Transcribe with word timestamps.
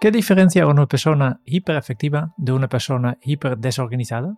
¿Qué 0.00 0.12
diferencia 0.12 0.64
una 0.68 0.86
persona 0.86 1.40
hiperefectiva 1.44 2.32
de 2.36 2.52
una 2.52 2.68
persona 2.68 3.18
hiperdesorganizada? 3.20 4.36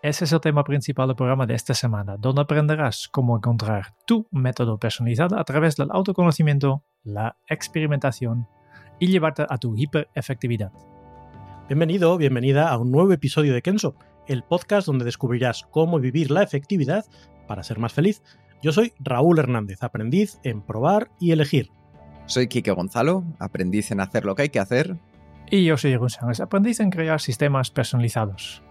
Ese 0.00 0.24
es 0.24 0.32
el 0.32 0.40
tema 0.40 0.62
principal 0.62 1.08
del 1.08 1.16
programa 1.16 1.44
de 1.44 1.54
esta 1.54 1.74
semana, 1.74 2.16
donde 2.16 2.42
aprenderás 2.42 3.08
cómo 3.10 3.36
encontrar 3.36 3.96
tu 4.06 4.28
método 4.30 4.78
personalizado 4.78 5.40
a 5.40 5.42
través 5.42 5.74
del 5.74 5.88
autoconocimiento, 5.90 6.84
la 7.02 7.36
experimentación 7.48 8.46
y 9.00 9.08
llevarte 9.08 9.44
a 9.48 9.58
tu 9.58 9.76
hiperefectividad. 9.76 10.70
Bienvenido, 11.66 12.16
bienvenida 12.16 12.68
a 12.68 12.78
un 12.78 12.92
nuevo 12.92 13.12
episodio 13.12 13.52
de 13.52 13.62
Kenso, 13.62 13.96
el 14.28 14.44
podcast 14.44 14.86
donde 14.86 15.04
descubrirás 15.04 15.64
cómo 15.72 15.98
vivir 15.98 16.30
la 16.30 16.44
efectividad 16.44 17.04
para 17.48 17.64
ser 17.64 17.80
más 17.80 17.92
feliz. 17.92 18.22
Yo 18.62 18.70
soy 18.70 18.92
Raúl 19.00 19.40
Hernández, 19.40 19.82
aprendiz 19.82 20.38
en 20.44 20.62
probar 20.62 21.10
y 21.18 21.32
elegir. 21.32 21.72
Soy 22.30 22.46
Quique 22.46 22.70
Gonzalo, 22.70 23.24
aprendiz 23.40 23.90
en 23.90 23.98
hacer 23.98 24.24
lo 24.24 24.36
que 24.36 24.42
hay 24.42 24.48
que 24.50 24.60
hacer. 24.60 24.96
Y 25.50 25.64
yo 25.64 25.76
soy 25.76 25.96
González, 25.96 26.38
aprendiz 26.38 26.78
en 26.78 26.90
crear 26.90 27.20
sistemas 27.20 27.72
personalizados. 27.72 28.62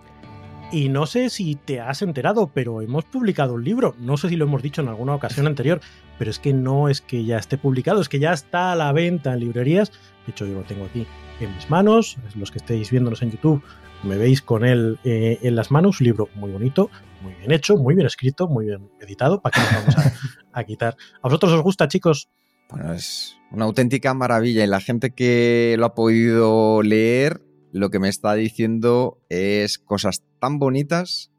Y 0.72 0.88
no 0.88 1.06
sé 1.06 1.30
si 1.30 1.56
te 1.56 1.82
has 1.82 2.02
enterado, 2.02 2.52
pero 2.54 2.82
hemos 2.82 3.04
publicado 3.04 3.56
un 3.56 3.66
libro. 3.66 3.96
No 4.00 4.16
sé 4.16 4.30
si 4.30 4.38
lo 4.38 4.46
hemos 4.46 4.64
dicho 4.64 4.82
en 4.82 4.88
alguna 4.88 5.14
ocasión 5.14 5.46
anterior, 5.46 5.82
pero 6.18 6.32
es 6.32 6.40
que 6.40 6.54
no 6.54 6.88
es 6.88 7.02
que 7.02 7.26
ya 7.26 7.38
esté 7.38 7.58
publicado, 7.58 8.00
es 8.00 8.08
que 8.08 8.20
ya 8.20 8.32
está 8.32 8.72
a 8.72 8.78
la 8.78 8.94
venta 8.94 9.34
en 9.34 9.42
librerías. 9.42 9.92
De 10.26 10.32
hecho, 10.32 10.46
yo 10.46 10.54
lo 10.54 10.62
tengo 10.62 10.86
aquí 10.86 11.06
en 11.42 11.54
mis 11.54 11.70
manos. 11.70 12.16
Los 12.36 12.52
que 12.52 12.60
estéis 12.60 12.92
viéndonos 12.92 13.22
en 13.24 13.32
YouTube, 13.32 13.62
me 14.04 14.16
veis 14.16 14.42
con 14.42 14.64
él 14.64 15.00
eh, 15.04 15.38
en 15.42 15.58
las 15.58 15.70
manos. 15.70 16.00
Un 16.00 16.06
libro 16.06 16.30
muy 16.36 16.50
bonito, 16.50 16.90
muy 17.22 17.34
bien 17.34 17.52
hecho, 17.52 17.76
muy 17.76 17.94
bien 17.94 18.08
escrito, 18.08 18.48
muy 18.48 18.68
bien 18.68 18.90
editado. 19.02 19.42
¿Para 19.42 19.54
que 19.54 19.62
nos 19.62 19.74
vamos 19.74 19.98
a, 19.98 20.60
a 20.60 20.64
quitar? 20.64 20.96
¿A 21.22 21.28
vosotros 21.28 21.52
os 21.52 21.62
gusta, 21.62 21.90
chicos? 21.90 22.30
Bueno, 22.70 22.94
es 22.94 23.39
una 23.52 23.66
auténtica 23.66 24.14
maravilla 24.14 24.64
y 24.64 24.68
la 24.68 24.80
gente 24.80 25.12
que 25.12 25.76
lo 25.78 25.86
ha 25.86 25.96
podido 25.96 26.82
leer 26.84 27.42
lo 27.72 27.90
que 27.90 28.00
me 28.00 28.10
está 28.10 28.34
diciendo 28.34 29.22
es 29.30 29.78
cosas 29.80 30.24
tan 30.40 30.60
bonitas 30.60 31.32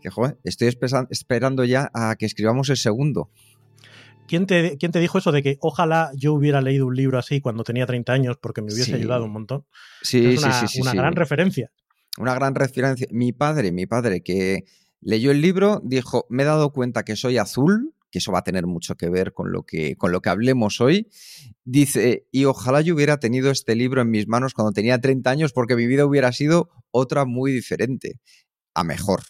que, 0.00 0.10
joder, 0.10 0.38
estoy 0.44 0.68
esperando 1.10 1.64
ya 1.64 1.90
a 1.94 2.16
que 2.16 2.26
escribamos 2.26 2.68
el 2.70 2.76
segundo. 2.76 3.30
¿Quién 4.26 4.46
te, 4.46 4.76
¿Quién 4.76 4.92
te, 4.92 5.00
dijo 5.00 5.18
eso 5.18 5.32
de 5.32 5.42
que 5.42 5.56
ojalá 5.60 6.10
yo 6.14 6.34
hubiera 6.34 6.60
leído 6.60 6.86
un 6.86 6.94
libro 6.94 7.18
así 7.18 7.40
cuando 7.40 7.64
tenía 7.64 7.86
30 7.86 8.12
años 8.12 8.36
porque 8.40 8.60
me 8.60 8.66
hubiese 8.72 8.90
Sí. 8.90 8.94
ayudado 8.94 9.24
un 9.24 9.32
montón? 9.32 9.64
Sí, 10.02 10.24
es 10.26 10.42
una, 10.42 10.52
sí, 10.52 10.66
sí, 10.66 10.74
sí, 10.74 10.80
una 10.82 10.90
sí. 10.90 10.96
gran 10.98 11.16
referencia. 11.16 11.70
Una 12.18 12.34
gran 12.34 12.54
referencia. 12.54 13.06
Mi 13.10 13.32
padre, 13.32 13.72
mi 13.72 13.86
padre 13.86 14.22
que 14.22 14.64
leyó 15.00 15.30
el 15.30 15.40
libro, 15.40 15.80
dijo, 15.82 16.26
me 16.28 16.42
he 16.42 16.46
dado 16.46 16.72
cuenta 16.72 17.04
que 17.04 17.16
soy 17.16 17.38
azul, 17.38 17.94
que 18.10 18.18
eso 18.18 18.32
va 18.32 18.40
a 18.40 18.44
tener 18.44 18.66
mucho 18.66 18.96
que 18.96 19.08
ver 19.08 19.32
con 19.32 19.52
lo 19.52 19.64
que, 19.64 19.96
con 19.96 20.12
lo 20.12 20.20
que 20.20 20.30
hablemos 20.30 20.80
hoy. 20.80 21.08
Dice, 21.64 22.26
y 22.30 22.44
ojalá 22.44 22.80
yo 22.80 22.94
hubiera 22.94 23.18
tenido 23.18 23.50
este 23.50 23.74
libro 23.74 24.02
en 24.02 24.10
mis 24.10 24.28
manos 24.28 24.54
cuando 24.54 24.72
tenía 24.72 25.00
30 25.00 25.30
años 25.30 25.52
porque 25.52 25.76
mi 25.76 25.86
vida 25.86 26.06
hubiera 26.06 26.32
sido 26.32 26.70
otra 26.90 27.24
muy 27.24 27.52
diferente, 27.52 28.20
a 28.74 28.84
mejor. 28.84 29.22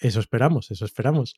Eso 0.00 0.20
esperamos, 0.20 0.70
eso 0.70 0.84
esperamos. 0.84 1.36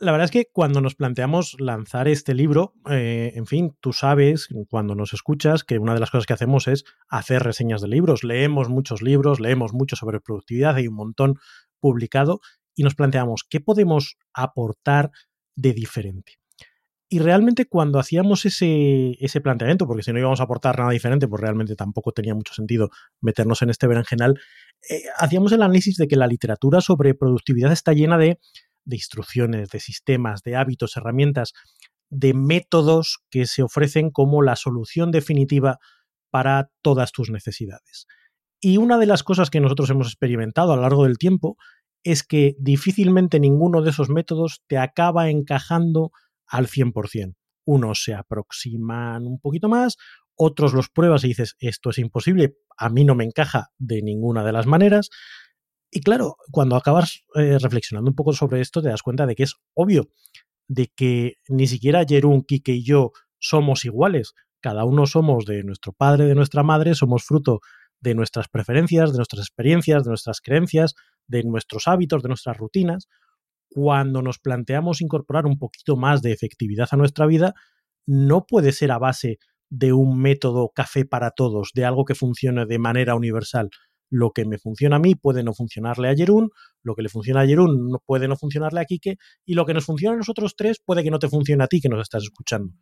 La 0.00 0.12
verdad 0.12 0.24
es 0.24 0.30
que 0.30 0.46
cuando 0.50 0.80
nos 0.80 0.94
planteamos 0.94 1.56
lanzar 1.60 2.08
este 2.08 2.32
libro, 2.32 2.72
eh, 2.90 3.32
en 3.34 3.46
fin, 3.46 3.76
tú 3.80 3.92
sabes, 3.92 4.48
cuando 4.70 4.94
nos 4.94 5.12
escuchas, 5.12 5.62
que 5.62 5.78
una 5.78 5.92
de 5.92 6.00
las 6.00 6.10
cosas 6.10 6.24
que 6.24 6.32
hacemos 6.32 6.68
es 6.68 6.84
hacer 7.10 7.42
reseñas 7.42 7.82
de 7.82 7.88
libros. 7.88 8.24
Leemos 8.24 8.70
muchos 8.70 9.02
libros, 9.02 9.40
leemos 9.40 9.74
mucho 9.74 9.96
sobre 9.96 10.20
productividad, 10.20 10.76
hay 10.76 10.88
un 10.88 10.94
montón 10.94 11.38
publicado, 11.80 12.40
y 12.74 12.82
nos 12.82 12.94
planteamos 12.94 13.44
qué 13.46 13.60
podemos 13.60 14.16
aportar 14.32 15.10
de 15.60 15.72
diferente. 15.74 16.38
Y 17.12 17.18
realmente 17.18 17.66
cuando 17.66 17.98
hacíamos 17.98 18.46
ese, 18.46 19.16
ese 19.18 19.40
planteamiento, 19.40 19.86
porque 19.86 20.04
si 20.04 20.12
no 20.12 20.20
íbamos 20.20 20.40
a 20.40 20.44
aportar 20.44 20.78
nada 20.78 20.92
diferente, 20.92 21.26
pues 21.26 21.40
realmente 21.40 21.74
tampoco 21.74 22.12
tenía 22.12 22.36
mucho 22.36 22.54
sentido 22.54 22.90
meternos 23.20 23.62
en 23.62 23.70
este 23.70 23.88
berenjenal, 23.88 24.40
eh, 24.88 25.02
hacíamos 25.18 25.50
el 25.50 25.62
análisis 25.62 25.96
de 25.96 26.06
que 26.06 26.14
la 26.14 26.28
literatura 26.28 26.80
sobre 26.80 27.14
productividad 27.14 27.72
está 27.72 27.92
llena 27.92 28.16
de, 28.16 28.38
de 28.84 28.96
instrucciones, 28.96 29.70
de 29.70 29.80
sistemas, 29.80 30.42
de 30.42 30.54
hábitos, 30.54 30.96
herramientas, 30.96 31.52
de 32.10 32.32
métodos 32.32 33.18
que 33.28 33.46
se 33.46 33.64
ofrecen 33.64 34.10
como 34.10 34.42
la 34.42 34.54
solución 34.54 35.10
definitiva 35.10 35.78
para 36.30 36.70
todas 36.80 37.10
tus 37.10 37.28
necesidades. 37.30 38.06
Y 38.60 38.76
una 38.76 38.98
de 38.98 39.06
las 39.06 39.24
cosas 39.24 39.50
que 39.50 39.60
nosotros 39.60 39.90
hemos 39.90 40.06
experimentado 40.06 40.72
a 40.72 40.76
lo 40.76 40.82
largo 40.82 41.04
del 41.04 41.18
tiempo 41.18 41.56
es 42.02 42.22
que 42.22 42.56
difícilmente 42.58 43.40
ninguno 43.40 43.82
de 43.82 43.90
esos 43.90 44.08
métodos 44.08 44.62
te 44.66 44.78
acaba 44.78 45.30
encajando 45.30 46.12
al 46.46 46.66
100%. 46.66 47.34
Unos 47.64 48.02
se 48.02 48.14
aproximan 48.14 49.26
un 49.26 49.38
poquito 49.38 49.68
más, 49.68 49.96
otros 50.34 50.72
los 50.72 50.88
pruebas 50.88 51.24
y 51.24 51.28
dices, 51.28 51.56
esto 51.58 51.90
es 51.90 51.98
imposible, 51.98 52.56
a 52.76 52.88
mí 52.88 53.04
no 53.04 53.14
me 53.14 53.24
encaja 53.24 53.68
de 53.78 54.02
ninguna 54.02 54.44
de 54.44 54.52
las 54.52 54.66
maneras. 54.66 55.10
Y 55.90 56.00
claro, 56.00 56.36
cuando 56.50 56.76
acabas 56.76 57.24
eh, 57.34 57.58
reflexionando 57.58 58.10
un 58.10 58.16
poco 58.16 58.32
sobre 58.32 58.60
esto, 58.60 58.80
te 58.80 58.88
das 58.88 59.02
cuenta 59.02 59.26
de 59.26 59.34
que 59.34 59.42
es 59.42 59.56
obvio, 59.74 60.08
de 60.66 60.86
que 60.94 61.34
ni 61.48 61.66
siquiera 61.66 62.04
Jerún, 62.08 62.42
Kike 62.42 62.72
y 62.72 62.84
yo 62.84 63.12
somos 63.38 63.84
iguales. 63.84 64.32
Cada 64.60 64.84
uno 64.84 65.06
somos 65.06 65.44
de 65.44 65.62
nuestro 65.64 65.92
padre, 65.92 66.26
de 66.26 66.34
nuestra 66.34 66.62
madre, 66.62 66.94
somos 66.94 67.24
fruto 67.24 67.60
de 68.00 68.14
nuestras 68.14 68.48
preferencias, 68.48 69.12
de 69.12 69.18
nuestras 69.18 69.42
experiencias, 69.42 70.04
de 70.04 70.08
nuestras 70.10 70.40
creencias, 70.40 70.94
de 71.30 71.44
nuestros 71.44 71.86
hábitos, 71.86 72.22
de 72.22 72.28
nuestras 72.28 72.56
rutinas. 72.58 73.08
Cuando 73.68 74.20
nos 74.20 74.38
planteamos 74.38 75.00
incorporar 75.00 75.46
un 75.46 75.58
poquito 75.58 75.96
más 75.96 76.22
de 76.22 76.32
efectividad 76.32 76.88
a 76.90 76.96
nuestra 76.96 77.26
vida, 77.26 77.54
no 78.06 78.46
puede 78.46 78.72
ser 78.72 78.90
a 78.90 78.98
base 78.98 79.38
de 79.70 79.92
un 79.92 80.20
método 80.20 80.72
café 80.74 81.04
para 81.04 81.30
todos, 81.30 81.70
de 81.74 81.84
algo 81.84 82.04
que 82.04 82.16
funcione 82.16 82.66
de 82.66 82.78
manera 82.78 83.14
universal. 83.14 83.70
Lo 84.10 84.32
que 84.32 84.44
me 84.44 84.58
funciona 84.58 84.96
a 84.96 84.98
mí 84.98 85.14
puede 85.14 85.44
no 85.44 85.54
funcionarle 85.54 86.08
a 86.08 86.16
Jerún, 86.16 86.50
lo 86.82 86.96
que 86.96 87.02
le 87.02 87.08
funciona 87.08 87.42
a 87.42 87.46
Jerún 87.46 87.88
no 87.88 88.02
puede 88.04 88.26
no 88.26 88.36
funcionarle 88.36 88.80
a 88.80 88.84
Quique, 88.84 89.16
y 89.46 89.54
lo 89.54 89.64
que 89.64 89.74
nos 89.74 89.84
funciona 89.84 90.14
a 90.14 90.18
nosotros 90.18 90.56
tres 90.56 90.80
puede 90.84 91.04
que 91.04 91.12
no 91.12 91.20
te 91.20 91.28
funcione 91.28 91.62
a 91.62 91.68
ti 91.68 91.80
que 91.80 91.88
nos 91.88 92.02
estás 92.02 92.24
escuchando. 92.24 92.74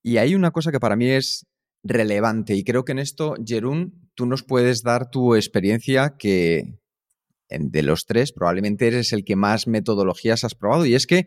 Y 0.00 0.18
hay 0.18 0.36
una 0.36 0.52
cosa 0.52 0.70
que 0.70 0.78
para 0.78 0.94
mí 0.94 1.06
es 1.06 1.44
relevante 1.82 2.54
y 2.54 2.64
creo 2.64 2.84
que 2.84 2.92
en 2.92 2.98
esto, 2.98 3.34
Jerún, 3.44 4.10
tú 4.14 4.26
nos 4.26 4.42
puedes 4.42 4.82
dar 4.82 5.10
tu 5.10 5.34
experiencia 5.34 6.16
que 6.16 6.78
de 7.48 7.82
los 7.82 8.06
tres 8.06 8.32
probablemente 8.32 8.86
eres 8.86 9.12
el 9.12 9.24
que 9.24 9.36
más 9.36 9.66
metodologías 9.66 10.44
has 10.44 10.54
probado 10.54 10.86
y 10.86 10.94
es 10.94 11.06
que 11.06 11.26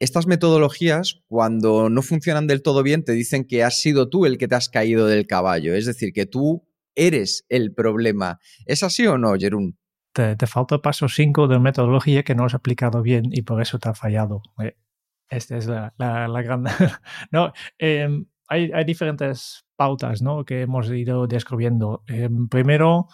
estas 0.00 0.26
metodologías 0.26 1.22
cuando 1.26 1.90
no 1.90 2.02
funcionan 2.02 2.46
del 2.46 2.62
todo 2.62 2.82
bien 2.82 3.04
te 3.04 3.12
dicen 3.12 3.44
que 3.44 3.64
has 3.64 3.80
sido 3.80 4.08
tú 4.08 4.26
el 4.26 4.38
que 4.38 4.46
te 4.48 4.54
has 4.54 4.68
caído 4.68 5.06
del 5.06 5.26
caballo, 5.26 5.74
es 5.74 5.86
decir, 5.86 6.12
que 6.12 6.26
tú 6.26 6.68
eres 6.94 7.44
el 7.48 7.74
problema. 7.74 8.38
¿Es 8.66 8.82
así 8.82 9.06
o 9.06 9.18
no, 9.18 9.34
Jerún? 9.34 9.78
Te, 10.12 10.36
te 10.36 10.46
falta 10.46 10.78
paso 10.78 11.08
5 11.08 11.48
de 11.48 11.58
metodología 11.58 12.22
que 12.22 12.34
no 12.34 12.44
has 12.44 12.54
aplicado 12.54 13.02
bien 13.02 13.24
y 13.30 13.42
por 13.42 13.60
eso 13.60 13.78
te 13.78 13.88
ha 13.88 13.94
fallado. 13.94 14.42
Eh, 14.62 14.76
Esta 15.28 15.56
es 15.56 15.66
la, 15.66 15.94
la, 15.98 16.28
la 16.28 16.42
gran... 16.42 16.64
no, 17.30 17.52
eh, 17.78 18.08
hay, 18.48 18.84
diferentes 18.84 19.64
pautas 19.76 20.22
¿no? 20.22 20.44
que 20.44 20.62
hemos 20.62 20.90
ido 20.90 21.26
descubriendo. 21.26 22.02
Eh, 22.08 22.28
primero, 22.50 23.08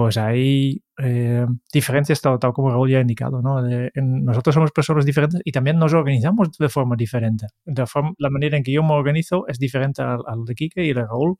pues 0.00 0.16
hay 0.16 0.82
eh, 0.96 1.46
diferencias 1.70 2.22
tal, 2.22 2.38
tal, 2.38 2.54
como 2.54 2.70
Raúl 2.70 2.88
ya 2.88 2.96
ha 2.96 3.00
indicado. 3.02 3.42
¿no? 3.42 3.62
De, 3.62 3.90
en, 3.94 4.24
nosotros 4.24 4.54
somos 4.54 4.72
personas 4.72 5.04
diferentes 5.04 5.42
y 5.44 5.52
también 5.52 5.78
nos 5.78 5.92
organizamos 5.92 6.52
de 6.58 6.70
forma 6.70 6.96
diferente. 6.96 7.48
De 7.66 7.86
forma, 7.86 8.12
la 8.16 8.30
manera 8.30 8.56
en 8.56 8.62
que 8.62 8.72
yo 8.72 8.82
me 8.82 8.94
organizo 8.94 9.46
es 9.46 9.58
diferente 9.58 10.00
al, 10.00 10.20
al 10.26 10.46
de 10.46 10.54
Kike 10.54 10.82
y 10.86 10.94
de 10.94 11.04
Raúl. 11.04 11.36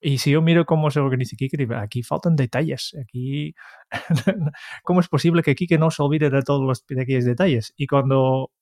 Y 0.00 0.18
si 0.18 0.30
yo 0.30 0.42
miro 0.42 0.64
cómo 0.64 0.92
se 0.92 1.00
organiza 1.00 1.34
Kike, 1.36 1.66
aquí 1.74 2.04
faltan 2.04 2.36
detalles. 2.36 2.94
Aquí, 3.02 3.52
¿cómo 4.84 5.00
es 5.00 5.08
posible 5.08 5.42
que 5.42 5.56
Kike 5.56 5.76
no 5.76 5.90
se 5.90 6.00
olvide 6.00 6.30
de 6.30 6.42
todos 6.42 6.64
los 6.64 6.82
pequeños 6.82 7.24
detalles? 7.24 7.74
Y 7.76 7.88
cuando 7.88 8.52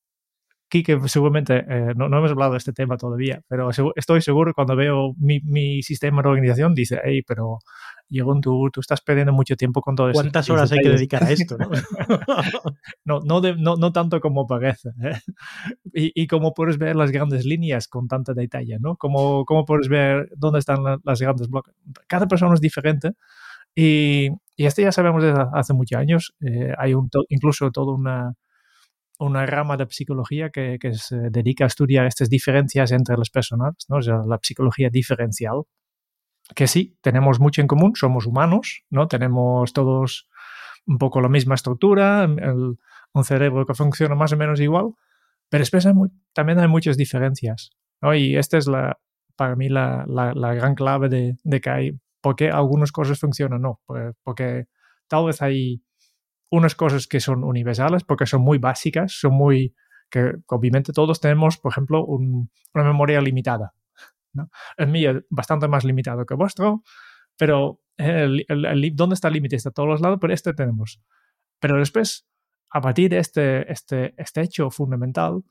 Kike, 0.69 1.09
seguramente, 1.09 1.59
eh, 1.69 1.93
no, 1.95 2.09
no, 2.09 2.19
hemos 2.19 2.31
hablado 2.31 2.53
de 2.53 2.59
este 2.59 2.73
tema 2.73 2.97
todavía, 2.97 3.43
pero 3.49 3.69
estoy 3.95 4.21
seguro 4.21 4.53
cuando 4.55 4.75
veo 4.75 5.15
mi, 5.19 5.41
mi, 5.41 5.83
sistema 5.83 6.23
de 6.23 6.29
organización, 6.29 6.75
dice, 6.75 7.01
hey, 7.05 7.23
pero 7.27 7.59
Jeroen, 8.09 8.41
tú, 8.41 8.69
tú 8.73 8.81
estás 8.81 9.01
perdiendo 9.01 9.33
mucho 9.33 9.57
tiempo 9.57 9.81
con 9.81 9.97
todo 9.97 10.11
eso. 10.11 10.21
¿Cuántas 10.21 10.49
horas 10.51 10.71
hay 10.73 10.79
que 10.81 10.91
dedicar 10.91 11.25
a 11.25 11.31
esto? 11.31 11.57
No, 13.05 13.21
no, 13.25 13.41
no, 13.41 13.77
no, 13.77 13.93
tanto 13.93 14.21
como 14.21 14.47
parece. 14.47 14.91
¿eh? 15.03 15.19
Y, 15.93 16.23
y 16.23 16.27
como 16.27 16.55
puedes 16.55 16.79
ver 16.79 16.97
las 16.97 17.11
grandes 17.11 17.45
líneas 17.45 17.89
con 17.89 18.09
tanta 18.09 18.33
detalle, 18.33 18.79
¿no? 18.81 18.97
Como, 18.97 19.45
como 19.45 19.65
puedes 19.65 19.89
ver 19.89 20.29
dónde 20.37 20.61
están 20.61 20.79
las 21.03 21.21
grandes 21.21 21.49
bloques. 21.49 21.75
Cada 22.07 22.29
persona 22.29 22.55
es 22.55 22.61
diferente. 22.61 23.13
Y, 23.75 24.31
y 24.57 24.67
este 24.67 24.83
ya 24.83 24.93
sabemos 24.93 25.23
desde 25.23 25.45
hace 25.53 25.75
muchos 25.75 25.99
años. 25.99 26.35
Eh, 26.41 26.73
hay 26.79 26.95
un 26.95 27.11
incluso 27.29 27.71
toda 27.71 27.95
una, 27.95 28.35
una 29.19 29.47
rama 29.47 29.77
de 29.77 29.87
psicología 29.91 30.51
que, 30.51 30.79
que, 30.81 30.95
se 30.95 31.31
dedica 31.31 31.65
a 31.65 31.69
estudiar 31.69 32.07
estas 32.07 32.29
diferencias 32.31 32.93
entre 32.93 33.17
las 33.17 33.31
personas, 33.31 33.75
¿no? 33.89 33.97
O 33.99 34.03
sea, 34.03 34.19
la 34.27 34.39
psicología 34.43 34.89
diferencial 34.91 35.63
que 36.55 36.67
sí, 36.67 36.97
tenemos 37.01 37.41
mucho 37.41 37.61
en 37.61 37.67
común, 37.67 37.93
somos 37.97 38.27
humanos, 38.27 38.85
¿no? 38.91 39.09
Tenemos 39.09 39.73
todos 39.73 40.29
un 40.87 40.99
poco 40.99 41.21
la 41.21 41.29
misma 41.29 41.55
estructura, 41.55 42.29
un 43.13 43.25
cerebro 43.25 43.67
que 43.67 43.75
funciona 43.75 44.15
más 44.15 44.33
o 44.33 44.37
menos 44.37 44.61
igual, 44.61 44.93
pero 45.49 45.65
también 46.33 46.59
hay 46.59 46.69
muchas 46.69 46.97
diferencias, 46.97 47.71
¿no? 48.01 48.15
Y 48.15 48.37
esta 48.37 48.59
es 48.59 48.67
la, 48.67 48.99
para 49.37 49.57
mí 49.57 49.69
la, 49.69 50.05
gran 50.07 50.75
clave 50.75 51.09
de, 51.09 51.61
que 51.61 51.71
hay, 51.71 51.99
por 52.21 52.37
qué 52.37 52.51
algunas 52.51 52.93
cosas 52.93 53.19
funcionan, 53.19 53.63
no, 53.63 53.81
porque 54.23 54.67
tal 55.09 55.27
vez 55.27 55.43
hay 55.43 55.83
unas 56.51 56.75
cosas 56.75 57.07
que 57.07 57.21
son 57.21 57.45
universales, 57.45 58.05
porque 58.05 58.27
son 58.27 58.43
muy 58.43 58.59
básicas, 58.59 59.13
son 59.13 59.35
muy, 59.35 59.75
que 60.11 60.35
obviamente 60.47 60.93
todos 60.93 61.21
tenemos, 61.21 61.59
por 61.59 61.73
ejemplo, 61.73 62.05
una 62.05 62.85
memoria 62.85 63.21
limitada, 63.21 63.75
¿no? 64.37 64.51
El 64.77 64.89
mío 64.89 65.11
es 65.11 65.25
bastante 65.31 65.69
más 65.69 65.85
limitado 65.85 66.25
que 66.27 66.35
vuestro, 66.35 66.83
pero 67.37 67.81
el, 67.97 68.45
¿dónde 68.95 69.15
está 69.15 69.29
el 69.29 69.35
límite? 69.35 69.57
Está 69.57 69.71
a 69.71 69.73
todos 69.73 69.89
los 69.89 70.01
lados, 70.01 70.19
pero 70.21 70.33
este 70.33 70.53
tenemos. 70.55 71.01
Pero 71.61 71.79
después, 71.79 72.27
a 72.71 72.81
partir 72.81 73.11
de 73.11 73.19
este, 73.19 73.71
este, 73.71 74.15
este 74.17 74.43
hecho 74.43 74.71
fundamental, 74.71 75.43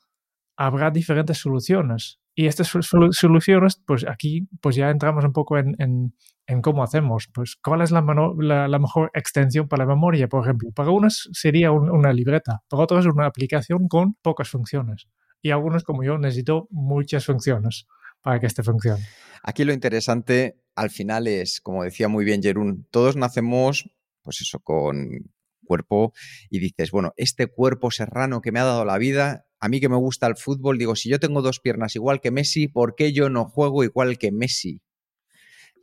habrá 0.58 0.92
diferentes 0.92 1.38
soluciones. 1.38 2.20
Y 2.38 2.48
estas 2.48 2.68
soluciones, 2.68 3.82
pues 3.88 4.06
aquí 4.06 4.50
pues 4.62 4.76
ya 4.76 4.90
entramos 4.90 5.24
un 5.24 5.32
poco 5.32 5.58
en, 5.58 5.76
en, 5.80 6.62
cómo 6.62 6.84
hacemos. 6.84 7.30
Pues 7.34 7.56
cuál 7.56 7.82
es 7.82 7.92
la, 7.92 8.02
mejor 8.02 9.10
extensión 9.14 9.70
para 9.70 9.86
la 9.86 9.96
memoria, 9.96 10.28
por 10.28 10.44
ejemplo. 10.44 10.70
Para 10.76 10.92
unos 10.92 11.30
sería 11.32 11.72
una 11.72 12.12
libreta, 12.12 12.62
para 12.68 12.84
otros 12.84 13.06
una 13.06 13.26
aplicación 13.26 13.88
con 13.88 14.16
pocas 14.16 14.50
funciones. 14.50 15.08
Y 15.42 15.52
algunos, 15.52 15.84
como 15.84 16.04
yo, 16.04 16.18
necesito 16.18 16.68
muchas 16.72 17.26
funciones 17.26 17.88
para 18.26 18.40
que 18.40 18.48
este 18.48 18.64
funcione. 18.64 19.06
Aquí 19.44 19.64
lo 19.66 19.72
interesante 19.72 20.60
al 20.74 20.90
final 20.90 21.28
es, 21.28 21.62
como 21.62 21.84
decía 21.84 22.08
muy 22.08 22.26
bien 22.26 22.42
Jerún, 22.42 22.88
todos 22.90 23.16
nacemos, 23.16 23.88
pues 24.24 24.42
eso, 24.42 24.60
con 24.60 25.32
cuerpo 25.64 26.12
y 26.50 26.58
dices, 26.58 26.90
bueno, 26.90 27.14
este 27.18 27.46
cuerpo 27.46 27.92
serrano 27.92 28.42
que 28.42 28.52
me 28.52 28.60
ha 28.60 28.64
dado 28.64 28.84
la 28.84 28.98
vida, 28.98 29.46
a 29.60 29.70
mí 29.70 29.80
que 29.80 29.90
me 29.90 29.96
gusta 29.96 30.26
el 30.26 30.38
fútbol, 30.38 30.80
digo, 30.80 30.96
si 30.96 31.08
yo 31.08 31.20
tengo 31.20 31.44
dos 31.44 31.60
piernas 31.60 31.96
igual 31.96 32.20
que 32.20 32.32
Messi, 32.32 32.68
¿por 32.68 32.96
qué 32.96 33.14
yo 33.14 33.30
no 33.30 33.46
juego 33.46 33.84
igual 33.84 34.18
que 34.18 34.32
Messi? 34.32 34.82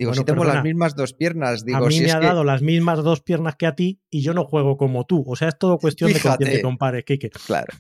Digo, 0.03 0.15
si 0.15 0.25
tengo 0.25 0.43
las 0.43 0.65
mismas 0.65 0.97
dos 0.97 1.15
piernas, 1.15 1.65
digo, 1.65 1.79
a 1.79 1.89
mí 1.89 2.01
me 2.01 2.11
ha 2.11 2.19
dado 2.19 2.43
las 2.43 2.61
mismas 2.61 3.05
dos 3.05 3.21
piernas 3.21 3.55
que 3.57 3.67
a 3.67 3.77
ti 3.77 4.03
y 4.11 4.23
yo 4.23 4.35
no 4.35 4.45
juego 4.45 4.77
como 4.77 5.07
tú. 5.07 5.23
O 5.27 5.37
sea, 5.37 5.49
es 5.49 5.59
todo 5.59 5.79
cuestión 5.79 6.13
de 6.13 6.19
con 6.19 6.37
quién 6.37 6.51
te 6.51 6.63
compares, 6.63 7.05
Kike. 7.05 7.31
Claro. 7.47 7.73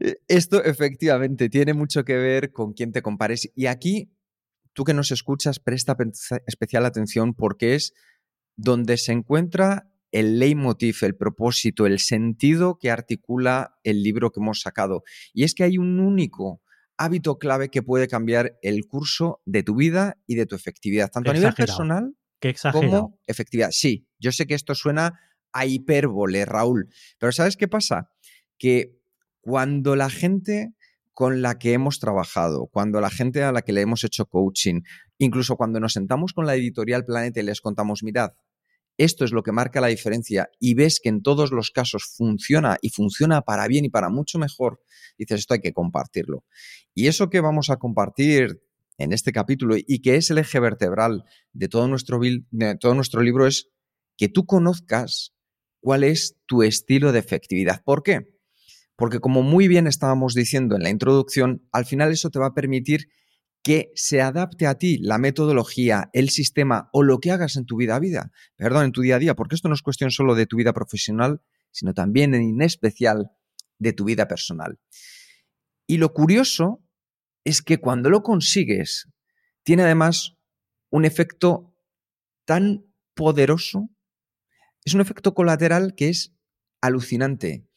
Eh, 0.00 0.16
esto 0.28 0.64
efectivamente 0.64 1.48
tiene 1.48 1.74
mucho 1.74 2.04
que 2.04 2.16
ver 2.16 2.52
con 2.52 2.72
quién 2.72 2.92
te 2.92 3.02
compares. 3.02 3.50
Y 3.54 3.66
aquí, 3.66 4.10
tú 4.72 4.84
que 4.84 4.94
nos 4.94 5.10
escuchas, 5.10 5.58
presta 5.58 5.96
especial 6.46 6.86
atención 6.86 7.34
porque 7.34 7.74
es 7.74 7.92
donde 8.56 8.96
se 8.96 9.12
encuentra 9.12 9.90
el 10.10 10.38
leitmotiv, 10.38 10.96
el 11.02 11.16
propósito, 11.16 11.86
el 11.86 11.98
sentido 11.98 12.78
que 12.78 12.90
articula 12.90 13.78
el 13.84 14.02
libro 14.02 14.30
que 14.30 14.40
hemos 14.40 14.60
sacado. 14.60 15.02
Y 15.34 15.44
es 15.44 15.54
que 15.54 15.64
hay 15.64 15.76
un 15.76 16.00
único 16.00 16.62
hábito 16.98 17.38
clave 17.38 17.70
que 17.70 17.82
puede 17.82 18.08
cambiar 18.08 18.58
el 18.60 18.86
curso 18.86 19.40
de 19.46 19.62
tu 19.62 19.76
vida 19.76 20.18
y 20.26 20.34
de 20.34 20.46
tu 20.46 20.54
efectividad, 20.56 21.10
tanto 21.10 21.30
a 21.30 21.34
nivel 21.34 21.54
personal 21.54 22.14
como 22.72 23.18
efectividad. 23.26 23.70
Sí, 23.70 24.06
yo 24.18 24.32
sé 24.32 24.46
que 24.46 24.54
esto 24.54 24.74
suena 24.74 25.18
a 25.52 25.64
hipérbole, 25.64 26.44
Raúl, 26.44 26.88
pero 27.18 27.32
¿sabes 27.32 27.56
qué 27.56 27.68
pasa? 27.68 28.10
Que 28.58 28.98
cuando 29.40 29.96
la 29.96 30.10
gente 30.10 30.74
con 31.14 31.42
la 31.42 31.58
que 31.58 31.72
hemos 31.72 31.98
trabajado, 31.98 32.66
cuando 32.66 33.00
la 33.00 33.10
gente 33.10 33.42
a 33.42 33.50
la 33.50 33.62
que 33.62 33.72
le 33.72 33.80
hemos 33.80 34.04
hecho 34.04 34.26
coaching, 34.26 34.82
incluso 35.18 35.56
cuando 35.56 35.80
nos 35.80 35.94
sentamos 35.94 36.32
con 36.32 36.46
la 36.46 36.54
editorial 36.54 37.04
Planeta 37.04 37.40
y 37.40 37.44
les 37.44 37.60
contamos, 37.60 38.02
mirad, 38.02 38.30
esto 38.98 39.24
es 39.24 39.32
lo 39.32 39.42
que 39.42 39.52
marca 39.52 39.80
la 39.80 39.86
diferencia 39.86 40.50
y 40.58 40.74
ves 40.74 41.00
que 41.02 41.08
en 41.08 41.22
todos 41.22 41.52
los 41.52 41.70
casos 41.70 42.04
funciona 42.16 42.76
y 42.82 42.90
funciona 42.90 43.42
para 43.42 43.66
bien 43.68 43.84
y 43.84 43.88
para 43.88 44.10
mucho 44.10 44.38
mejor, 44.38 44.80
dices, 45.16 45.40
esto 45.40 45.54
hay 45.54 45.60
que 45.60 45.72
compartirlo. 45.72 46.44
Y 46.94 47.06
eso 47.06 47.30
que 47.30 47.40
vamos 47.40 47.70
a 47.70 47.76
compartir 47.76 48.60
en 48.98 49.12
este 49.12 49.32
capítulo 49.32 49.76
y 49.78 50.00
que 50.00 50.16
es 50.16 50.30
el 50.30 50.38
eje 50.38 50.58
vertebral 50.58 51.24
de 51.52 51.68
todo 51.68 51.86
nuestro, 51.86 52.18
de 52.20 52.76
todo 52.76 52.94
nuestro 52.94 53.22
libro 53.22 53.46
es 53.46 53.70
que 54.16 54.28
tú 54.28 54.44
conozcas 54.44 55.32
cuál 55.80 56.02
es 56.02 56.36
tu 56.46 56.64
estilo 56.64 57.12
de 57.12 57.20
efectividad. 57.20 57.82
¿Por 57.84 58.02
qué? 58.02 58.34
Porque 58.96 59.20
como 59.20 59.42
muy 59.42 59.68
bien 59.68 59.86
estábamos 59.86 60.34
diciendo 60.34 60.74
en 60.74 60.82
la 60.82 60.90
introducción, 60.90 61.62
al 61.70 61.86
final 61.86 62.10
eso 62.10 62.30
te 62.30 62.40
va 62.40 62.46
a 62.46 62.54
permitir 62.54 63.08
que 63.68 63.92
se 63.94 64.22
adapte 64.22 64.66
a 64.66 64.76
ti 64.76 64.96
la 64.96 65.18
metodología, 65.18 66.08
el 66.14 66.30
sistema 66.30 66.88
o 66.90 67.02
lo 67.02 67.18
que 67.20 67.32
hagas 67.32 67.56
en 67.56 67.66
tu 67.66 67.76
vida 67.76 67.96
a 67.96 67.98
vida, 67.98 68.32
perdón, 68.56 68.86
en 68.86 68.92
tu 68.92 69.02
día 69.02 69.16
a 69.16 69.18
día, 69.18 69.34
porque 69.34 69.56
esto 69.56 69.68
no 69.68 69.74
es 69.74 69.82
cuestión 69.82 70.10
solo 70.10 70.34
de 70.34 70.46
tu 70.46 70.56
vida 70.56 70.72
profesional, 70.72 71.42
sino 71.70 71.92
también 71.92 72.34
en 72.34 72.62
especial 72.62 73.30
de 73.78 73.92
tu 73.92 74.06
vida 74.06 74.26
personal. 74.26 74.80
Y 75.86 75.98
lo 75.98 76.14
curioso 76.14 76.82
es 77.44 77.60
que 77.60 77.76
cuando 77.76 78.08
lo 78.08 78.22
consigues, 78.22 79.10
tiene 79.64 79.82
además 79.82 80.38
un 80.88 81.04
efecto 81.04 81.76
tan 82.46 82.86
poderoso, 83.12 83.90
es 84.82 84.94
un 84.94 85.02
efecto 85.02 85.34
colateral 85.34 85.94
que 85.94 86.08
es 86.08 86.34
alucinante, 86.80 87.68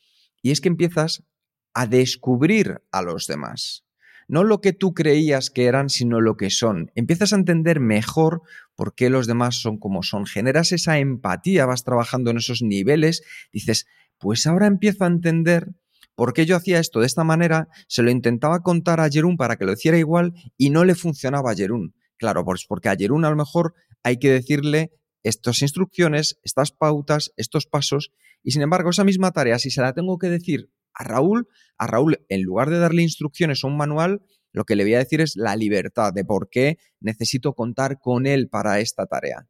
y 0.41 0.51
es 0.51 0.61
que 0.61 0.69
empiezas 0.69 1.25
a 1.73 1.85
descubrir 1.85 2.81
a 2.93 3.01
los 3.01 3.27
demás 3.27 3.83
no 4.31 4.45
lo 4.45 4.61
que 4.61 4.71
tú 4.71 4.93
creías 4.93 5.49
que 5.49 5.65
eran, 5.65 5.89
sino 5.89 6.21
lo 6.21 6.37
que 6.37 6.49
son. 6.49 6.89
Empiezas 6.95 7.33
a 7.33 7.35
entender 7.35 7.81
mejor 7.81 8.43
por 8.77 8.95
qué 8.95 9.09
los 9.09 9.27
demás 9.27 9.61
son 9.61 9.77
como 9.77 10.03
son. 10.03 10.25
Generas 10.25 10.71
esa 10.71 10.99
empatía, 10.99 11.65
vas 11.65 11.83
trabajando 11.83 12.31
en 12.31 12.37
esos 12.37 12.61
niveles, 12.61 13.23
dices, 13.51 13.87
pues 14.17 14.47
ahora 14.47 14.67
empiezo 14.67 15.03
a 15.03 15.07
entender 15.07 15.73
por 16.15 16.31
qué 16.31 16.45
yo 16.45 16.55
hacía 16.55 16.79
esto 16.79 17.01
de 17.01 17.07
esta 17.07 17.25
manera, 17.25 17.67
se 17.89 18.03
lo 18.03 18.09
intentaba 18.09 18.61
contar 18.61 19.01
a 19.01 19.09
Jerún 19.09 19.35
para 19.35 19.57
que 19.57 19.65
lo 19.65 19.73
hiciera 19.73 19.97
igual 19.97 20.33
y 20.57 20.69
no 20.69 20.85
le 20.85 20.95
funcionaba 20.95 21.51
a 21.51 21.55
Jerún. 21.55 21.93
Claro, 22.15 22.45
pues 22.45 22.63
porque 22.65 22.87
a 22.87 22.95
Jerún 22.95 23.25
a 23.25 23.29
lo 23.31 23.35
mejor 23.35 23.73
hay 24.01 24.15
que 24.15 24.31
decirle 24.31 24.93
estas 25.23 25.61
instrucciones, 25.61 26.39
estas 26.41 26.71
pautas, 26.71 27.33
estos 27.35 27.65
pasos, 27.65 28.13
y 28.43 28.51
sin 28.51 28.61
embargo 28.61 28.91
esa 28.91 29.03
misma 29.03 29.31
tarea, 29.31 29.59
si 29.59 29.71
se 29.71 29.81
la 29.81 29.91
tengo 29.91 30.17
que 30.17 30.29
decir 30.29 30.69
a 30.93 31.03
Raúl, 31.03 31.47
a 31.77 31.87
Raúl, 31.87 32.25
en 32.29 32.43
lugar 32.43 32.69
de 32.69 32.79
darle 32.79 33.01
instrucciones 33.01 33.63
o 33.63 33.67
un 33.67 33.77
manual, 33.77 34.21
lo 34.53 34.65
que 34.65 34.75
le 34.75 34.83
voy 34.83 34.95
a 34.95 34.99
decir 34.99 35.21
es 35.21 35.35
la 35.35 35.55
libertad 35.55 36.13
de 36.13 36.25
por 36.25 36.49
qué 36.49 36.77
necesito 36.99 37.53
contar 37.53 37.99
con 37.99 38.25
él 38.25 38.49
para 38.49 38.79
esta 38.79 39.05
tarea. 39.05 39.47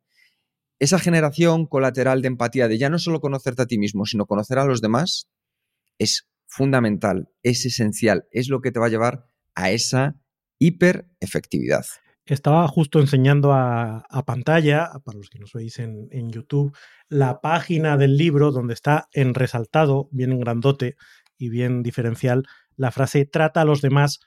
Esa 0.79 1.00
generación 1.00 1.67
colateral 1.67 2.21
de 2.21 2.27
empatía, 2.27 2.67
de 2.67 2.77
ya 2.77 2.89
no 2.89 3.00
solo 3.00 3.19
conocerte 3.19 3.63
a 3.63 3.67
ti 3.67 3.77
mismo, 3.77 4.05
sino 4.05 4.25
conocer 4.25 4.57
a 4.60 4.65
los 4.65 4.81
demás, 4.81 5.27
es 6.00 6.27
fundamental, 6.48 7.29
es 7.43 7.65
esencial, 7.65 8.25
es 8.31 8.50
lo 8.50 8.62
que 8.62 8.71
te 8.71 8.79
va 8.79 8.88
a 8.88 8.89
llevar 8.89 9.25
a 9.55 9.71
esa 9.71 10.15
hiperefectividad. 10.60 11.86
Estaba 12.25 12.67
justo 12.67 13.00
enseñando 13.00 13.51
a, 13.51 14.05
pantalla, 14.25 14.91
para 15.03 15.17
los 15.17 15.29
que 15.29 15.39
nos 15.39 15.53
veis 15.53 15.79
en, 15.79 16.07
en, 16.12 16.29
YouTube, 16.29 16.75
la 17.10 17.41
página 17.41 17.98
del 17.98 18.15
libro 18.15 18.51
donde 18.51 18.74
está 18.74 19.10
en 19.12 19.33
resaltado, 19.33 20.07
bien 20.12 20.31
en 20.31 20.39
grandote, 20.39 20.95
y 21.41 21.50
bien 21.50 21.81
diferencial 21.81 22.43
la 22.75 22.91
frase 22.91 23.25
trata 23.25 23.62
a 23.62 23.65
los 23.65 23.81
demás 23.81 24.19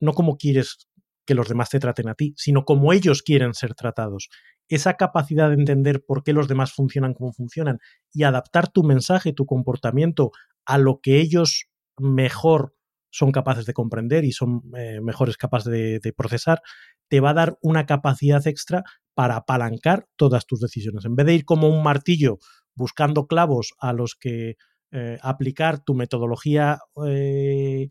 no 0.00 0.12
como 0.12 0.36
quieres 0.36 0.88
que 1.26 1.34
los 1.34 1.48
demás 1.48 1.70
te 1.70 1.80
traten 1.80 2.08
a 2.08 2.14
ti, 2.14 2.34
sino 2.36 2.64
como 2.64 2.92
ellos 2.92 3.22
quieren 3.22 3.54
ser 3.54 3.74
tratados. 3.74 4.28
Esa 4.68 4.94
capacidad 4.94 5.48
de 5.48 5.54
entender 5.54 6.04
por 6.04 6.22
qué 6.22 6.32
los 6.32 6.48
demás 6.48 6.72
funcionan 6.72 7.14
como 7.14 7.32
funcionan 7.32 7.78
y 8.12 8.22
adaptar 8.24 8.68
tu 8.68 8.82
mensaje, 8.82 9.32
tu 9.32 9.46
comportamiento 9.46 10.30
a 10.64 10.78
lo 10.78 11.00
que 11.00 11.20
ellos 11.20 11.66
mejor 11.98 12.74
son 13.10 13.32
capaces 13.32 13.66
de 13.66 13.72
comprender 13.72 14.24
y 14.24 14.32
son 14.32 14.62
eh, 14.76 15.00
mejores 15.00 15.36
capaces 15.36 15.70
de, 15.72 16.00
de, 16.00 16.12
procesar, 16.12 16.60
te 17.08 17.20
va 17.20 17.30
a 17.30 17.34
dar 17.34 17.58
una 17.62 17.86
capacidad 17.86 18.46
extra 18.46 18.84
para 19.14 19.36
apalancar 19.36 20.06
todas 20.16 20.46
tus 20.46 20.60
decisiones. 20.60 21.04
En 21.04 21.14
vez 21.14 21.26
de 21.26 21.34
ir 21.34 21.44
como 21.44 21.68
un 21.68 21.82
martillo 21.82 22.38
buscando 22.74 23.26
clavos 23.26 23.72
a 23.78 23.92
los 23.92 24.14
que 24.14 24.56
eh, 24.96 25.18
aplicar 25.22 25.82
tu 25.82 25.94
metodología 25.94 26.78
eh, 27.04 27.88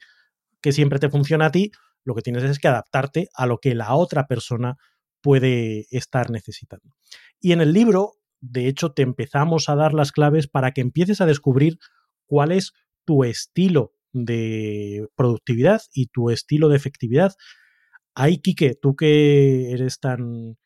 que 0.61 0.71
siempre 0.71 0.99
te 0.99 1.09
funciona 1.09 1.47
a 1.47 1.51
ti, 1.51 1.71
lo 2.05 2.15
que 2.15 2.21
tienes 2.21 2.43
es 2.43 2.59
que 2.59 2.69
adaptarte 2.69 3.27
a 3.35 3.45
lo 3.45 3.57
que 3.57 3.75
la 3.75 3.93
otra 3.93 4.25
persona 4.25 4.77
puede 5.21 5.85
estar 5.91 6.29
necesitando. 6.29 6.95
Y 7.41 7.51
en 7.51 7.59
el 7.59 7.73
libro 7.73 8.13
de 8.39 8.67
hecho 8.67 8.93
te 8.93 9.01
empezamos 9.01 9.67
a 9.67 9.75
dar 9.75 9.93
las 9.93 10.13
claves 10.13 10.47
para 10.47 10.71
que 10.71 10.79
empieces 10.79 11.19
a 11.19 11.25
descubrir 11.25 11.77
cuál 12.25 12.53
es 12.53 12.71
tu 13.05 13.25
estilo 13.25 13.93
de 14.13 15.07
productividad 15.15 15.81
y 15.93 16.07
tu 16.07 16.29
estilo 16.29 16.69
de 16.69 16.77
efectividad. 16.77 17.33
Ahí, 18.15 18.37
Quique, 18.37 18.75
tú 18.75 18.95
que 18.95 19.71
eres 19.71 19.99
tan 19.99 20.57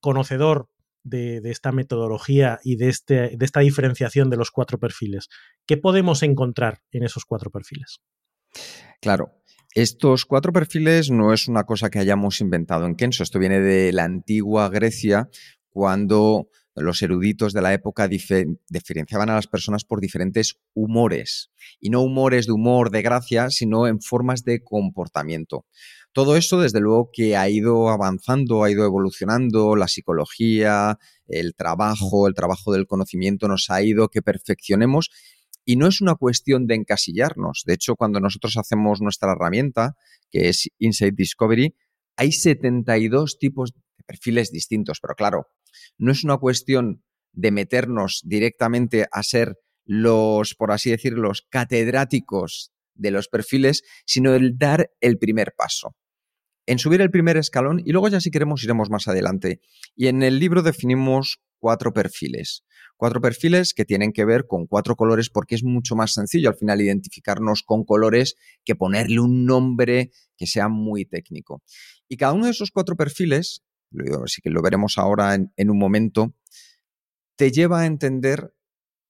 conocedor 0.00 0.68
de, 1.06 1.40
esta 1.44 1.72
metodología 1.72 2.58
y 2.64 2.76
de, 2.76 2.88
este, 2.88 3.36
de 3.36 3.44
esta 3.44 3.60
diferenciación 3.60 4.28
de 4.30 4.36
los 4.36 4.50
cuatro 4.50 4.78
perfiles, 4.78 5.28
¿qué 5.66 5.76
podemos 5.76 6.22
encontrar 6.22 6.82
en 6.90 7.04
esos 7.04 7.24
cuatro 7.24 7.50
perfiles? 7.50 8.00
Claro, 9.00 9.42
estos 9.74 10.24
cuatro 10.24 10.52
perfiles 10.52 11.10
no 11.10 11.32
es 11.32 11.48
una 11.48 11.64
cosa 11.64 11.90
que 11.90 11.98
hayamos 11.98 12.40
inventado 12.40 12.86
en 12.86 12.96
Kenso, 12.96 13.22
esto 13.22 13.38
viene 13.38 13.60
de 13.60 13.92
la 13.92 14.04
antigua 14.04 14.68
Grecia, 14.68 15.28
cuando 15.70 16.48
los 16.74 17.00
eruditos 17.00 17.52
de 17.52 17.62
la 17.62 17.72
época 17.72 18.08
diferenciaban 18.08 19.30
a 19.30 19.34
las 19.34 19.46
personas 19.46 19.84
por 19.84 20.00
diferentes 20.00 20.58
humores, 20.74 21.50
y 21.80 21.90
no 21.90 22.02
humores 22.02 22.46
de 22.46 22.52
humor, 22.52 22.90
de 22.90 23.02
gracia, 23.02 23.50
sino 23.50 23.86
en 23.86 24.00
formas 24.00 24.44
de 24.44 24.62
comportamiento. 24.62 25.66
Todo 26.16 26.38
eso, 26.38 26.58
desde 26.62 26.80
luego, 26.80 27.10
que 27.12 27.36
ha 27.36 27.46
ido 27.50 27.90
avanzando, 27.90 28.64
ha 28.64 28.70
ido 28.70 28.86
evolucionando, 28.86 29.76
la 29.76 29.86
psicología, 29.86 30.98
el 31.26 31.54
trabajo, 31.54 32.26
el 32.26 32.32
trabajo 32.32 32.72
del 32.72 32.86
conocimiento 32.86 33.48
nos 33.48 33.68
ha 33.68 33.82
ido 33.82 34.08
que 34.08 34.22
perfeccionemos 34.22 35.10
y 35.66 35.76
no 35.76 35.86
es 35.86 36.00
una 36.00 36.14
cuestión 36.14 36.66
de 36.66 36.76
encasillarnos. 36.76 37.64
De 37.66 37.74
hecho, 37.74 37.96
cuando 37.96 38.18
nosotros 38.18 38.56
hacemos 38.56 39.02
nuestra 39.02 39.32
herramienta, 39.32 39.94
que 40.30 40.48
es 40.48 40.70
Insight 40.78 41.14
Discovery, 41.14 41.76
hay 42.16 42.32
72 42.32 43.36
tipos 43.38 43.74
de 43.74 43.82
perfiles 44.06 44.50
distintos. 44.50 45.00
Pero 45.02 45.16
claro, 45.16 45.48
no 45.98 46.12
es 46.12 46.24
una 46.24 46.38
cuestión 46.38 47.04
de 47.32 47.50
meternos 47.50 48.22
directamente 48.24 49.06
a 49.12 49.22
ser 49.22 49.58
los, 49.84 50.54
por 50.54 50.72
así 50.72 50.90
decirlo, 50.90 51.20
los 51.20 51.42
catedráticos 51.42 52.72
de 52.94 53.10
los 53.10 53.28
perfiles, 53.28 53.82
sino 54.06 54.34
el 54.34 54.56
dar 54.56 54.92
el 55.02 55.18
primer 55.18 55.52
paso. 55.54 55.94
En 56.66 56.78
subir 56.78 57.00
el 57.00 57.10
primer 57.10 57.36
escalón 57.36 57.80
y 57.84 57.92
luego 57.92 58.08
ya 58.08 58.20
si 58.20 58.30
queremos 58.30 58.62
iremos 58.64 58.90
más 58.90 59.08
adelante. 59.08 59.60
Y 59.94 60.08
en 60.08 60.22
el 60.22 60.38
libro 60.38 60.62
definimos 60.62 61.40
cuatro 61.58 61.92
perfiles. 61.92 62.64
Cuatro 62.96 63.20
perfiles 63.20 63.74
que 63.74 63.84
tienen 63.84 64.12
que 64.12 64.24
ver 64.24 64.46
con 64.46 64.66
cuatro 64.66 64.96
colores 64.96 65.30
porque 65.30 65.54
es 65.54 65.62
mucho 65.62 65.96
más 65.96 66.14
sencillo 66.14 66.48
al 66.48 66.56
final 66.56 66.80
identificarnos 66.80 67.62
con 67.62 67.84
colores 67.84 68.36
que 68.64 68.74
ponerle 68.74 69.20
un 69.20 69.44
nombre 69.44 70.10
que 70.36 70.46
sea 70.46 70.68
muy 70.68 71.04
técnico. 71.04 71.62
Y 72.08 72.16
cada 72.16 72.32
uno 72.32 72.46
de 72.46 72.52
esos 72.52 72.70
cuatro 72.70 72.96
perfiles, 72.96 73.62
así 74.24 74.42
que 74.42 74.50
lo 74.50 74.62
veremos 74.62 74.98
ahora 74.98 75.34
en, 75.34 75.52
en 75.56 75.70
un 75.70 75.78
momento, 75.78 76.34
te 77.36 77.52
lleva 77.52 77.80
a 77.80 77.86
entender 77.86 78.54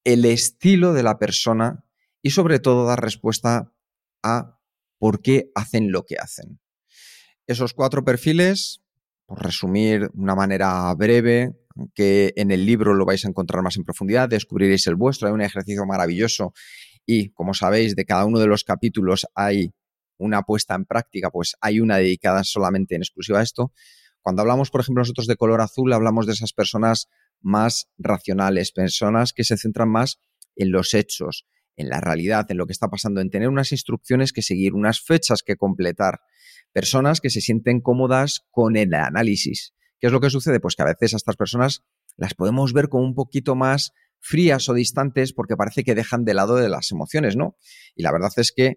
el 0.05 0.25
estilo 0.25 0.93
de 0.93 1.03
la 1.03 1.19
persona 1.19 1.85
y 2.23 2.31
sobre 2.31 2.59
todo 2.59 2.87
dar 2.87 3.01
respuesta 3.01 3.73
a 4.23 4.59
por 4.99 5.23
qué 5.23 5.51
hacen 5.55 5.93
lo 5.93 6.05
que 6.05 6.17
hacen. 6.17 6.59
Esos 7.47 7.75
cuatro 7.75 8.05
perfiles, 8.05 8.83
por 9.25 9.43
resumir 9.43 10.09
de 10.09 10.21
una 10.21 10.35
manera 10.35 10.93
breve, 10.95 11.55
que 11.95 12.33
en 12.37 12.51
el 12.51 12.67
libro 12.67 12.95
lo 12.95 13.05
vais 13.05 13.25
a 13.25 13.29
encontrar 13.29 13.63
más 13.63 13.77
en 13.77 13.85
profundidad, 13.85 14.29
descubriréis 14.29 14.87
el 14.87 14.97
vuestro, 14.97 15.29
hay 15.29 15.35
un 15.35 15.43
ejercicio 15.43 15.85
maravilloso 15.87 16.53
y 17.05 17.31
como 17.31 17.55
sabéis 17.55 17.95
de 17.95 18.05
cada 18.05 18.25
uno 18.25 18.41
de 18.41 18.47
los 18.47 18.65
capítulos 18.65 19.27
hay 19.35 19.73
una 20.19 20.43
puesta 20.43 20.75
en 20.75 20.87
práctica, 20.87 21.31
pues 21.31 21.55
hay 21.61 21.81
una 21.81 21.99
dedicada 21.99 22.43
solamente 22.45 22.95
en 22.95 23.03
exclusiva 23.03 23.41
a 23.41 23.43
esto. 23.43 23.73
Cuando 24.23 24.43
hablamos, 24.43 24.71
por 24.71 24.81
ejemplo, 24.81 25.03
nosotros 25.03 25.27
de 25.27 25.37
color 25.37 25.61
azul, 25.61 25.93
hablamos 25.93 26.27
de 26.27 26.33
esas 26.33 26.53
personas 26.53 27.09
más 27.41 27.89
racionales, 27.99 28.73
personas 28.73 29.33
que 29.33 29.45
se 29.45 29.57
centran 29.57 29.89
más 29.89 30.19
en 30.57 30.73
los 30.73 30.95
hechos, 30.95 31.47
en 31.77 31.91
la 31.91 32.01
realidad, 32.01 32.51
en 32.51 32.57
lo 32.57 32.67
que 32.67 32.73
está 32.73 32.89
pasando, 32.89 33.21
en 33.21 33.31
tener 33.31 33.49
unas 33.49 33.71
instrucciones 33.71 34.33
que 34.33 34.43
seguir, 34.43 34.75
unas 34.75 35.01
fechas 35.01 35.43
que 35.45 35.57
completar, 35.57 36.21
personas 36.77 37.23
que 37.23 37.31
se 37.31 37.41
sienten 37.41 37.81
cómodas 37.81 38.45
con 38.51 38.77
el 38.77 38.93
análisis, 38.93 39.73
¿Qué 39.99 40.09
es 40.09 40.13
lo 40.13 40.21
que 40.21 40.29
sucede? 40.29 40.61
Pues 40.61 40.77
que 40.77 40.83
a 40.83 40.85
veces 40.85 41.15
a 41.15 41.17
estas 41.17 41.37
personas 41.37 41.83
las 42.19 42.35
podemos 42.35 42.75
ver 42.75 42.91
como 42.91 43.03
un 43.03 43.15
poquito 43.15 43.55
más 43.55 43.93
frías 44.21 44.69
o 44.69 44.75
distantes 44.75 45.33
porque 45.33 45.57
parece 45.57 45.85
que 45.85 45.95
dejan 45.95 46.27
de 46.27 46.35
lado 46.35 46.57
de 46.57 46.69
las 46.69 46.93
emociones, 46.93 47.35
¿no? 47.35 47.57
Y 47.95 48.03
la 48.03 48.13
verdad 48.13 48.31
es 48.37 48.53
que 48.55 48.75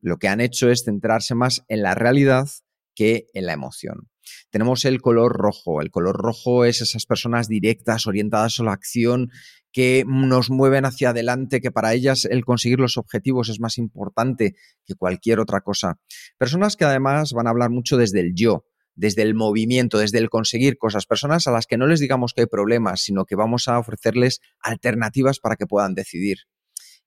lo 0.00 0.16
que 0.16 0.26
han 0.26 0.40
hecho 0.40 0.70
es 0.70 0.82
centrarse 0.84 1.36
más 1.36 1.62
en 1.68 1.82
la 1.82 1.94
realidad 1.94 2.48
que 2.96 3.26
en 3.32 3.46
la 3.46 3.52
emoción. 3.52 4.09
Tenemos 4.50 4.84
el 4.84 5.00
color 5.00 5.32
rojo. 5.32 5.80
El 5.80 5.90
color 5.90 6.16
rojo 6.16 6.64
es 6.64 6.80
esas 6.80 7.06
personas 7.06 7.48
directas, 7.48 8.06
orientadas 8.06 8.60
a 8.60 8.64
la 8.64 8.72
acción, 8.72 9.30
que 9.72 10.04
nos 10.06 10.50
mueven 10.50 10.84
hacia 10.84 11.10
adelante, 11.10 11.60
que 11.60 11.70
para 11.70 11.94
ellas 11.94 12.24
el 12.24 12.44
conseguir 12.44 12.80
los 12.80 12.96
objetivos 12.96 13.48
es 13.48 13.60
más 13.60 13.78
importante 13.78 14.54
que 14.84 14.94
cualquier 14.94 15.40
otra 15.40 15.60
cosa. 15.60 15.98
Personas 16.38 16.76
que 16.76 16.84
además 16.84 17.32
van 17.32 17.46
a 17.46 17.50
hablar 17.50 17.70
mucho 17.70 17.96
desde 17.96 18.20
el 18.20 18.34
yo, 18.34 18.64
desde 18.94 19.22
el 19.22 19.34
movimiento, 19.34 19.98
desde 19.98 20.18
el 20.18 20.28
conseguir 20.28 20.76
cosas, 20.76 21.06
personas 21.06 21.46
a 21.46 21.52
las 21.52 21.66
que 21.66 21.76
no 21.76 21.86
les 21.86 22.00
digamos 22.00 22.32
que 22.34 22.42
hay 22.42 22.46
problemas, 22.46 23.00
sino 23.00 23.24
que 23.24 23.36
vamos 23.36 23.68
a 23.68 23.78
ofrecerles 23.78 24.40
alternativas 24.60 25.38
para 25.38 25.56
que 25.56 25.66
puedan 25.66 25.94
decidir. 25.94 26.38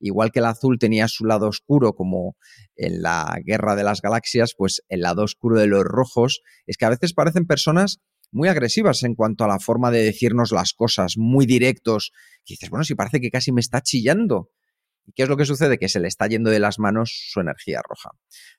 Igual 0.06 0.32
que 0.32 0.40
el 0.40 0.46
azul 0.46 0.80
tenía 0.80 1.08
su 1.08 1.24
lado 1.24 1.48
oscuro, 1.48 1.94
como 1.94 2.36
en 2.76 3.02
la 3.02 3.40
guerra 3.46 3.78
de 3.78 3.86
las 3.86 4.02
galaxias, 4.02 4.54
pues 4.58 4.84
el 4.90 5.00
lado 5.00 5.24
oscuro 5.24 5.58
de 5.58 5.68
los 5.68 5.86
rojos 5.86 6.42
es 6.68 6.76
que 6.76 6.84
a 6.84 6.90
veces 6.90 7.14
parecen 7.14 7.48
personas 7.48 8.02
muy 8.30 8.50
agresivas 8.50 9.04
en 9.04 9.16
cuanto 9.16 9.46
a 9.46 9.48
la 9.48 9.60
forma 9.60 9.92
de 9.92 10.04
decirnos 10.04 10.52
las 10.52 10.74
cosas, 10.74 11.14
muy 11.16 11.46
directos. 11.46 12.12
Y 12.46 12.56
dices, 12.56 12.70
bueno, 12.70 12.84
si 12.84 12.96
parece 12.96 13.22
que 13.22 13.32
casi 13.32 13.54
me 13.54 13.62
está 13.62 13.80
chillando. 13.80 14.50
¿Y 15.06 15.14
qué 15.14 15.24
es 15.24 15.30
lo 15.30 15.38
que 15.38 15.46
sucede? 15.46 15.78
Que 15.78 15.88
se 15.88 16.02
le 16.02 16.10
está 16.10 16.28
yendo 16.28 16.50
de 16.50 16.60
las 16.60 16.80
manos 16.80 17.30
su 17.32 17.40
energía 17.40 17.82
roja. 17.88 18.12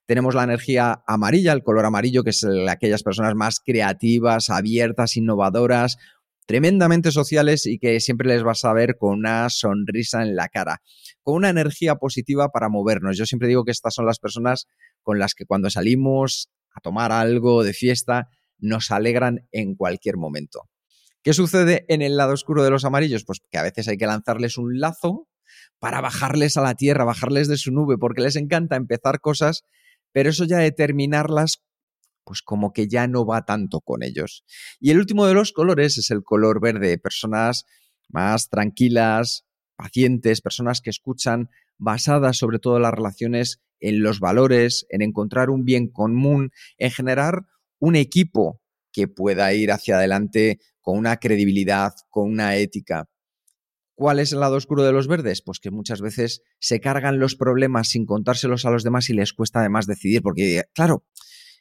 Tenemos 0.07 0.35
la 0.35 0.45
energía 0.45 1.03
amarilla, 1.07 1.53
el 1.53 1.63
color 1.63 1.85
amarillo, 1.85 2.23
que 2.25 2.31
es 2.31 2.47
aquellas 2.71 3.03
personas 3.03 3.35
más 3.35 3.61
creativas, 3.61 4.49
abiertas, 4.49 5.19
innovadoras, 5.19 5.99
tremendamente 6.47 7.11
sociales 7.11 7.67
y 7.67 7.79
que 7.79 8.01
siempre 8.01 8.29
les 8.29 8.43
vas 8.43 8.65
a 8.65 8.73
ver 8.73 8.97
con 8.99 9.19
una 9.19 9.49
sonrisa 9.51 10.23
en 10.23 10.37
la 10.37 10.49
cara, 10.49 10.83
con 11.23 11.37
una 11.37 11.49
energía 11.49 11.97
positiva 11.97 12.49
para 12.49 12.69
movernos. 12.69 13.17
Yo 13.17 13.27
siempre 13.27 13.49
digo 13.49 13.65
que 13.65 13.71
estas 13.71 13.95
son 13.95 14.07
las 14.07 14.19
personas 14.19 14.67
con 15.03 15.19
las 15.19 15.35
que 15.35 15.47
cuando 15.47 15.71
salimos 15.71 16.51
a 16.75 16.81
tomar 16.81 17.13
algo 17.13 17.63
de 17.63 17.73
fiesta 17.73 18.29
nos 18.59 18.91
alegran 18.91 19.49
en 19.53 19.75
cualquier 19.75 20.17
momento. 20.17 20.69
¿Qué 21.23 21.33
sucede 21.33 21.87
en 21.89 22.03
el 22.03 22.17
lado 22.17 22.35
oscuro 22.35 22.63
de 22.63 22.71
los 22.71 22.85
amarillos? 22.85 23.25
Pues 23.25 23.41
que 23.51 23.59
a 23.59 23.63
veces 23.63 23.89
hay 23.89 23.97
que 23.97 24.07
lanzarles 24.07 24.59
un 24.59 24.79
lazo 24.79 25.29
para 25.79 26.01
bajarles 26.01 26.57
a 26.57 26.63
la 26.63 26.75
tierra, 26.75 27.05
bajarles 27.05 27.49
de 27.49 27.57
su 27.57 27.73
nube, 27.73 27.97
porque 27.99 28.23
les 28.23 28.37
encanta 28.37 28.77
empezar 28.77 29.21
cosas, 29.21 29.63
pero 30.13 30.31
eso 30.31 30.45
ya 30.45 30.59
determinarlas, 30.59 31.63
pues 32.25 32.43
como 32.43 32.73
que 32.73 32.89
ya 32.89 33.07
no 33.07 33.27
va 33.27 33.45
tanto 33.45 33.81
con 33.81 34.03
ellos. 34.03 34.45
Y 34.81 34.91
el 34.91 34.99
último 34.99 35.27
de 35.27 35.35
los 35.35 35.53
colores 35.53 35.99
es 35.99 36.11
el 36.11 36.23
color 36.23 36.61
verde, 36.61 36.99
personas 36.99 37.65
más 38.09 38.49
tranquilas, 38.49 39.45
pacientes, 39.77 40.41
personas 40.41 40.81
que 40.81 40.91
escuchan, 40.91 41.51
basadas 41.79 42.39
sobre 42.39 42.59
todo 42.59 42.79
las 42.79 42.93
relaciones 42.93 43.61
en 43.81 44.03
los 44.03 44.21
valores, 44.21 44.87
en 44.89 45.03
encontrar 45.03 45.51
un 45.51 45.65
bien 45.65 45.89
común, 45.89 46.51
en 46.79 46.91
generar 46.91 47.47
un 47.79 47.97
equipo 47.97 48.61
que 48.93 49.09
pueda 49.09 49.53
ir 49.53 49.73
hacia 49.73 49.97
adelante 49.97 50.61
con 50.81 50.97
una 50.97 51.17
credibilidad, 51.19 51.93
con 52.11 52.31
una 52.31 52.57
ética. 52.57 53.09
¿Cuál 53.97 54.19
es 54.19 54.33
el 54.33 54.41
lado 54.41 54.57
oscuro 54.57 54.83
de 54.83 54.93
los 54.93 55.07
verdes? 55.07 55.43
Pues 55.43 55.61
que 55.61 55.71
muchas 55.71 56.01
veces 56.01 56.43
se 56.59 56.81
cargan 56.81 57.19
los 57.19 57.37
problemas 57.37 57.89
sin 57.89 58.07
contárselos 58.07 58.65
a 58.65 58.71
los 58.71 58.83
demás 58.83 59.09
y 59.09 59.15
les 59.15 59.33
cuesta 59.33 59.61
además 59.61 59.87
decidir, 59.87 60.23
porque 60.23 60.65
claro, 60.75 61.05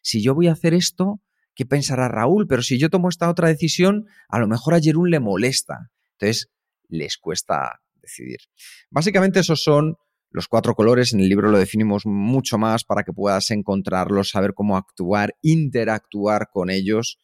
si 0.04 0.22
yo 0.22 0.36
voy 0.36 0.48
a 0.48 0.52
hacer 0.52 0.74
esto, 0.74 1.22
¿qué 1.56 1.66
pensará 1.66 2.08
Raúl? 2.10 2.46
Pero 2.48 2.62
si 2.62 2.78
yo 2.78 2.90
tomo 2.90 3.10
esta 3.10 3.30
otra 3.30 3.48
decisión, 3.48 4.06
a 4.30 4.38
lo 4.38 4.48
mejor 4.48 4.76
a 4.76 4.80
Jerún 4.80 5.10
le 5.10 5.20
molesta. 5.20 5.90
Entonces, 6.20 6.50
les 6.88 7.18
cuesta 7.18 7.80
decidir. 7.96 8.38
Básicamente 8.92 9.40
esos 9.40 9.64
son 9.64 9.96
los 10.30 10.48
cuatro 10.48 10.74
colores, 10.74 11.14
en 11.14 11.20
el 11.20 11.30
libro 11.30 11.50
lo 11.50 11.60
definimos 11.60 12.06
mucho 12.06 12.58
más 12.58 12.84
para 12.84 13.04
que 13.04 13.14
puedas 13.14 13.52
encontrarlos, 13.52 14.30
saber 14.30 14.54
cómo 14.56 14.78
actuar, 14.78 15.36
interactuar 15.42 16.50
con 16.52 16.70
ellos. 16.70 17.20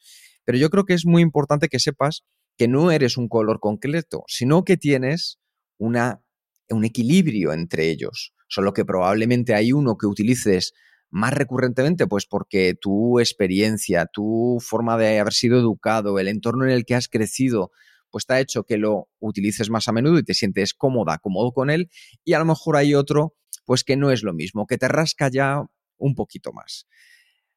Pero 0.46 0.58
yo 0.58 0.70
creo 0.70 0.86
que 0.86 0.94
es 0.94 1.06
muy 1.06 1.22
importante 1.22 1.70
que 1.70 1.80
sepas 1.80 2.24
que 2.56 2.68
no 2.68 2.92
eres 2.92 3.18
un 3.18 3.28
color 3.28 3.60
concreto, 3.60 4.24
sino 4.28 4.64
que 4.64 4.78
tienes 4.78 5.40
una, 5.78 6.22
un 6.70 6.86
equilibrio 6.86 7.52
entre 7.52 7.90
ellos. 7.90 8.34
Solo 8.48 8.74
que 8.74 8.86
probablemente 8.86 9.56
hay 9.56 9.72
uno 9.72 9.98
que 9.98 10.06
utilices 10.06 10.74
más 11.10 11.34
recurrentemente, 11.34 12.08
pues 12.08 12.26
porque 12.26 12.76
tu 12.80 13.20
experiencia, 13.20 14.06
tu 14.06 14.58
forma 14.62 14.98
de 14.98 15.20
haber 15.20 15.34
sido 15.34 15.58
educado, 15.60 16.20
el 16.20 16.28
entorno 16.28 16.66
en 16.66 16.72
el 16.72 16.86
que 16.86 16.96
has 16.96 17.08
crecido, 17.08 17.72
pues 18.10 18.26
te 18.26 18.34
ha 18.34 18.40
hecho 18.40 18.64
que 18.64 18.78
lo 18.78 19.08
utilices 19.20 19.70
más 19.70 19.88
a 19.88 19.92
menudo 19.92 20.20
y 20.20 20.24
te 20.24 20.34
sientes 20.34 20.74
cómoda, 20.74 21.18
cómodo 21.20 21.52
con 21.52 21.70
él. 21.70 21.90
Y 22.24 22.34
a 22.34 22.40
lo 22.40 22.46
mejor 22.46 22.76
hay 22.76 22.96
otro, 22.96 23.36
pues 23.66 23.84
que 23.84 23.98
no 23.98 24.12
es 24.12 24.24
lo 24.24 24.34
mismo, 24.34 24.66
que 24.68 24.78
te 24.78 24.88
rasca 24.88 25.30
ya 25.30 25.64
un 25.98 26.16
poquito 26.16 26.54
más. 26.54 26.88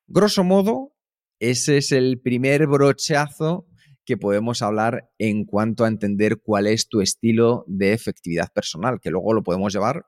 Grosso 0.06 0.44
modo, 0.44 0.92
ese 1.38 1.78
es 1.78 1.92
el 1.92 2.20
primer 2.20 2.66
brochazo 2.66 3.66
que 4.04 4.16
podemos 4.16 4.62
hablar 4.62 5.10
en 5.18 5.44
cuanto 5.44 5.84
a 5.84 5.88
entender 5.88 6.38
cuál 6.42 6.66
es 6.66 6.88
tu 6.88 7.00
estilo 7.00 7.64
de 7.66 7.92
efectividad 7.92 8.52
personal, 8.52 9.00
que 9.00 9.10
luego 9.10 9.32
lo 9.32 9.42
podemos 9.42 9.72
llevar 9.72 10.06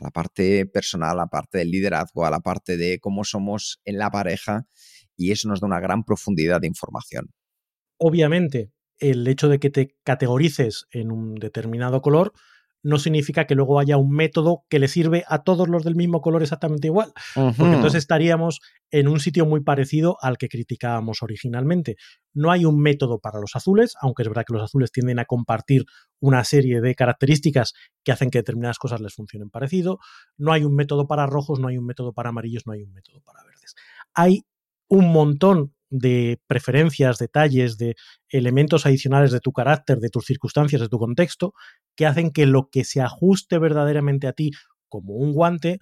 a 0.00 0.04
la 0.04 0.10
parte 0.10 0.66
personal, 0.66 1.10
a 1.10 1.22
la 1.22 1.26
parte 1.26 1.58
del 1.58 1.70
liderazgo, 1.70 2.24
a 2.24 2.30
la 2.30 2.40
parte 2.40 2.76
de 2.76 2.98
cómo 3.00 3.24
somos 3.24 3.80
en 3.84 3.98
la 3.98 4.10
pareja 4.10 4.66
y 5.16 5.32
eso 5.32 5.48
nos 5.48 5.60
da 5.60 5.66
una 5.66 5.80
gran 5.80 6.04
profundidad 6.04 6.60
de 6.60 6.66
información. 6.66 7.30
Obviamente, 7.98 8.72
el 8.98 9.26
hecho 9.26 9.48
de 9.48 9.58
que 9.58 9.70
te 9.70 9.96
categorices 10.04 10.86
en 10.90 11.12
un 11.12 11.34
determinado 11.34 12.02
color 12.02 12.32
no 12.84 12.98
significa 12.98 13.46
que 13.46 13.54
luego 13.54 13.80
haya 13.80 13.96
un 13.96 14.10
método 14.10 14.64
que 14.68 14.78
le 14.78 14.88
sirve 14.88 15.24
a 15.26 15.42
todos 15.42 15.68
los 15.68 15.84
del 15.84 15.96
mismo 15.96 16.20
color 16.20 16.42
exactamente 16.42 16.86
igual, 16.86 17.12
porque 17.34 17.74
entonces 17.74 17.94
estaríamos 17.94 18.60
en 18.90 19.08
un 19.08 19.20
sitio 19.20 19.46
muy 19.46 19.62
parecido 19.62 20.18
al 20.20 20.36
que 20.36 20.48
criticábamos 20.48 21.22
originalmente. 21.22 21.96
No 22.34 22.52
hay 22.52 22.66
un 22.66 22.78
método 22.78 23.18
para 23.18 23.40
los 23.40 23.56
azules, 23.56 23.94
aunque 24.02 24.22
es 24.22 24.28
verdad 24.28 24.44
que 24.46 24.52
los 24.52 24.62
azules 24.62 24.92
tienden 24.92 25.18
a 25.18 25.24
compartir 25.24 25.86
una 26.20 26.44
serie 26.44 26.82
de 26.82 26.94
características 26.94 27.72
que 28.04 28.12
hacen 28.12 28.30
que 28.30 28.38
determinadas 28.38 28.78
cosas 28.78 29.00
les 29.00 29.14
funcionen 29.14 29.48
parecido. 29.48 29.98
No 30.36 30.52
hay 30.52 30.64
un 30.64 30.74
método 30.74 31.06
para 31.06 31.26
rojos, 31.26 31.58
no 31.58 31.68
hay 31.68 31.78
un 31.78 31.86
método 31.86 32.12
para 32.12 32.28
amarillos, 32.28 32.66
no 32.66 32.74
hay 32.74 32.82
un 32.82 32.92
método 32.92 33.22
para 33.22 33.42
verdes. 33.44 33.74
Hay 34.12 34.44
un 34.88 35.10
montón 35.10 35.74
de 35.96 36.40
preferencias, 36.48 37.18
detalles, 37.18 37.78
de 37.78 37.94
elementos 38.28 38.84
adicionales 38.84 39.30
de 39.30 39.38
tu 39.38 39.52
carácter, 39.52 40.00
de 40.00 40.08
tus 40.08 40.24
circunstancias, 40.24 40.80
de 40.80 40.88
tu 40.88 40.98
contexto, 40.98 41.54
que 41.94 42.06
hacen 42.06 42.32
que 42.32 42.46
lo 42.46 42.68
que 42.68 42.82
se 42.82 43.00
ajuste 43.00 43.58
verdaderamente 43.58 44.26
a 44.26 44.32
ti 44.32 44.50
como 44.88 45.14
un 45.14 45.32
guante 45.32 45.78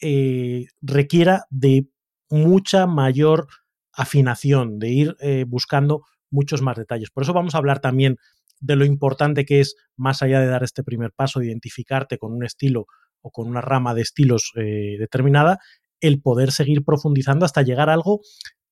eh, 0.00 0.66
requiera 0.80 1.44
de 1.50 1.86
mucha 2.28 2.88
mayor 2.88 3.46
afinación, 3.92 4.80
de 4.80 4.90
ir 4.90 5.16
eh, 5.20 5.44
buscando 5.46 6.02
muchos 6.28 6.60
más 6.60 6.76
detalles. 6.76 7.10
Por 7.10 7.22
eso 7.22 7.32
vamos 7.32 7.54
a 7.54 7.58
hablar 7.58 7.80
también 7.80 8.16
de 8.58 8.74
lo 8.74 8.84
importante 8.84 9.44
que 9.44 9.60
es, 9.60 9.76
más 9.96 10.22
allá 10.22 10.40
de 10.40 10.46
dar 10.46 10.64
este 10.64 10.82
primer 10.82 11.12
paso, 11.12 11.38
de 11.38 11.46
identificarte 11.46 12.18
con 12.18 12.32
un 12.32 12.44
estilo 12.44 12.86
o 13.20 13.30
con 13.30 13.46
una 13.46 13.60
rama 13.60 13.94
de 13.94 14.02
estilos 14.02 14.50
eh, 14.56 14.96
determinada, 14.98 15.60
el 16.00 16.20
poder 16.20 16.50
seguir 16.50 16.84
profundizando 16.84 17.44
hasta 17.44 17.62
llegar 17.62 17.88
a 17.90 17.94
algo 17.94 18.22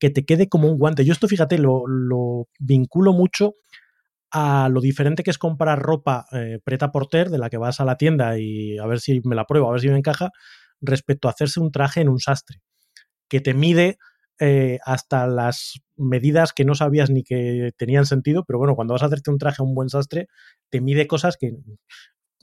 que 0.01 0.11
te 0.11 0.25
quede 0.25 0.49
como 0.49 0.69
un 0.69 0.79
guante. 0.79 1.05
Yo 1.05 1.13
esto, 1.13 1.29
fíjate, 1.29 1.59
lo, 1.59 2.49
vinculo 2.59 3.13
mucho 3.13 3.55
a 4.33 4.69
lo 4.69 4.81
diferente 4.81 5.23
que 5.23 5.31
es 5.31 5.39
comprar 5.39 5.81
ropa 5.81 6.27
eh, 6.33 6.59
preta 6.65 6.91
porter 6.91 7.31
de 7.31 7.39
la 7.39 7.51
que 7.51 7.59
vas 7.59 7.81
a 7.81 7.85
la 7.85 7.97
tienda 7.97 8.39
y 8.39 8.79
a 8.79 8.87
ver 8.87 9.01
si 9.01 9.21
me 9.25 9.37
la 9.37 9.45
pruebo, 9.45 9.69
a 9.69 9.73
ver 9.73 9.81
si 9.81 9.89
me 9.89 9.99
encaja, 9.99 10.31
respecto 10.81 11.29
a 11.29 11.33
hacerse 11.33 11.61
un 11.61 11.71
traje 11.71 12.01
en 12.01 12.09
un 12.09 12.19
sastre, 12.19 12.63
que 13.29 13.41
te 13.41 13.55
mide 13.55 13.99
eh, 14.39 14.79
hasta 14.85 15.27
las 15.27 15.81
medidas 15.97 16.53
que 16.53 16.65
no 16.65 16.75
sabías 16.75 17.11
ni 17.11 17.23
que 17.23 17.73
tenían 17.77 18.07
sentido, 18.07 18.45
pero 18.45 18.59
bueno, 18.59 18.77
cuando 18.77 18.95
vas 18.95 19.03
a 19.03 19.07
hacerte 19.07 19.31
un 19.31 19.39
traje 19.39 19.57
a 19.61 19.65
un 19.65 19.75
buen 19.75 19.91
sastre, 19.91 20.29
te 20.71 20.81
mide 20.81 21.07
cosas 21.07 21.37
que, 21.37 21.57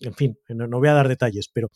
en 0.02 0.14
fin, 0.14 0.38
no 0.50 0.78
voy 0.78 0.90
a 0.90 0.94
dar 0.94 1.08
detalles, 1.08 1.50
pero 1.52 1.70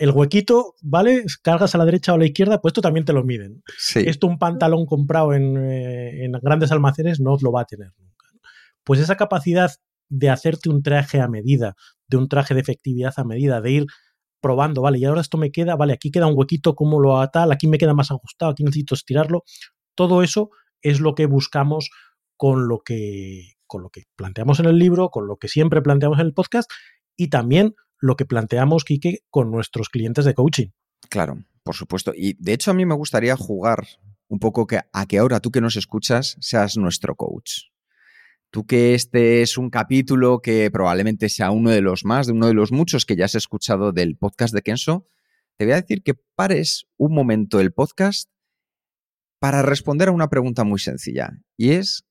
el 0.00 0.12
huequito, 0.12 0.76
¿vale? 0.80 1.24
Cargas 1.42 1.74
a 1.74 1.78
la 1.78 1.84
derecha 1.84 2.12
o 2.12 2.14
a 2.14 2.18
la 2.18 2.24
izquierda, 2.24 2.58
pues 2.62 2.70
esto 2.70 2.80
también 2.80 3.04
te 3.04 3.12
lo 3.12 3.22
miden. 3.22 3.62
Esto 3.96 4.28
un 4.28 4.38
pantalón 4.38 4.86
comprado 4.86 5.34
eh, 5.34 6.24
en, 6.24 6.32
grandes 6.40 6.72
almacenes 6.72 7.20
no 7.20 7.36
lo 7.38 7.52
va 7.52 7.60
a 7.60 7.64
tener 7.66 7.92
nunca. 7.98 8.26
Pues 8.82 8.98
esa 8.98 9.16
capacidad 9.16 9.70
de 10.08 10.30
hacerte 10.30 10.70
un 10.70 10.82
traje 10.82 11.20
a 11.20 11.28
medida, 11.28 11.76
de 12.08 12.16
un 12.16 12.28
traje 12.28 12.54
de 12.54 12.60
efectividad 12.60 13.12
a 13.18 13.24
medida, 13.24 13.60
de 13.60 13.72
ir 13.72 13.86
probando, 14.40 14.80
vale, 14.80 14.98
y 14.98 15.04
ahora 15.04 15.20
esto 15.20 15.36
me 15.36 15.52
queda, 15.52 15.76
vale, 15.76 15.92
aquí 15.92 16.10
queda 16.10 16.26
un 16.28 16.34
huequito, 16.34 16.74
¿cómo 16.74 16.98
lo 16.98 17.28
tal? 17.28 17.52
Aquí 17.52 17.68
me 17.68 17.76
queda 17.76 17.92
más 17.92 18.10
ajustado, 18.10 18.52
aquí 18.52 18.64
necesito 18.64 18.94
estirarlo. 18.94 19.44
Todo 19.94 20.22
eso 20.22 20.48
es 20.80 21.00
lo 21.00 21.14
que 21.14 21.26
buscamos 21.26 21.90
con 22.38 22.68
lo 22.68 22.78
que, 22.78 23.52
con 23.66 23.82
lo 23.82 23.90
que 23.90 24.04
planteamos 24.16 24.60
en 24.60 24.66
el 24.66 24.78
libro, 24.78 25.10
con 25.10 25.26
lo 25.26 25.36
que 25.36 25.48
siempre 25.48 25.82
planteamos 25.82 26.18
en 26.20 26.26
el 26.26 26.32
podcast 26.32 26.70
y 27.18 27.28
también 27.28 27.74
lo 28.00 28.16
que 28.16 28.24
planteamos, 28.24 28.84
Quique, 28.84 29.20
con 29.30 29.50
nuestros 29.50 29.88
clientes 29.88 30.24
de 30.24 30.34
coaching. 30.34 30.68
Claro, 31.08 31.44
por 31.62 31.74
supuesto. 31.74 32.12
Y 32.14 32.34
de 32.38 32.52
hecho 32.52 32.70
a 32.70 32.74
mí 32.74 32.86
me 32.86 32.94
gustaría 32.94 33.36
jugar 33.36 33.86
un 34.28 34.38
poco 34.38 34.66
que, 34.66 34.80
a 34.92 35.06
que 35.06 35.18
ahora 35.18 35.40
tú 35.40 35.50
que 35.50 35.60
nos 35.60 35.76
escuchas 35.76 36.36
seas 36.40 36.76
nuestro 36.76 37.14
coach. 37.14 37.70
Tú 38.50 38.66
que 38.66 38.94
este 38.94 39.42
es 39.42 39.58
un 39.58 39.70
capítulo 39.70 40.40
que 40.40 40.70
probablemente 40.70 41.28
sea 41.28 41.50
uno 41.50 41.70
de 41.70 41.82
los 41.82 42.04
más, 42.04 42.26
de 42.26 42.32
uno 42.32 42.46
de 42.46 42.54
los 42.54 42.72
muchos 42.72 43.06
que 43.06 43.14
ya 43.14 43.26
has 43.26 43.36
escuchado 43.36 43.92
del 43.92 44.16
podcast 44.16 44.52
de 44.54 44.62
Kenso, 44.62 45.06
te 45.56 45.66
voy 45.66 45.74
a 45.74 45.80
decir 45.80 46.02
que 46.02 46.14
pares 46.34 46.86
un 46.96 47.14
momento 47.14 47.60
el 47.60 47.72
podcast 47.72 48.30
para 49.40 49.62
responder 49.62 50.08
a 50.08 50.12
una 50.12 50.28
pregunta 50.28 50.64
muy 50.64 50.80
sencilla. 50.80 51.42
Y 51.56 51.72
es, 51.72 52.06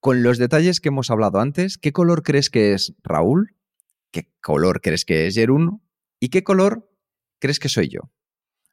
con 0.00 0.22
los 0.22 0.38
detalles 0.38 0.80
que 0.80 0.88
hemos 0.88 1.10
hablado 1.10 1.40
antes, 1.40 1.78
¿qué 1.78 1.92
color 1.92 2.22
crees 2.22 2.50
que 2.50 2.74
es 2.74 2.94
Raúl? 3.02 3.56
Qué 4.14 4.32
color 4.40 4.80
crees 4.80 5.04
que 5.04 5.26
es 5.26 5.34
Jerún 5.34 5.82
y 6.20 6.28
qué 6.28 6.44
color 6.44 6.88
crees 7.40 7.58
que 7.58 7.68
soy 7.68 7.88
yo. 7.88 8.12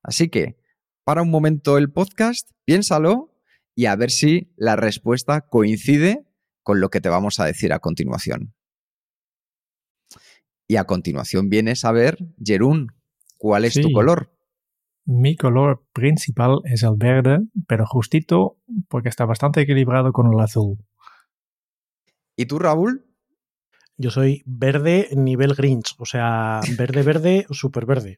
Así 0.03 0.29
que, 0.29 0.57
para 1.03 1.23
un 1.23 1.31
momento 1.31 1.79
el 1.79 1.91
podcast, 1.91 2.51
piénsalo 2.63 3.35
y 3.75 3.87
a 3.87 3.95
ver 3.95 4.11
si 4.11 4.53
la 4.55 4.75
respuesta 4.75 5.41
coincide 5.41 6.27
con 6.61 6.79
lo 6.79 6.89
que 6.89 7.01
te 7.01 7.09
vamos 7.09 7.39
a 7.39 7.45
decir 7.45 7.73
a 7.73 7.79
continuación. 7.79 8.53
Y 10.67 10.75
a 10.75 10.85
continuación 10.85 11.49
vienes 11.49 11.85
a 11.85 11.91
ver, 11.91 12.17
Jerún, 12.43 12.91
¿cuál 13.37 13.65
es 13.65 13.73
tu 13.73 13.91
color? 13.91 14.31
Mi 15.05 15.35
color 15.35 15.83
principal 15.91 16.59
es 16.65 16.83
el 16.83 16.95
verde, 16.97 17.39
pero 17.67 17.87
justito 17.87 18.59
porque 18.87 19.09
está 19.09 19.25
bastante 19.25 19.61
equilibrado 19.61 20.13
con 20.13 20.31
el 20.31 20.39
azul. 20.39 20.77
¿Y 22.37 22.45
tú, 22.45 22.59
Raúl? 22.59 23.10
Yo 24.01 24.09
soy 24.09 24.41
verde 24.47 25.09
nivel 25.15 25.53
Grinch, 25.53 25.93
o 25.99 26.05
sea, 26.05 26.59
verde, 26.75 27.03
verde, 27.03 27.45
súper 27.51 27.85
verde. 27.85 28.17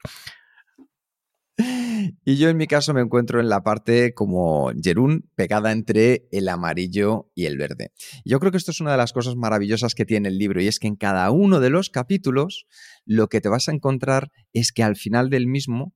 Y 2.23 2.37
yo 2.37 2.47
en 2.47 2.55
mi 2.55 2.67
caso 2.67 2.93
me 2.93 3.01
encuentro 3.01 3.41
en 3.41 3.49
la 3.49 3.63
parte 3.63 4.13
como 4.13 4.71
Jerún, 4.81 5.29
pegada 5.35 5.73
entre 5.73 6.25
el 6.31 6.47
amarillo 6.47 7.29
y 7.35 7.47
el 7.47 7.57
verde. 7.57 7.91
Yo 8.23 8.39
creo 8.39 8.51
que 8.51 8.57
esto 8.57 8.71
es 8.71 8.79
una 8.79 8.91
de 8.91 8.97
las 8.97 9.11
cosas 9.11 9.35
maravillosas 9.35 9.93
que 9.93 10.05
tiene 10.05 10.29
el 10.29 10.37
libro 10.37 10.61
y 10.61 10.67
es 10.67 10.79
que 10.79 10.87
en 10.87 10.95
cada 10.95 11.29
uno 11.31 11.59
de 11.59 11.69
los 11.69 11.89
capítulos 11.89 12.65
lo 13.05 13.27
que 13.27 13.41
te 13.41 13.49
vas 13.49 13.67
a 13.67 13.73
encontrar 13.73 14.31
es 14.53 14.71
que 14.71 14.83
al 14.83 14.95
final 14.95 15.29
del 15.29 15.47
mismo 15.47 15.93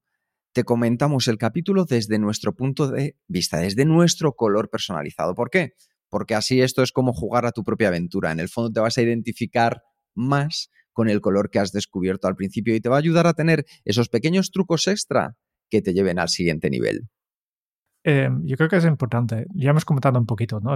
te 0.52 0.66
comentamos 0.66 1.30
el 1.30 1.38
capítulo 1.38 1.86
desde 1.86 2.20
nuestro 2.20 2.54
punto 2.56 2.90
de 2.90 3.16
vista, 3.28 3.58
desde 3.58 3.86
nuestro 3.86 4.34
color 4.34 4.70
personalizado. 4.70 5.34
¿Por 5.34 5.50
qué? 5.50 5.76
Porque 6.10 6.36
así 6.36 6.62
esto 6.62 6.84
es 6.84 6.92
como 6.92 7.14
jugar 7.14 7.46
a 7.46 7.52
tu 7.52 7.64
propia 7.64 7.90
aventura. 7.90 8.32
En 8.32 8.40
el 8.40 8.50
fondo 8.50 8.72
te 8.72 8.80
vas 8.80 8.98
a 8.98 9.02
identificar 9.02 9.84
más 10.16 10.70
con 10.94 11.10
el 11.10 11.22
color 11.22 11.50
que 11.50 11.60
has 11.60 11.72
descubierto 11.72 12.28
al 12.28 12.36
principio 12.36 12.76
y 12.76 12.82
te 12.82 12.90
va 12.90 12.96
a 12.96 13.00
ayudar 13.00 13.28
a 13.28 13.34
tener 13.34 13.66
esos 13.86 14.10
pequeños 14.10 14.52
trucos 14.52 14.88
extra 14.88 15.36
que 15.70 15.82
te 15.82 15.94
lleven 15.94 16.18
al 16.18 16.30
siguiente 16.30 16.70
nivel. 16.70 17.08
Em, 18.04 18.44
yo 18.46 18.56
creo 18.58 18.70
que 18.70 18.78
es 18.78 18.86
importante, 18.86 19.46
ya 19.54 19.72
hemos 19.72 19.86
comentado 19.86 20.18
un 20.18 20.26
poquito, 20.26 20.60
¿no? 20.60 20.76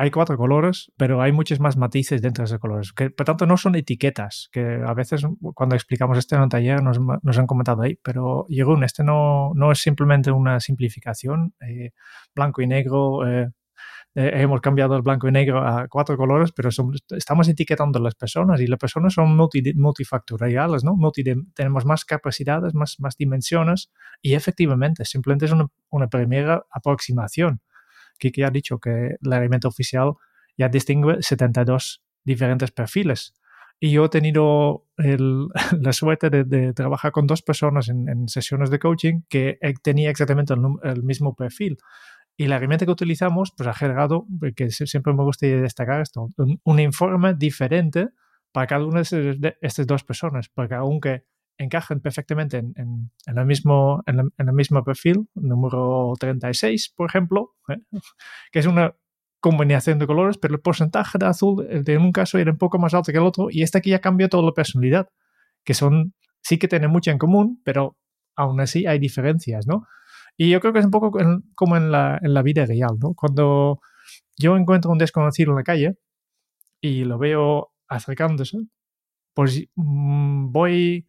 hay 0.00 0.12
cuatro 0.12 0.36
colores, 0.36 0.92
pero 0.96 1.20
hay 1.20 1.32
muchos 1.32 1.58
más 1.58 1.76
matices 1.76 2.22
dentro 2.22 2.42
de 2.42 2.46
esos 2.46 2.60
colores, 2.60 2.92
que 2.92 3.10
por 3.10 3.26
tanto 3.26 3.46
no 3.46 3.56
son 3.56 3.74
etiquetas, 3.74 4.48
que 4.52 4.80
a 4.86 4.94
veces 4.94 5.26
cuando 5.54 5.74
explicamos 5.74 6.16
esto 6.16 6.36
en 6.36 6.42
el 6.42 6.48
taller 6.48 6.80
nos, 6.84 7.38
han 7.38 7.46
comentado 7.48 7.82
ahí, 7.82 7.98
pero 8.00 8.46
Jeroen, 8.48 8.84
este 8.84 9.02
no, 9.02 9.50
no 9.56 9.72
es 9.72 9.80
simplemente 9.80 10.30
una 10.30 10.60
simplificación, 10.60 11.54
eh, 11.66 11.90
blanco 12.32 12.62
y 12.62 12.68
negro, 12.68 13.26
eh, 13.26 13.50
eh, 14.20 14.42
hemos 14.42 14.60
cambiado 14.60 14.96
el 14.96 15.02
blanco 15.02 15.28
y 15.28 15.30
negro 15.30 15.64
a 15.64 15.86
cuatro 15.86 16.16
colores, 16.16 16.50
pero 16.50 16.70
estamos 17.10 17.48
etiquetando 17.48 18.00
a 18.00 18.02
las 18.02 18.16
personas 18.16 18.60
y 18.60 18.66
las 18.66 18.76
personas 18.76 19.14
son 19.14 19.36
multifactoriales, 19.36 20.82
¿no? 20.82 20.98
tenemos 21.54 21.84
más 21.84 22.04
capacidades, 22.04 22.74
más, 22.74 22.98
más 22.98 23.16
dimensiones 23.16 23.92
y 24.20 24.34
efectivamente, 24.34 25.04
simplemente 25.04 25.44
es 25.44 25.52
una, 25.52 26.08
primera 26.08 26.66
aproximación. 26.68 27.60
Kiki 28.18 28.42
ha 28.42 28.50
dicho 28.50 28.80
que 28.80 29.18
el 29.22 29.32
elemento 29.32 29.68
oficial 29.68 30.14
ya 30.56 30.68
distingue 30.68 31.22
72 31.22 32.02
diferentes 32.24 32.72
perfiles. 32.72 33.34
Y 33.78 33.92
yo 33.92 34.06
he 34.06 34.08
tenido 34.08 34.84
la 34.96 35.92
suerte 35.92 36.28
de, 36.28 36.72
trabajar 36.72 37.12
con 37.12 37.28
dos 37.28 37.42
personas 37.42 37.88
en, 37.88 38.26
sesiones 38.26 38.70
de 38.70 38.80
coaching 38.80 39.20
que 39.28 39.60
tenía 39.80 40.10
exactamente 40.10 40.54
el, 40.82 41.04
mismo 41.04 41.36
perfil. 41.36 41.78
Y 42.40 42.46
la 42.46 42.54
herramienta 42.56 42.86
que 42.86 42.92
utilizamos 42.92 43.52
pues, 43.56 43.68
ha 43.68 43.74
generado, 43.74 44.24
que 44.54 44.70
siempre 44.70 45.12
me 45.12 45.24
gusta 45.24 45.44
destacar 45.48 46.00
esto, 46.00 46.28
un, 46.62 46.78
informe 46.78 47.34
diferente 47.34 48.10
para 48.52 48.68
cada 48.68 48.86
una 48.86 49.02
de, 49.02 49.58
estas 49.60 49.88
dos 49.88 50.04
personas, 50.04 50.48
porque 50.48 50.76
aunque 50.76 51.24
encajen 51.58 52.00
perfectamente 52.00 52.58
en, 52.58 52.72
en, 52.76 53.10
el, 53.38 53.44
mismo, 53.44 54.04
en, 54.06 54.30
el, 54.38 54.52
mismo 54.52 54.84
perfil, 54.84 55.28
número 55.34 56.12
36, 56.20 56.94
por 56.96 57.08
ejemplo, 57.10 57.56
¿eh? 57.70 57.78
que 58.52 58.60
es 58.60 58.66
una 58.66 58.94
combinación 59.40 59.98
de 59.98 60.06
colores, 60.06 60.38
pero 60.38 60.54
el 60.54 60.60
porcentaje 60.60 61.18
de 61.18 61.26
azul 61.26 61.66
en 61.68 62.00
un 62.00 62.12
caso 62.12 62.38
era 62.38 62.52
un 62.52 62.58
poco 62.58 62.78
más 62.78 62.94
alto 62.94 63.10
que 63.10 63.18
el 63.18 63.24
otro, 63.24 63.48
y 63.50 63.62
este 63.62 63.78
aquí 63.78 63.90
ya 63.90 64.00
cambió 64.00 64.28
toda 64.28 64.44
la 64.44 64.52
personalidad, 64.52 65.08
que 65.64 65.74
son, 65.74 66.14
sí 66.40 66.56
que 66.56 66.68
tienen 66.68 66.92
mucho 66.92 67.10
en 67.10 67.18
común, 67.18 67.60
pero 67.64 67.96
aún 68.36 68.60
así 68.60 68.86
hay 68.86 69.00
diferencias, 69.00 69.66
¿no? 69.66 69.88
Y 70.38 70.50
yo 70.50 70.60
creo 70.60 70.72
que 70.72 70.78
es 70.78 70.84
un 70.84 70.92
poco 70.92 71.12
como 71.54 71.76
en 71.76 71.90
la, 71.90 72.18
en 72.22 72.32
la 72.32 72.42
vida 72.42 72.64
real, 72.64 72.96
¿no? 73.00 73.12
Cuando 73.14 73.80
yo 74.38 74.56
encuentro 74.56 74.90
un 74.90 74.98
desconocido 74.98 75.50
en 75.50 75.56
la 75.56 75.64
calle 75.64 75.98
y 76.80 77.04
lo 77.04 77.18
veo 77.18 77.72
acercándose, 77.88 78.58
pues 79.34 79.64
mm, 79.74 80.52
voy 80.52 81.06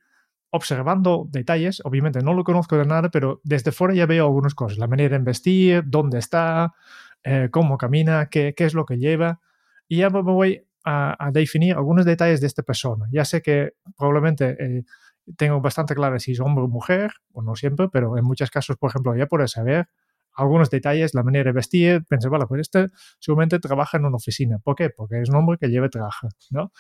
observando 0.52 1.28
detalles, 1.30 1.82
obviamente 1.86 2.22
no 2.22 2.34
lo 2.34 2.44
conozco 2.44 2.76
de 2.76 2.86
nada, 2.86 3.10
pero 3.10 3.39
desde 3.44 3.72
fuera 3.72 3.94
ya 3.94 4.08
veo 4.08 4.26
algunas 4.26 4.56
cosas, 4.56 4.80
la 4.80 4.88
manera 4.88 5.18
de 5.18 5.24
vestir, 5.24 5.84
dónde 5.86 6.18
está, 6.18 6.74
eh, 7.24 7.50
cómo 7.52 7.78
camina, 7.78 8.30
qué, 8.30 8.56
qué, 8.58 8.65
es 8.65 8.74
lo 8.74 8.86
que 8.86 8.98
lleva, 8.98 9.39
y 9.88 9.98
ya 9.98 10.10
me 10.10 10.24
voy 10.24 10.65
a, 10.86 11.30
definir 11.32 11.76
algunos 11.76 12.06
detalles 12.06 12.42
de 12.42 12.48
esta 12.48 12.63
persona. 12.63 13.06
Ya 13.12 13.26
sé 13.26 13.42
que 13.42 13.74
probablemente 13.98 14.56
eh, 14.60 14.84
tengo 15.38 15.62
bastante 15.62 15.96
claro 15.96 16.20
si 16.20 16.32
es 16.32 16.39
hombre 16.39 16.63
o 16.63 16.68
mujer, 16.68 17.12
o 17.34 17.42
no 17.42 17.56
siempre, 17.56 17.88
pero 17.92 18.18
en 18.18 18.24
muchos 18.26 18.50
casos, 18.52 18.78
por 18.78 18.89
ejemplo, 18.89 19.15
ya 19.15 19.26
puedo 19.28 19.48
saber 19.48 19.88
algunos 20.34 20.70
detalles, 20.70 21.13
la 21.13 21.24
manera 21.24 21.50
de 21.50 21.54
vestir, 21.54 22.04
pensé, 22.08 22.30
vale, 22.30 22.46
pues 22.48 22.62
este 22.62 22.88
seguramente 23.20 23.60
trabaja 23.60 23.98
en 23.98 24.06
una 24.06 24.18
oficina. 24.18 24.60
¿Por 24.60 24.76
qué? 24.76 24.89
Porque 24.89 25.22
es 25.22 25.30
un 25.30 25.36
hombre 25.36 25.58
que 25.60 25.68
lleva 25.68 25.89
traje, 25.89 26.28
¿no? 26.52 26.72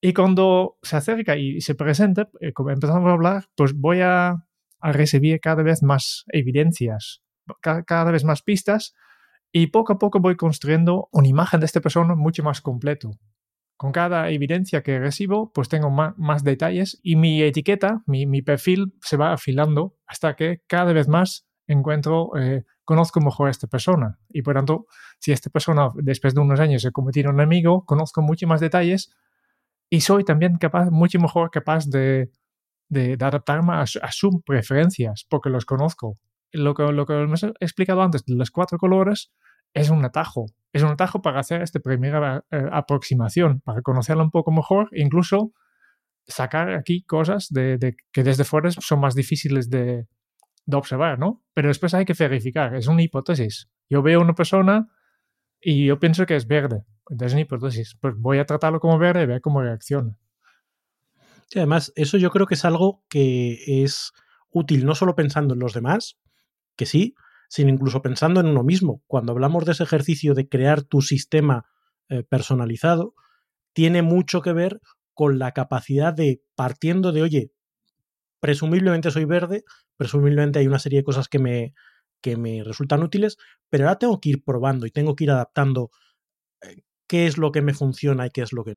Y 0.00 0.14
cuando 0.14 0.78
se 0.82 0.96
acerca 0.96 1.36
y 1.36 1.60
se 1.60 1.74
presenta, 1.74 2.30
eh, 2.40 2.52
como 2.52 2.70
empezamos 2.70 3.08
a 3.08 3.12
hablar, 3.12 3.44
pues 3.54 3.74
voy 3.74 4.00
a, 4.00 4.46
a 4.80 4.92
recibir 4.92 5.40
cada 5.40 5.62
vez 5.62 5.82
más 5.82 6.24
evidencias, 6.28 7.22
cada 7.60 8.10
vez 8.10 8.24
más 8.24 8.42
pistas 8.42 8.94
y 9.52 9.66
poco 9.68 9.92
a 9.92 9.98
poco 9.98 10.20
voy 10.20 10.36
construyendo 10.36 11.08
una 11.12 11.28
imagen 11.28 11.60
de 11.60 11.66
esta 11.66 11.80
persona 11.80 12.14
mucho 12.14 12.42
más 12.42 12.60
completo. 12.60 13.10
Con 13.80 13.92
cada 13.92 14.28
evidencia 14.28 14.82
que 14.82 14.98
recibo, 14.98 15.54
pues 15.54 15.70
tengo 15.70 15.88
más, 15.90 16.44
detalles 16.44 17.00
y 17.02 17.16
mi 17.16 17.42
etiqueta, 17.42 18.02
mi, 18.04 18.42
perfil 18.42 18.92
se 19.00 19.16
va 19.16 19.32
afilando 19.32 19.96
hasta 20.06 20.36
que 20.36 20.60
cada 20.66 20.92
vez 20.92 21.08
más 21.08 21.46
encuentro, 21.66 22.32
eh, 22.36 22.64
conozco 22.84 23.22
mejor 23.22 23.48
a 23.48 23.50
esta 23.50 23.68
persona. 23.68 24.18
Y 24.28 24.42
por 24.42 24.52
tanto, 24.52 24.84
si 25.18 25.32
esta 25.32 25.48
persona 25.48 25.88
después 25.94 26.34
de 26.34 26.42
unos 26.42 26.60
años 26.60 26.82
se 26.82 26.92
convirtió 26.92 27.22
en 27.22 27.28
un 27.30 27.40
amigo, 27.40 27.86
conozco 27.86 28.20
mucho 28.20 28.46
más 28.46 28.60
detalles 28.60 29.14
y 29.88 30.02
soy 30.02 30.24
también 30.24 30.58
capaz, 30.58 30.90
mucho 30.90 31.18
mejor 31.18 31.50
capaz 31.50 31.86
de, 31.86 32.28
adaptarme 33.18 33.76
a, 33.76 33.86
sus 33.86 34.42
preferencias, 34.44 35.24
porque 35.26 35.48
los 35.48 35.64
conozco. 35.64 36.18
Lo 36.52 36.74
que, 36.74 36.82
lo 36.82 37.06
que 37.06 37.14
he 37.14 37.64
explicado 37.64 38.02
antes 38.02 38.26
de 38.26 38.34
los 38.34 38.50
cuatro 38.50 38.76
colores 38.76 39.32
es 39.74 39.90
un 39.90 40.04
atajo. 40.04 40.46
Es 40.72 40.82
un 40.82 40.90
atajo 40.90 41.20
para 41.22 41.40
hacer 41.40 41.62
esta 41.62 41.80
primera 41.80 42.44
eh, 42.50 42.68
aproximación, 42.72 43.60
para 43.60 43.82
conocerla 43.82 44.22
un 44.22 44.30
poco 44.30 44.52
mejor, 44.52 44.88
e 44.92 45.02
incluso 45.02 45.52
sacar 46.26 46.74
aquí 46.74 47.02
cosas 47.02 47.48
de, 47.50 47.96
que 48.12 48.22
desde 48.22 48.44
fuera 48.44 48.70
son 48.70 49.00
más 49.00 49.14
difíciles 49.14 49.68
de, 49.68 50.06
de 50.66 50.76
observar, 50.76 51.18
¿no? 51.18 51.42
Pero 51.54 51.68
después 51.68 51.92
hay 51.94 52.04
que 52.04 52.14
verificar, 52.18 52.74
es 52.76 52.86
una 52.86 53.02
hipótesis. 53.02 53.68
Yo 53.88 54.02
veo 54.02 54.20
una 54.20 54.34
persona 54.34 54.88
y 55.60 55.86
yo 55.86 55.98
pienso 55.98 56.24
que 56.26 56.36
es 56.36 56.46
verde. 56.46 56.84
Entonces, 57.10 57.32
una 57.32 57.42
hipótesis. 57.42 57.96
Pues 58.00 58.14
voy 58.16 58.38
a 58.38 58.46
tratarlo 58.46 58.80
como 58.80 58.98
verde 58.98 59.24
y 59.24 59.26
ver 59.26 59.40
cómo 59.40 59.60
reacciona. 59.60 60.16
Sí, 61.48 61.58
además, 61.58 61.92
eso 61.96 62.16
yo 62.16 62.30
creo 62.30 62.46
que 62.46 62.54
es 62.54 62.64
algo 62.64 63.04
que 63.08 63.82
es 63.82 64.12
útil 64.50 64.86
no 64.86 64.94
solo 64.94 65.16
pensando 65.16 65.54
en 65.54 65.60
los 65.60 65.74
demás, 65.74 66.18
que 66.76 66.86
sí, 66.86 67.14
sino 67.50 67.68
incluso 67.68 68.00
pensando 68.00 68.38
en 68.38 68.46
uno 68.46 68.62
mismo. 68.62 69.02
Cuando 69.08 69.32
hablamos 69.32 69.64
de 69.64 69.72
ese 69.72 69.82
ejercicio 69.82 70.34
de 70.34 70.48
crear 70.48 70.82
tu 70.82 71.02
sistema 71.02 71.66
eh, 72.08 72.22
personalizado, 72.22 73.14
tiene 73.72 74.02
mucho 74.02 74.40
que 74.40 74.52
ver 74.52 74.80
con 75.14 75.40
la 75.40 75.50
capacidad 75.50 76.14
de, 76.14 76.44
partiendo 76.54 77.10
de, 77.10 77.22
oye, 77.22 77.52
presumiblemente 78.38 79.10
soy 79.10 79.24
verde, 79.24 79.64
presumiblemente 79.96 80.60
hay 80.60 80.68
una 80.68 80.78
serie 80.78 81.00
de 81.00 81.04
cosas 81.04 81.28
que 81.28 81.40
me, 81.40 81.74
que 82.22 82.36
me 82.36 82.62
resultan 82.62 83.02
útiles, 83.02 83.36
pero 83.68 83.84
ahora 83.84 83.98
tengo 83.98 84.20
que 84.20 84.28
ir 84.28 84.44
probando 84.44 84.86
y 84.86 84.92
tengo 84.92 85.16
que 85.16 85.24
ir 85.24 85.32
adaptando 85.32 85.90
eh, 86.62 86.82
qué 87.08 87.26
es 87.26 87.36
lo 87.36 87.50
que 87.50 87.62
me 87.62 87.74
funciona 87.74 88.26
y 88.26 88.30
qué 88.30 88.42
es 88.42 88.52
lo 88.52 88.62
que. 88.62 88.76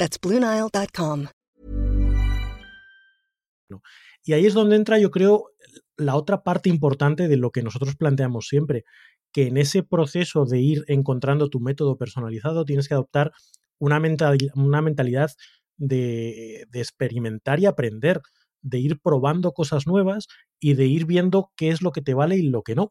That's 0.00 0.18
BlueNile.com. 0.18 1.26
Y 4.24 4.32
ahí 4.32 4.46
es 4.46 4.54
donde 4.54 4.76
entra, 4.76 4.98
yo 4.98 5.10
creo, 5.10 5.50
la 5.98 6.16
otra 6.16 6.42
parte 6.42 6.70
importante 6.70 7.28
de 7.28 7.36
lo 7.36 7.50
que 7.50 7.62
nosotros 7.62 7.96
planteamos 7.96 8.46
siempre, 8.48 8.84
que 9.30 9.48
en 9.48 9.58
ese 9.58 9.82
proceso 9.82 10.46
de 10.46 10.58
ir 10.58 10.84
encontrando 10.88 11.50
tu 11.50 11.60
método 11.60 11.98
personalizado 11.98 12.64
tienes 12.64 12.88
que 12.88 12.94
adoptar 12.94 13.32
una, 13.78 14.00
mental, 14.00 14.38
una 14.54 14.80
mentalidad 14.80 15.32
de, 15.76 16.64
de 16.70 16.78
experimentar 16.78 17.60
y 17.60 17.66
aprender 17.66 18.22
de 18.62 18.78
ir 18.78 19.00
probando 19.02 19.52
cosas 19.52 19.86
nuevas 19.86 20.28
y 20.58 20.72
de 20.74 20.86
ir 20.86 21.04
viendo 21.04 21.52
qué 21.56 21.68
es 21.68 21.82
lo 21.82 21.92
que 21.92 22.00
te 22.00 22.14
vale 22.14 22.38
y 22.38 22.48
lo 22.48 22.62
que 22.62 22.74
no. 22.74 22.90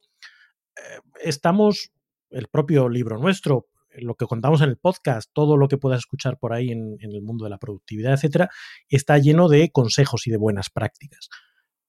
Eh, 0.77 0.99
estamos, 1.23 1.89
el 2.29 2.49
propio 2.49 2.87
libro 2.87 3.17
nuestro, 3.17 3.65
lo 4.01 4.15
que 4.15 4.25
contamos 4.25 4.61
en 4.61 4.69
el 4.69 4.77
podcast, 4.77 5.29
todo 5.33 5.57
lo 5.57 5.67
que 5.67 5.77
puedas 5.77 5.99
escuchar 5.99 6.37
por 6.37 6.53
ahí 6.53 6.71
en, 6.71 6.97
el 6.99 7.21
mundo 7.21 7.43
de 7.43 7.49
la 7.49 7.57
productividad, 7.57 8.13
etcétera, 8.13 8.49
está 8.87 9.17
lleno 9.17 9.47
de 9.49 9.71
consejos 9.71 10.27
y 10.27 10.31
de 10.31 10.37
buenas 10.37 10.69
prácticas. 10.69 11.29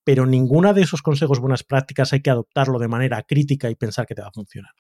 Pero 0.05 0.27
ninguna 0.27 0.73
de 0.73 0.83
esos 0.83 1.03
consejos, 1.03 1.41
buenas 1.41 1.63
prácticas, 1.63 2.13
hay 2.13 2.23
que 2.23 2.31
adoptarlo 2.31 2.79
de 2.79 2.89
manera 2.89 3.23
crítica 3.23 3.71
y 3.71 3.75
pensar 3.75 4.07
que 4.07 4.15
te 4.15 4.23
va 4.23 4.29
a 4.29 4.33
funcionar. 4.33 4.73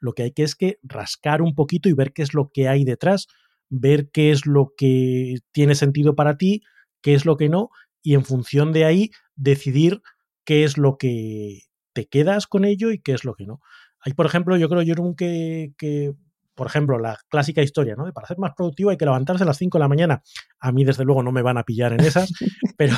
Lo 0.00 0.12
que 0.12 0.24
hay 0.24 0.32
que 0.32 0.42
es 0.42 0.54
que 0.54 0.78
rascar 0.82 1.42
un 1.42 1.54
poquito 1.54 1.88
y 1.88 1.92
ver 1.92 2.12
qué 2.12 2.22
es 2.22 2.34
lo 2.34 2.50
que 2.52 2.68
hay 2.68 2.84
detrás, 2.84 3.26
ver 3.70 4.10
qué 4.10 4.30
es 4.30 4.46
lo 4.46 4.72
que 4.76 5.36
tiene 5.52 5.74
sentido 5.74 6.14
para 6.14 6.36
ti, 6.36 6.62
qué 7.00 7.14
es 7.14 7.24
lo 7.24 7.36
que 7.36 7.48
no, 7.48 7.70
y 8.02 8.14
en 8.14 8.24
función 8.24 8.72
de 8.72 8.84
ahí 8.84 9.10
decidir 9.36 10.02
qué 10.44 10.64
es 10.64 10.76
lo 10.76 10.98
que 10.98 11.62
te 11.94 12.06
quedas 12.06 12.46
con 12.46 12.64
ello 12.64 12.90
y 12.90 12.98
qué 13.00 13.12
es 13.12 13.24
lo 13.24 13.34
que 13.34 13.46
no. 13.46 13.60
Hay, 14.00 14.12
por 14.12 14.26
ejemplo, 14.26 14.56
yo 14.56 14.68
creo, 14.68 14.82
Jerón, 14.82 15.14
que, 15.16 15.72
que, 15.78 16.12
por 16.54 16.66
ejemplo, 16.66 16.98
la 16.98 17.18
clásica 17.28 17.62
historia, 17.62 17.94
¿no? 17.96 18.06
De 18.06 18.12
para 18.12 18.26
ser 18.26 18.38
más 18.38 18.52
productivo 18.56 18.90
hay 18.90 18.96
que 18.96 19.04
levantarse 19.04 19.44
a 19.44 19.46
las 19.46 19.58
5 19.58 19.78
de 19.78 19.80
la 19.82 19.88
mañana. 19.88 20.22
A 20.60 20.72
mí, 20.72 20.84
desde 20.84 21.04
luego, 21.04 21.22
no 21.22 21.32
me 21.32 21.42
van 21.42 21.58
a 21.58 21.64
pillar 21.64 21.92
en 21.92 22.00
esas, 22.00 22.32
pero, 22.76 22.96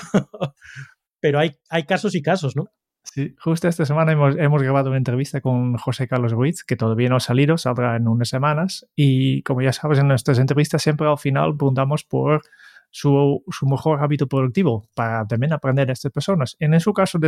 pero 1.21 1.39
hay, 1.39 1.53
hay 1.69 1.85
casos 1.85 2.15
y 2.15 2.23
casos, 2.23 2.57
¿no? 2.57 2.67
Sí, 3.03 3.35
justo 3.39 3.69
esta 3.69 3.87
semana 3.87 4.13
hemos, 4.13 4.37
hemos, 4.37 4.63
grabado 4.63 4.89
una 4.89 4.99
entrevista 4.99 5.41
con 5.41 5.77
José 5.77 6.09
Carlos 6.09 6.33
Ruiz, 6.33 6.65
que 6.65 6.77
todavía 6.77 7.09
no 7.09 7.17
ha 7.17 7.21
salido, 7.21 7.57
saldrá 7.57 7.97
en 7.97 8.09
unas 8.09 8.29
semanas. 8.29 8.87
Y 8.97 9.43
como 9.43 9.63
ya 9.63 9.73
sabes, 9.73 10.01
en 10.01 10.09
nuestras 10.09 10.39
entrevistas 10.39 10.83
siempre 10.83 11.09
al 11.09 11.19
final 11.19 11.57
preguntamos 11.57 12.05
por 12.05 12.43
su, 12.91 13.45
su, 13.49 13.67
mejor 13.67 14.03
hábito 14.03 14.27
productivo 14.27 14.89
para 14.95 15.27
también 15.27 15.53
aprender 15.53 15.89
a 15.89 15.93
estas 15.93 16.13
personas. 16.13 16.57
En 16.59 16.79
su 16.81 16.93
caso, 16.93 17.19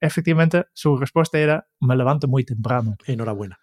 efectivamente, 0.00 0.66
su 0.72 0.96
respuesta 0.96 1.38
era, 1.38 1.68
me 1.80 1.96
levanto 1.96 2.28
muy 2.28 2.44
temprano. 2.44 2.96
Enhorabuena. 3.06 3.58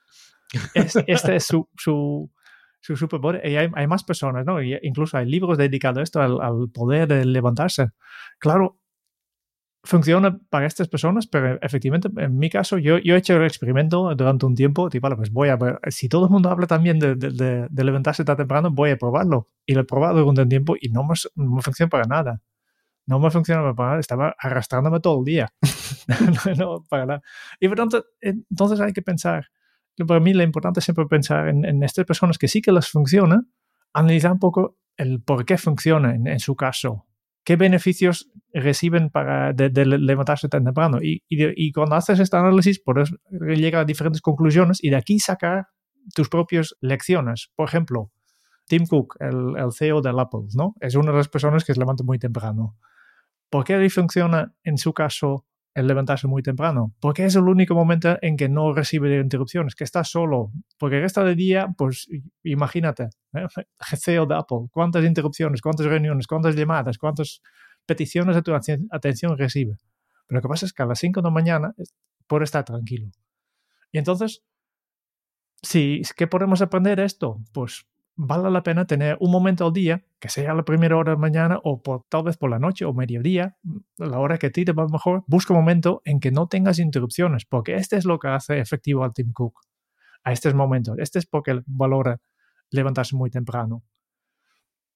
Este 0.74 1.36
es 1.36 1.46
su, 1.46 1.70
su, 1.78 2.32
su 2.80 2.96
superpoder. 2.96 3.48
Y 3.48 3.56
hay, 3.56 3.70
hay, 3.74 3.88
más 3.88 4.04
personas, 4.04 4.46
¿no? 4.46 4.62
Y 4.62 4.78
incluso 4.84 5.18
hay 5.18 5.26
libros 5.26 5.58
dedicados 5.58 6.00
a 6.00 6.04
esto, 6.04 6.22
al, 6.22 6.42
al 6.42 6.70
poder 6.74 7.08
de 7.08 7.26
levantarse. 7.26 7.90
Claro, 8.40 8.80
funciona 9.84 10.40
para 10.50 10.66
estas 10.66 10.88
personas, 10.88 11.28
pero 11.28 11.60
efectivamente, 11.62 12.10
en 12.18 12.38
mi 12.38 12.50
caso, 12.50 12.78
yo, 12.78 12.98
yo 13.00 13.16
he 13.16 13.18
hecho 13.18 13.36
el 13.36 13.44
experimento 13.44 14.16
durante 14.16 14.46
un 14.46 14.56
tiempo, 14.56 14.90
tipo, 14.90 15.04
vale, 15.04 15.18
pues 15.18 15.32
voy 15.32 15.50
a 15.50 15.58
ver, 15.58 15.80
si 15.90 16.08
todo 16.08 16.26
el 16.26 16.32
mundo 16.32 16.50
habla 16.50 16.68
también 16.68 17.00
de, 17.00 17.16
de, 17.16 17.68
de, 17.70 17.84
levantarse 17.84 18.24
tan 18.24 18.38
temprano, 18.38 18.72
voy 18.72 18.92
a 18.92 18.98
probarlo. 18.98 19.50
Y 19.66 19.74
lo 19.74 19.82
he 19.82 19.84
probado 19.84 20.20
durante 20.20 20.42
un 20.44 20.50
tiempo 20.50 20.76
y 20.80 20.90
no 20.90 21.04
me, 21.04 21.16
no 21.36 21.56
me 21.56 21.62
funciona 21.62 21.90
para 21.90 22.06
nada. 22.06 22.42
No 23.06 23.20
me 23.20 23.30
funciona 23.30 23.76
para 23.76 23.90
nada, 23.90 24.00
estaba 24.00 24.36
arrastrándome 24.40 25.02
todo 25.02 25.20
el 25.20 25.26
día. 25.26 25.54
no, 26.58 26.84
para 26.90 27.06
nada. 27.06 27.22
Y 27.60 27.68
por 27.68 27.78
tanto, 27.78 28.06
entonces 28.22 28.80
hay 28.80 28.94
que 28.94 29.02
pensar, 29.02 29.48
para 30.08 30.20
mí 30.20 30.34
lo 30.34 30.44
importante 30.44 30.80
es 30.80 30.86
siempre 30.86 31.06
pensar 31.06 31.48
en, 31.50 31.84
estas 31.84 32.06
personas 32.06 32.38
que 32.38 32.48
sí 32.48 32.62
que 32.62 32.72
les 32.72 32.88
funciona, 32.88 33.44
analizar 33.94 34.32
un 34.32 34.40
poco 34.40 34.78
el 34.98 35.22
por 35.22 35.46
qué 35.46 35.58
funciona 35.58 36.16
en, 36.16 36.40
su 36.40 36.56
caso, 36.56 37.06
qué 37.44 37.56
beneficios 37.56 38.32
reciben 38.54 39.10
para 39.10 39.54
de, 39.54 39.86
levantarse 39.86 40.50
tan 40.50 40.64
temprano. 40.64 41.00
Y, 41.02 41.24
y, 41.30 41.72
cuando 41.72 41.96
haces 41.96 42.20
este 42.20 42.38
análisis, 42.38 42.80
por 42.80 43.00
eso 43.00 43.16
llega 43.30 43.82
a 43.82 43.86
diferentes 43.86 44.22
conclusiones 44.22 44.84
y 44.84 44.90
de 44.90 44.96
aquí 44.96 45.20
sacar 45.20 45.68
tus 46.14 46.30
propias 46.30 46.76
lecciones. 46.82 47.52
Por 47.56 47.68
ejemplo, 47.68 48.12
Tim 48.66 48.86
Cook, 48.86 49.18
el, 49.20 49.58
el 49.58 49.72
CEO 49.72 50.02
del 50.02 50.20
Apple, 50.20 50.48
¿no? 50.56 50.76
Es 50.80 50.96
una 50.96 51.12
de 51.12 51.18
las 51.18 51.30
personas 51.30 51.64
que 51.64 51.74
se 51.74 51.80
levanta 51.80 52.04
muy 52.04 52.20
temprano. 52.20 52.78
¿Por 53.50 53.64
qué 53.64 53.90
funciona 53.90 54.54
en 54.64 54.78
su 54.78 54.94
caso 54.94 55.46
el 55.74 55.88
levantarse 55.88 56.28
muy 56.28 56.44
temprano? 56.44 56.94
Porque 57.00 57.26
es 57.26 57.36
el 57.36 57.44
único 57.44 57.76
momento 57.76 58.18
en 58.22 58.38
que 58.38 58.50
no 58.50 58.74
recibe 58.74 59.20
interrupciones, 59.20 59.76
que 59.76 59.84
está 59.84 60.04
solo. 60.04 60.52
Porque 60.78 60.98
el 60.98 61.04
resto 61.04 61.24
del 61.24 61.36
día, 61.36 61.68
pues 61.78 62.08
imagínate, 62.44 63.10
¿eh? 63.34 63.48
CEO 63.98 64.26
de 64.26 64.36
Apple, 64.36 64.68
cuántas 64.72 65.04
interrupciones, 65.04 65.62
cuántas 65.62 65.86
reuniones, 65.86 66.28
cuántas 66.28 66.56
llamadas, 66.56 66.98
cuántas 66.98 67.42
peticiones 67.86 68.36
de 68.36 68.42
tu 68.42 68.54
atención 68.54 69.38
recibe. 69.38 69.78
Pero 70.28 70.38
lo 70.38 70.42
que 70.42 70.48
pasa 70.48 70.66
es 70.66 70.74
que 70.74 70.84
a 70.84 70.86
las 70.86 71.00
5 71.00 71.22
de 71.22 71.26
la 71.26 71.32
mañana 71.32 71.74
puede 72.28 72.46
estar 72.46 72.64
tranquilo. 72.64 73.10
Y 73.92 73.98
entonces, 73.98 74.44
si, 75.62 76.02
¿qué 76.16 76.28
podemos 76.28 76.62
aprender 76.62 77.00
esto? 77.00 77.40
Pues 77.54 77.86
vale 78.16 78.52
la 78.52 78.64
pena 78.64 78.86
tener 78.86 79.18
un 79.20 79.32
momento 79.32 79.66
al 79.66 79.74
día, 79.74 80.04
que 80.20 80.30
sea 80.30 80.54
la 80.54 80.64
primera 80.64 80.98
hora 80.98 81.12
de 81.12 81.18
mañana 81.18 81.60
o 81.64 81.82
por, 81.82 82.04
tal 82.10 82.24
vez 82.24 82.38
por 82.38 82.50
la 82.50 82.60
noche 82.60 82.86
o 82.86 82.94
mediodía, 82.94 83.58
la 83.98 84.20
hora 84.20 84.38
que 84.38 84.48
a 84.48 84.52
te 84.52 84.72
va 84.72 84.88
mejor, 84.88 85.24
busca 85.28 85.54
un 85.54 85.60
momento 85.60 86.02
en 86.06 86.20
que 86.20 86.32
no 86.32 86.48
tengas 86.48 86.80
interrupciones, 86.80 87.46
porque 87.46 87.76
este 87.76 87.98
es 87.98 88.06
lo 88.06 88.20
que 88.20 88.28
hace 88.28 88.60
efectivo 88.60 89.04
al 89.04 89.14
Tim 89.14 89.32
Cook 89.32 89.60
a 90.24 90.32
estos 90.32 90.54
momentos. 90.54 90.98
Este 91.00 91.20
es 91.20 91.26
porque 91.26 91.62
valora 91.66 92.22
levantarse 92.70 93.16
muy 93.16 93.30
temprano. 93.30 93.84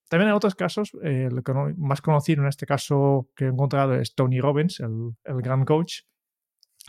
También 0.10 0.30
en 0.30 0.36
otros 0.36 0.56
casos, 0.56 0.92
eh, 1.04 1.30
que 1.44 1.54
más 1.78 2.02
conocido 2.02 2.42
en 2.42 2.48
este 2.48 2.66
caso 2.66 3.30
que 3.36 3.46
he 3.46 3.50
encontrado 3.50 3.96
es 3.96 4.16
Tony 4.16 4.40
Robbins, 4.40 4.80
el, 4.80 5.16
el 5.26 5.42
gran 5.42 5.66
coach, 5.66 6.04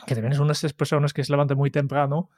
que 0.07 0.15
también 0.15 0.33
es 0.33 0.39
una 0.39 0.49
de 0.49 0.53
esas 0.53 0.73
personas 0.73 1.13
que 1.13 1.25
se 1.25 1.33
levanta 1.33 1.57
muy 1.57 1.71
temprano. 1.71 2.31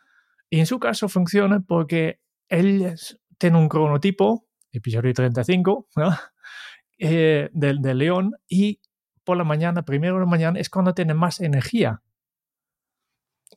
Y 0.48 0.58
en 0.58 0.66
su 0.66 0.78
caso 0.78 1.08
funciona 1.08 1.60
porque 1.60 2.20
él 2.48 2.94
tiene 3.40 3.56
un 3.56 3.68
cronotipo, 3.68 4.46
episodio 4.70 5.12
35, 5.12 5.88
¿no? 5.96 6.10
eh, 6.98 7.48
del, 7.52 7.80
león, 7.98 8.34
y 8.46 8.80
por 9.24 9.36
la 9.36 9.44
mañana, 9.44 9.82
primero 9.82 10.14
de 10.14 10.20
la 10.20 10.26
mañana, 10.26 10.60
es 10.60 10.68
cuando 10.68 10.94
tiene 10.94 11.14
más 11.14 11.40
energía. 11.40 12.02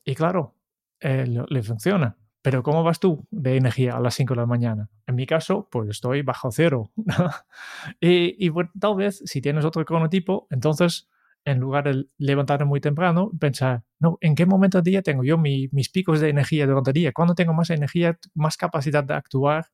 Y 0.05 0.15
claro, 0.15 0.55
eh, 1.01 1.27
le, 1.27 1.63
funciona. 1.63 2.17
Pero 2.41 2.63
¿cómo 2.63 2.83
vas 2.83 2.99
tú 2.99 3.25
de 3.29 3.57
energía 3.57 3.95
a 3.95 3.99
las 3.99 4.15
5 4.15 4.33
de 4.33 4.39
la 4.39 4.45
mañana? 4.45 4.89
En 5.05 5.15
mi 5.15 5.25
caso, 5.25 5.67
pues 5.69 5.89
estoy 5.89 6.23
bajo 6.23 6.51
cero. 6.51 6.91
y 8.01 8.51
tal 8.79 8.95
vez 8.95 9.21
si 9.25 9.41
tienes 9.41 9.63
otro 9.63 9.85
cronotipo, 9.85 10.47
entonces 10.49 11.09
en 11.45 11.59
lugar 11.59 11.83
de 11.83 12.05
levantarme 12.17 12.65
muy 12.65 12.79
temprano, 12.79 13.31
pensar, 13.39 13.83
no, 13.99 14.17
¿en 14.21 14.35
qué 14.35 14.45
momento 14.45 14.77
del 14.77 14.85
día 14.85 15.01
tengo 15.01 15.23
yo 15.23 15.37
mis 15.37 15.89
picos 15.89 16.19
de 16.21 16.29
energía 16.29 16.65
durante 16.65 16.91
el 16.91 16.95
día? 16.95 17.11
¿Cuándo 17.11 17.35
tengo 17.35 17.53
más 17.53 17.69
energía, 17.69 18.17
más 18.33 18.57
capacidad 18.57 19.03
de 19.03 19.13
actuar? 19.13 19.67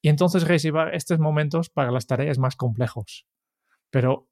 Y 0.00 0.08
entonces 0.08 0.46
reservar 0.46 0.94
estos 0.94 1.18
momentos 1.18 1.70
para 1.70 1.90
las 1.90 2.06
tareas 2.06 2.38
más 2.38 2.56
complejos. 2.56 3.26
Pero 3.90 4.28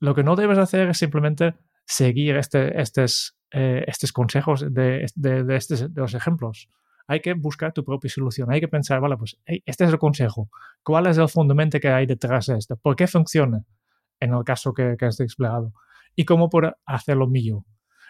lo 0.00 0.14
que 0.14 0.22
no 0.22 0.36
debes 0.36 0.58
hacer 0.58 0.90
es 0.90 0.98
simplemente 0.98 1.54
seguir 1.86 2.36
este, 2.36 2.80
estos, 2.80 3.36
eh, 3.50 3.84
estos 3.86 4.12
consejos 4.12 4.66
de, 4.72 5.06
de, 5.14 5.56
estos, 5.56 5.94
de 5.94 6.00
los 6.00 6.14
ejemplos. 6.14 6.68
Hay 7.06 7.20
que 7.20 7.34
buscar 7.34 7.72
tu 7.72 7.84
propia 7.84 8.10
solución. 8.10 8.50
Hay 8.50 8.60
que 8.60 8.68
pensar, 8.68 9.00
vale, 9.00 9.16
pues 9.16 9.38
este 9.46 9.84
es 9.84 9.90
el 9.90 9.98
consejo. 9.98 10.50
¿Cuál 10.82 11.06
es 11.06 11.18
el 11.18 11.28
fundamento 11.28 11.78
que 11.78 11.88
hay 11.88 12.06
detrás 12.06 12.46
de 12.46 12.56
esto? 12.56 12.76
¿Por 12.76 12.96
qué 12.96 13.06
funciona 13.06 13.62
en 14.20 14.32
el 14.32 14.42
caso 14.42 14.72
que, 14.72 14.96
que 14.98 15.06
has 15.06 15.20
explicado? 15.20 15.72
Y 16.16 16.24
cómo 16.24 16.50
por 16.50 16.76
hacerlo 16.86 17.26
mío. 17.26 17.64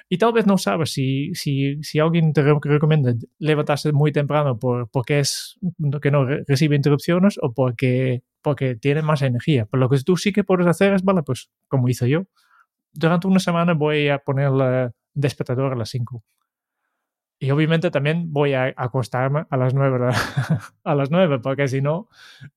Y 0.09 0.19
tal 0.19 0.33
vez 0.33 0.47
no 0.47 0.59
sabes 0.59 0.93
si, 0.93 1.35
si, 1.35 1.83
si 1.83 1.99
alguien 1.99 2.33
te 2.33 2.43
recomienda 2.43 3.15
levantarse 3.39 3.93
muy 3.93 4.13
temprano 4.13 4.59
por, 4.59 4.91
porque 4.91 5.21
es 5.21 5.59
que 6.03 6.11
no 6.11 6.27
recibe 6.27 6.77
interrupciones 6.77 7.39
o 7.41 7.53
porque, 7.53 8.23
porque 8.43 8.77
tiene 8.77 9.01
más 9.01 9.23
energía. 9.23 9.67
Pero 9.67 9.81
lo 9.81 9.89
que 9.89 9.99
tú 10.01 10.17
sí 10.17 10.33
que 10.33 10.45
puedes 10.45 10.67
hacer 10.67 10.93
es, 10.93 11.03
vale, 11.03 11.23
pues 11.23 11.51
como 11.69 11.89
hice 11.89 12.09
yo, 12.09 12.27
durante 12.93 13.27
una 13.27 13.41
semana 13.41 13.73
voy 13.73 14.09
a 14.09 14.19
poner 14.19 14.49
el 14.49 14.93
despertador 15.15 15.73
a 15.73 15.77
las 15.77 15.89
5. 15.89 16.23
Y 17.39 17.51
obviamente 17.51 17.91
también 17.91 18.33
voy 18.33 18.53
a 18.53 18.73
acostarme 18.77 19.47
a 19.49 19.57
las 19.57 19.75
9, 19.75 20.11
a 20.85 20.95
las 20.95 21.11
9 21.11 21.41
porque 21.41 21.67
si 21.67 21.81
no, 21.81 22.09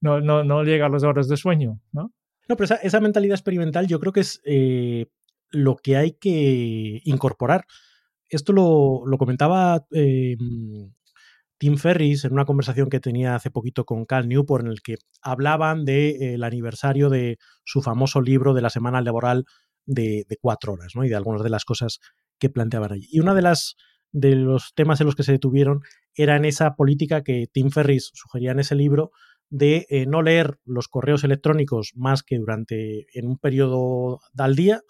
no, 0.01 0.19
no, 0.21 0.43
no 0.43 0.63
llega 0.63 0.86
a 0.86 0.89
las 0.89 1.03
horas 1.03 1.27
de 1.27 1.38
sueño, 1.38 1.79
¿no? 1.91 2.13
No, 2.47 2.55
pero 2.55 2.65
esa, 2.65 2.75
esa 2.75 3.01
mentalidad 3.01 3.36
experimental 3.36 3.88
yo 3.88 3.99
creo 3.99 4.13
que 4.13 4.21
es 4.21 4.41
eh, 4.45 5.07
lo 5.51 5.75
que 5.75 5.97
hay 5.97 6.13
que 6.13 7.01
incorporar. 7.03 7.65
Esto 8.29 8.53
lo, 8.53 9.17
comentaba 9.17 9.86
eh, 9.91 10.36
Tim 11.57 11.77
Ferris 11.77 12.25
en 12.25 12.33
una 12.33 12.45
conversación 12.45 12.89
que 12.89 12.99
tenía 12.99 13.36
hace 13.36 13.49
poquito 13.49 13.86
con 13.86 14.05
Cal 14.05 14.27
Newport, 14.27 14.65
en 14.65 14.71
el 14.71 14.81
que 14.81 14.95
hablaban 15.21 15.86
del 15.86 16.43
aniversario 16.43 17.10
de 17.10 17.38
su 17.63 17.81
famoso 17.81 18.21
libro 18.21 18.53
de 18.53 18.62
la 18.62 18.69
semana 18.69 19.01
laboral 19.01 19.45
de, 19.86 20.25
cuatro 20.41 20.73
horas, 20.73 20.93
¿no? 20.95 21.03
Y 21.03 21.10
de 21.10 21.15
algunas 21.15 21.43
de 21.43 21.49
las 21.49 21.65
cosas 21.65 21.99
que 22.39 22.49
planteaban 22.49 22.91
allí. 22.91 23.07
Y 23.12 23.19
una 23.19 23.33
de 23.33 23.41
las 23.41 23.75
de 24.12 24.36
los 24.36 24.73
temas 24.73 25.01
en 25.01 25.05
los 25.05 25.15
que 25.15 25.23
se 25.23 25.33
detuvieron 25.33 25.81
era 26.15 26.38
en 26.38 26.45
esa 26.45 26.75
política 26.75 27.23
que 27.23 27.47
Tim 27.51 27.71
Ferris 27.71 28.12
sugería 28.13 28.51
en 28.51 28.60
ese 28.60 28.75
libro 28.75 29.12
de 29.49 29.86
eh, 29.89 30.05
no 30.05 30.21
leer 30.21 30.60
los 30.65 30.88
correos 30.88 31.23
electrónicos 31.23 31.91
más 31.95 32.23
que 32.23 32.38
durante 32.38 33.05
en 33.13 33.27
un 33.27 33.38
periodo 33.38 34.19
al 34.38 34.55
día 34.55 34.81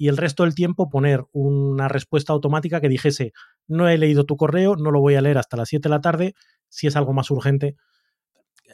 y 0.00 0.08
el 0.08 0.16
resto 0.16 0.44
del 0.44 0.54
tiempo 0.54 0.88
poner 0.88 1.26
una 1.30 1.86
respuesta 1.86 2.32
automática 2.32 2.80
que 2.80 2.88
dijese, 2.88 3.34
no 3.68 3.86
he 3.86 3.98
leído 3.98 4.24
tu 4.24 4.38
correo, 4.38 4.74
no 4.76 4.90
lo 4.90 4.98
voy 5.02 5.14
a 5.16 5.20
leer 5.20 5.36
hasta 5.36 5.58
las 5.58 5.68
7 5.68 5.82
de 5.82 5.90
la 5.90 6.00
tarde, 6.00 6.34
si 6.70 6.86
es 6.86 6.96
algo 6.96 7.12
más 7.12 7.30
urgente. 7.30 7.76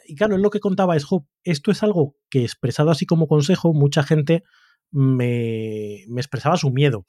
Y 0.05 0.15
claro, 0.15 0.35
es 0.35 0.41
lo 0.41 0.49
que 0.49 0.61
contaba 0.61 0.95
es, 0.95 1.05
esto 1.43 1.71
es 1.71 1.83
algo 1.83 2.15
que 2.29 2.43
expresado 2.43 2.91
así 2.91 3.05
como 3.05 3.27
consejo, 3.27 3.73
mucha 3.73 4.03
gente 4.03 4.45
me, 4.89 6.05
me 6.07 6.21
expresaba 6.21 6.55
su 6.55 6.71
miedo. 6.71 7.05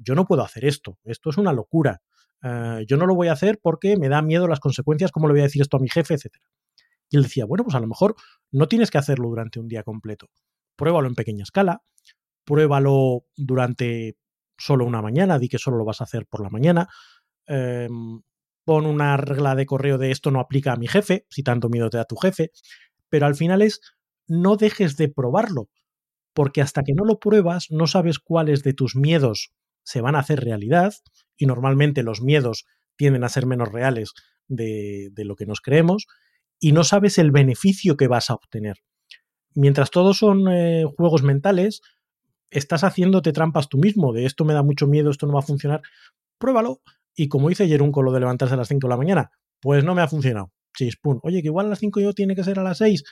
Yo 0.00 0.14
no 0.14 0.26
puedo 0.26 0.44
hacer 0.44 0.64
esto, 0.64 1.00
esto 1.02 1.30
es 1.30 1.36
una 1.36 1.52
locura. 1.52 2.02
Eh, 2.44 2.84
yo 2.86 2.96
no 2.96 3.06
lo 3.06 3.16
voy 3.16 3.26
a 3.26 3.32
hacer 3.32 3.58
porque 3.60 3.96
me 3.96 4.08
da 4.08 4.22
miedo 4.22 4.46
las 4.46 4.60
consecuencias, 4.60 5.10
cómo 5.10 5.26
le 5.26 5.32
voy 5.32 5.40
a 5.40 5.50
decir 5.50 5.60
esto 5.60 5.76
a 5.78 5.80
mi 5.80 5.88
jefe, 5.88 6.14
etc. 6.14 6.36
Y 7.10 7.16
él 7.16 7.24
decía, 7.24 7.46
bueno, 7.46 7.64
pues 7.64 7.74
a 7.74 7.80
lo 7.80 7.88
mejor 7.88 8.14
no 8.52 8.68
tienes 8.68 8.92
que 8.92 8.98
hacerlo 8.98 9.28
durante 9.28 9.58
un 9.58 9.66
día 9.66 9.82
completo. 9.82 10.28
Pruébalo 10.76 11.08
en 11.08 11.16
pequeña 11.16 11.42
escala, 11.42 11.82
pruébalo 12.46 13.26
durante 13.36 14.16
solo 14.56 14.86
una 14.86 15.02
mañana, 15.02 15.38
di 15.38 15.48
que 15.48 15.58
solo 15.58 15.76
lo 15.76 15.84
vas 15.84 16.00
a 16.00 16.04
hacer 16.04 16.26
por 16.26 16.40
la 16.40 16.48
mañana. 16.48 16.88
Em, 17.46 18.22
pon 18.64 18.86
una 18.86 19.16
regla 19.16 19.54
de 19.54 19.66
correo 19.66 19.98
de 19.98 20.10
esto 20.10 20.30
no 20.30 20.40
aplica 20.40 20.72
a 20.72 20.76
mi 20.76 20.88
jefe, 20.88 21.26
si 21.28 21.42
tanto 21.42 21.68
miedo 21.68 21.90
te 21.90 21.98
da 21.98 22.04
tu 22.04 22.16
jefe, 22.16 22.50
pero 23.08 23.26
al 23.26 23.36
final 23.36 23.62
es 23.62 23.80
no 24.26 24.56
dejes 24.56 24.96
de 24.96 25.08
probarlo, 25.08 25.68
porque 26.32 26.62
hasta 26.62 26.82
que 26.82 26.94
no 26.94 27.04
lo 27.04 27.18
pruebas 27.18 27.66
no 27.70 27.86
sabes 27.86 28.18
cuáles 28.18 28.62
de 28.62 28.72
tus 28.72 28.96
miedos 28.96 29.52
se 29.84 30.00
van 30.00 30.16
a 30.16 30.20
hacer 30.20 30.40
realidad, 30.40 30.94
y 31.36 31.46
normalmente 31.46 32.02
los 32.02 32.22
miedos 32.22 32.64
tienden 32.96 33.22
a 33.22 33.28
ser 33.28 33.46
menos 33.46 33.70
reales 33.70 34.12
de, 34.48 35.12
lo 35.16 35.36
que 35.36 35.46
nos 35.46 35.60
creemos, 35.60 36.06
y 36.58 36.72
no 36.72 36.82
sabes 36.82 37.18
el 37.18 37.30
beneficio 37.30 37.96
que 37.96 38.08
vas 38.08 38.30
a 38.30 38.34
obtener. 38.34 38.78
Mientras 39.54 39.90
todos 39.90 40.18
son 40.18 40.48
eh, 40.48 40.84
juegos 40.96 41.22
mentales, 41.22 41.82
estás 42.50 42.84
haciéndote 42.84 43.32
trampas 43.32 43.68
tú 43.68 43.78
mismo, 43.78 44.12
de 44.12 44.26
esto 44.26 44.44
me 44.44 44.54
da 44.54 44.62
mucho 44.62 44.86
miedo, 44.86 45.10
esto 45.10 45.26
no 45.26 45.34
va 45.34 45.40
a 45.40 45.42
funcionar, 45.42 45.82
pruébalo. 46.38 46.82
Y 47.14 47.28
como 47.28 47.48
dice 47.48 47.64
ayer 47.64 47.82
un 47.82 47.92
con 47.92 48.04
lo 48.04 48.12
de 48.12 48.20
levantarse 48.20 48.54
a 48.54 48.56
las 48.56 48.68
5 48.68 48.86
de 48.86 48.90
la 48.90 48.96
mañana, 48.96 49.30
pues 49.60 49.84
no 49.84 49.94
me 49.94 50.02
ha 50.02 50.08
funcionado. 50.08 50.52
Chispun. 50.76 51.20
Oye, 51.22 51.40
que 51.40 51.48
igual 51.48 51.66
a 51.66 51.70
las 51.70 51.78
5 51.78 52.00
yo 52.00 52.12
tiene 52.12 52.34
que 52.36 52.44
ser 52.44 52.58
a 52.58 52.62
las 52.62 52.78
6. 52.78 53.04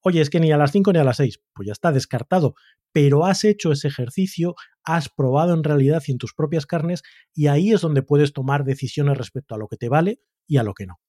Oye, 0.00 0.20
es 0.20 0.30
que 0.30 0.40
ni 0.40 0.50
a 0.50 0.56
las 0.56 0.72
5 0.72 0.92
ni 0.92 0.98
a 0.98 1.04
las 1.04 1.18
6. 1.18 1.40
Pues 1.54 1.66
ya 1.66 1.72
está 1.72 1.92
descartado. 1.92 2.54
Pero 2.92 3.24
has 3.24 3.44
hecho 3.44 3.70
ese 3.70 3.86
ejercicio, 3.86 4.56
has 4.84 5.08
probado 5.08 5.54
en 5.54 5.62
realidad 5.62 6.02
y 6.06 6.12
en 6.12 6.18
tus 6.18 6.34
propias 6.34 6.66
carnes, 6.66 7.02
y 7.32 7.46
ahí 7.46 7.72
es 7.72 7.80
donde 7.80 8.02
puedes 8.02 8.32
tomar 8.32 8.64
decisiones 8.64 9.16
respecto 9.16 9.54
a 9.54 9.58
lo 9.58 9.68
que 9.68 9.76
te 9.76 9.88
vale 9.88 10.20
y 10.48 10.56
a 10.56 10.64
lo 10.64 10.74
que 10.74 10.86
no. 10.86 11.00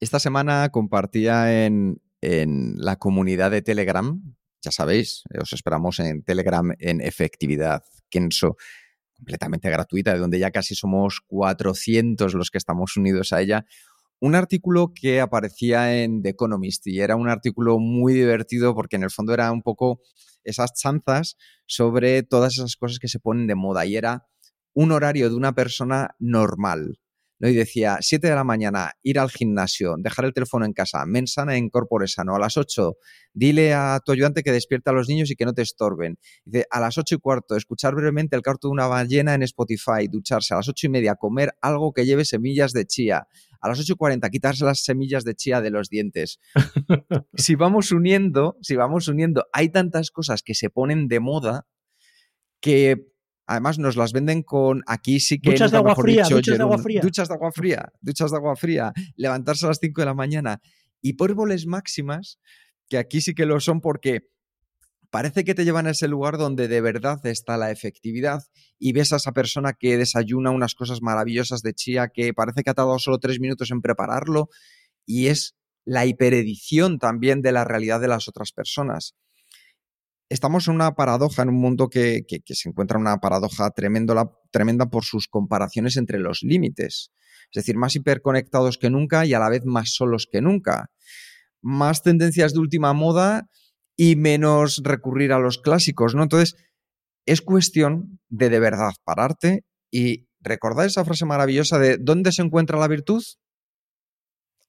Esta 0.00 0.18
semana 0.18 0.70
compartía 0.70 1.66
en, 1.66 2.00
en 2.22 2.78
la 2.78 2.96
comunidad 2.96 3.50
de 3.50 3.62
Telegram 3.62 4.22
ya 4.62 4.70
sabéis, 4.70 5.22
os 5.40 5.52
esperamos 5.52 5.98
en 6.00 6.22
Telegram 6.22 6.72
en 6.78 7.00
efectividad 7.00 7.82
Kenso, 8.10 8.56
completamente 9.14 9.70
gratuita, 9.70 10.12
de 10.14 10.18
donde 10.18 10.38
ya 10.38 10.50
casi 10.50 10.74
somos 10.74 11.20
400 11.26 12.34
los 12.34 12.50
que 12.50 12.58
estamos 12.58 12.96
unidos 12.96 13.32
a 13.32 13.40
ella. 13.40 13.64
Un 14.18 14.34
artículo 14.34 14.92
que 14.94 15.20
aparecía 15.20 16.02
en 16.02 16.22
The 16.22 16.30
Economist 16.30 16.86
y 16.86 17.00
era 17.00 17.16
un 17.16 17.28
artículo 17.28 17.78
muy 17.78 18.12
divertido 18.12 18.74
porque 18.74 18.96
en 18.96 19.04
el 19.04 19.10
fondo 19.10 19.32
era 19.32 19.50
un 19.50 19.62
poco 19.62 20.00
esas 20.44 20.74
chanzas 20.74 21.36
sobre 21.66 22.22
todas 22.22 22.54
esas 22.54 22.76
cosas 22.76 22.98
que 22.98 23.08
se 23.08 23.18
ponen 23.18 23.46
de 23.46 23.54
moda 23.54 23.86
y 23.86 23.96
era 23.96 24.26
un 24.74 24.92
horario 24.92 25.30
de 25.30 25.36
una 25.36 25.54
persona 25.54 26.14
normal. 26.18 26.98
¿No? 27.40 27.48
Y 27.48 27.54
decía, 27.54 27.98
7 28.00 28.28
de 28.28 28.34
la 28.34 28.44
mañana, 28.44 28.92
ir 29.02 29.18
al 29.18 29.30
gimnasio, 29.30 29.96
dejar 29.98 30.26
el 30.26 30.32
teléfono 30.32 30.64
en 30.64 30.72
casa, 30.72 31.04
mensana 31.06 31.56
en 31.56 31.70
corpore 31.70 32.06
sano. 32.06 32.36
A 32.36 32.38
las 32.38 32.56
8, 32.56 32.96
dile 33.32 33.74
a 33.74 33.98
tu 34.04 34.12
ayudante 34.12 34.42
que 34.42 34.52
despierta 34.52 34.92
a 34.92 34.94
los 34.94 35.08
niños 35.08 35.30
y 35.30 35.36
que 35.36 35.46
no 35.46 35.54
te 35.54 35.62
estorben. 35.62 36.18
Dice, 36.44 36.66
a 36.70 36.78
las 36.78 36.98
8 36.98 37.16
y 37.16 37.18
cuarto, 37.18 37.56
escuchar 37.56 37.94
brevemente 37.94 38.36
el 38.36 38.42
canto 38.42 38.68
de 38.68 38.72
una 38.72 38.86
ballena 38.86 39.34
en 39.34 39.42
Spotify, 39.42 40.06
ducharse. 40.08 40.54
A 40.54 40.58
las 40.58 40.68
8 40.68 40.86
y 40.86 40.90
media, 40.90 41.14
comer 41.16 41.54
algo 41.60 41.92
que 41.92 42.04
lleve 42.04 42.24
semillas 42.24 42.72
de 42.72 42.86
chía. 42.86 43.26
A 43.62 43.68
las 43.68 43.78
8.40, 43.78 44.30
quitarse 44.30 44.64
las 44.64 44.84
semillas 44.84 45.24
de 45.24 45.34
chía 45.34 45.60
de 45.60 45.70
los 45.70 45.88
dientes. 45.88 46.38
si 47.34 47.54
vamos 47.56 47.92
uniendo, 47.92 48.56
si 48.62 48.76
vamos 48.76 49.08
uniendo, 49.08 49.46
hay 49.52 49.68
tantas 49.68 50.10
cosas 50.10 50.42
que 50.42 50.54
se 50.54 50.70
ponen 50.70 51.08
de 51.08 51.20
moda 51.20 51.66
que 52.60 53.09
además 53.50 53.80
nos 53.80 53.96
las 53.96 54.12
venden 54.12 54.44
con 54.44 54.82
aquí 54.86 55.18
sí 55.18 55.40
que 55.40 55.50
duchas 55.50 55.72
de 55.72 55.78
agua 55.78 55.96
fría, 55.96 56.24
duchas 56.30 56.56
de 56.56 56.62
agua 56.62 56.78
fría. 56.78 57.00
Duchas 57.02 57.28
de 57.28 57.34
agua 57.34 57.50
fría, 57.50 57.92
duchas 58.00 58.30
de 58.30 58.36
agua 58.36 58.54
fría, 58.54 58.92
levantarse 59.16 59.66
a 59.66 59.70
las 59.70 59.78
5 59.80 60.00
de 60.00 60.04
la 60.04 60.14
mañana 60.14 60.60
y 61.00 61.14
pórboles 61.14 61.66
máximas 61.66 62.38
que 62.88 62.96
aquí 62.96 63.20
sí 63.20 63.34
que 63.34 63.46
lo 63.46 63.58
son 63.58 63.80
porque 63.80 64.28
parece 65.10 65.42
que 65.42 65.56
te 65.56 65.64
llevan 65.64 65.88
a 65.88 65.90
ese 65.90 66.06
lugar 66.06 66.38
donde 66.38 66.68
de 66.68 66.80
verdad 66.80 67.18
está 67.26 67.56
la 67.56 67.72
efectividad 67.72 68.44
y 68.78 68.92
ves 68.92 69.12
a 69.12 69.16
esa 69.16 69.32
persona 69.32 69.72
que 69.72 69.98
desayuna 69.98 70.52
unas 70.52 70.76
cosas 70.76 71.02
maravillosas 71.02 71.62
de 71.62 71.74
chía 71.74 72.06
que 72.14 72.32
parece 72.32 72.62
que 72.62 72.70
ha 72.70 72.74
tardado 72.74 73.00
solo 73.00 73.18
tres 73.18 73.40
minutos 73.40 73.72
en 73.72 73.82
prepararlo 73.82 74.48
y 75.04 75.26
es 75.26 75.56
la 75.84 76.06
hiperedición 76.06 77.00
también 77.00 77.42
de 77.42 77.50
la 77.50 77.64
realidad 77.64 78.00
de 78.00 78.06
las 78.06 78.28
otras 78.28 78.52
personas. 78.52 79.16
Estamos 80.30 80.68
en 80.68 80.76
una 80.76 80.94
paradoja, 80.94 81.42
en 81.42 81.48
un 81.48 81.56
mundo 81.56 81.88
que, 81.88 82.24
se 82.46 82.68
encuentra 82.68 82.96
en 82.96 83.02
una 83.02 83.18
paradoja 83.18 83.70
tremenda 83.72 84.86
por 84.88 85.04
sus 85.04 85.26
comparaciones 85.26 85.96
entre 85.96 86.20
los 86.20 86.44
límites. 86.44 87.10
Es 87.52 87.62
decir, 87.62 87.76
más 87.76 87.96
hiperconectados 87.96 88.78
que 88.78 88.90
nunca 88.90 89.26
y 89.26 89.34
a 89.34 89.40
la 89.40 89.48
vez 89.48 89.64
más 89.64 89.92
solos 89.92 90.28
que 90.30 90.40
nunca. 90.40 90.86
Más 91.60 92.04
tendencias 92.04 92.52
de 92.52 92.60
última 92.60 92.92
moda 92.92 93.48
y 93.96 94.14
menos 94.14 94.80
recurrir 94.84 95.32
a 95.32 95.40
los 95.40 95.58
clásicos, 95.58 96.14
¿no? 96.14 96.22
Entonces, 96.22 96.54
es 97.26 97.42
cuestión 97.42 98.20
de 98.28 98.50
de 98.50 98.60
verdad 98.60 98.92
pararte 99.02 99.64
y 99.90 100.28
recordar 100.38 100.86
esa 100.86 101.04
frase 101.04 101.24
maravillosa 101.24 101.80
de 101.80 101.98
¿dónde 101.98 102.30
se 102.30 102.42
encuentra 102.42 102.78
la 102.78 102.86
virtud? 102.86 103.24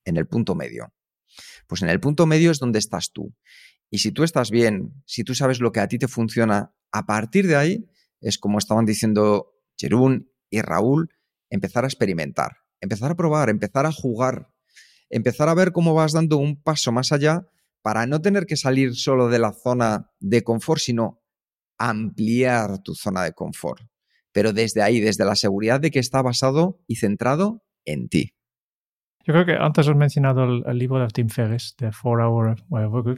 En 0.05 0.17
el 0.17 0.25
punto 0.25 0.55
medio. 0.55 0.91
Pues 1.67 1.83
en 1.83 1.89
el 1.89 1.99
punto 1.99 2.25
medio 2.25 2.49
es 2.49 2.57
donde 2.57 2.79
estás 2.79 3.11
tú. 3.13 3.31
Y 3.91 3.99
si 3.99 4.11
tú 4.11 4.23
estás 4.23 4.49
bien, 4.49 5.03
si 5.05 5.23
tú 5.25 5.35
sabes 5.35 5.59
lo 5.59 5.73
que 5.73 5.81
a 5.81 5.87
ti 5.87 5.99
te 5.99 6.07
funciona, 6.07 6.73
a 6.93 7.05
partir 7.05 7.45
de 7.45 7.57
ahí 7.57 7.85
es 8.21 8.37
como 8.37 8.57
estaban 8.57 8.85
diciendo 8.85 9.53
Jerún 9.77 10.31
y 10.49 10.61
Raúl, 10.61 11.13
empezar 11.49 11.83
a 11.83 11.87
experimentar, 11.87 12.57
empezar 12.79 13.11
a 13.11 13.15
probar, 13.15 13.49
empezar 13.49 13.85
a 13.85 13.91
jugar, 13.91 14.49
empezar 15.09 15.49
a 15.49 15.53
ver 15.53 15.73
cómo 15.73 15.93
vas 15.93 16.13
dando 16.13 16.37
un 16.37 16.61
paso 16.63 16.93
más 16.93 17.11
allá 17.11 17.47
para 17.81 18.05
no 18.05 18.21
tener 18.21 18.45
que 18.45 18.55
salir 18.55 18.95
solo 18.95 19.27
de 19.27 19.39
la 19.39 19.51
zona 19.51 20.09
de 20.19 20.41
confort, 20.43 20.79
sino 20.79 21.21
ampliar 21.77 22.81
tu 22.83 22.95
zona 22.95 23.23
de 23.23 23.33
confort. 23.33 23.81
Pero 24.31 24.53
desde 24.53 24.81
ahí, 24.81 25.01
desde 25.01 25.25
la 25.25 25.35
seguridad 25.35 25.81
de 25.81 25.91
que 25.91 25.99
está 25.99 26.21
basado 26.21 26.81
y 26.87 26.95
centrado 26.95 27.65
en 27.83 28.07
ti. 28.07 28.35
Yo 29.31 29.43
creo 29.43 29.45
que 29.45 29.63
antes 29.63 29.87
has 29.87 29.95
mencionado 29.95 30.43
el, 30.43 30.77
libro 30.77 30.99
de 30.99 31.07
Tim 31.07 31.29
Ferriss, 31.29 31.73
de 31.77 31.93
Four 31.93 32.19
Hour, 32.19 32.55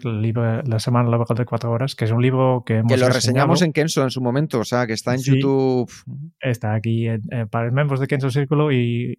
el 0.04 0.22
libro 0.22 0.62
La 0.62 0.78
Semana 0.78 1.10
Laboral 1.10 1.36
de 1.36 1.44
Cuatro 1.44 1.72
Horas, 1.72 1.96
que 1.96 2.06
es 2.06 2.12
un 2.12 2.22
libro 2.22 2.64
que 2.64 2.78
hemos 2.78 2.92
Que 2.92 3.00
lo 3.00 3.10
reseñamos 3.10 3.64
en 3.64 3.74
Kenso 3.74 4.04
en 4.04 4.12
su 4.12 4.22
momento, 4.22 4.60
o 4.60 4.64
sea, 4.64 4.86
que 4.86 4.94
está 4.94 5.16
en 5.16 5.22
YouTube. 5.22 5.92
Está 6.40 6.76
aquí 6.76 7.08
eh, 7.08 7.20
para 7.50 7.66
los 7.66 7.74
miembros 7.74 8.00
de 8.00 8.06
Kenso 8.06 8.30
Círculo 8.30 8.72
y, 8.72 9.18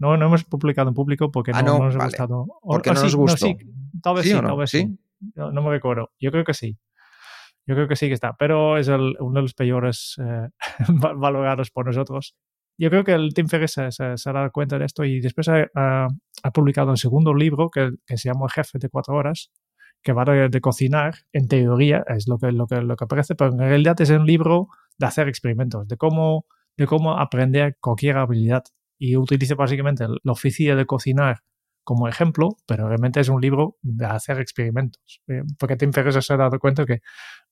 no, 0.00 0.16
no 0.16 0.26
hemos 0.26 0.42
publicado 0.42 0.88
en 0.88 0.94
público 0.94 1.30
porque 1.30 1.52
ah, 1.54 1.62
no, 1.62 1.78
nos 1.78 1.94
ha 1.94 2.06
gustado. 2.06 2.46
Porque 2.60 2.90
no 2.90 3.02
nos 3.02 3.14
gustó. 3.14 3.46
tal 4.02 4.16
vez 4.16 4.24
sí, 4.24 4.32
tal 4.32 4.56
vez 4.56 4.70
sí. 4.70 4.98
No, 5.36 5.52
me 5.52 5.70
recuerdo. 5.70 6.10
Yo 6.18 6.32
creo 6.32 6.42
que 6.42 6.54
sí. 6.54 6.76
Yo 7.66 7.76
creo 7.76 7.86
que 7.86 7.94
sí 7.94 8.08
que 8.08 8.14
está, 8.14 8.34
pero 8.36 8.78
es 8.78 8.88
uno 8.88 9.32
de 9.34 9.42
los 9.42 9.54
peores 9.54 10.16
eh, 10.18 10.48
valorados 10.88 11.70
por 11.70 11.86
nosotros 11.86 12.34
yo 12.78 12.90
creo 12.90 13.04
que 13.04 13.12
el 13.12 13.34
Tim 13.34 13.46
Ferriss 13.46 13.72
se, 13.72 13.92
se, 13.92 14.04
ha 14.04 14.32
dado 14.32 14.50
cuenta 14.50 14.78
de 14.78 14.86
esto 14.86 15.04
y 15.04 15.20
después 15.20 15.48
ha, 15.48 16.08
publicado 16.50 16.90
un 16.90 16.96
segundo 16.96 17.34
libro 17.34 17.70
que, 17.70 17.90
se 18.06 18.28
llama 18.28 18.48
Jefe 18.48 18.78
de 18.78 18.88
cuatro 18.88 19.14
horas, 19.14 19.50
que 20.02 20.12
va 20.12 20.24
de, 20.24 20.60
cocinar, 20.60 21.14
en 21.32 21.46
teoría, 21.48 22.04
es 22.08 22.26
lo 22.26 22.38
que, 22.38 22.50
lo, 22.50 22.66
que, 22.66 22.80
lo 22.82 22.96
que 22.96 23.06
parece, 23.06 23.34
pero 23.34 23.52
en 23.52 23.58
realidad 23.58 24.00
es 24.00 24.10
un 24.10 24.26
libro 24.26 24.68
de 24.98 25.06
hacer 25.06 25.28
experimentos, 25.28 25.86
de 25.86 25.96
cómo, 25.96 26.46
de 26.76 26.86
cómo 26.86 27.18
aprender 27.18 27.76
cualquier 27.80 28.16
habilidad. 28.16 28.64
Y 28.98 29.16
utiliza 29.16 29.54
básicamente 29.54 30.06
la 30.08 30.32
oficina 30.32 30.74
de 30.74 30.86
cocinar 30.86 31.42
como 31.84 32.08
ejemplo, 32.08 32.56
pero 32.66 32.88
realmente 32.88 33.20
es 33.20 33.28
un 33.28 33.40
libro 33.40 33.76
de 33.82 34.06
hacer 34.06 34.40
experimentos. 34.40 35.20
Eh, 35.28 35.42
porque 35.58 35.76
Tim 35.76 35.92
Ferriss 35.92 36.24
se 36.24 36.32
ha 36.32 36.36
dado 36.36 36.58
cuenta 36.58 36.86
que, 36.86 37.00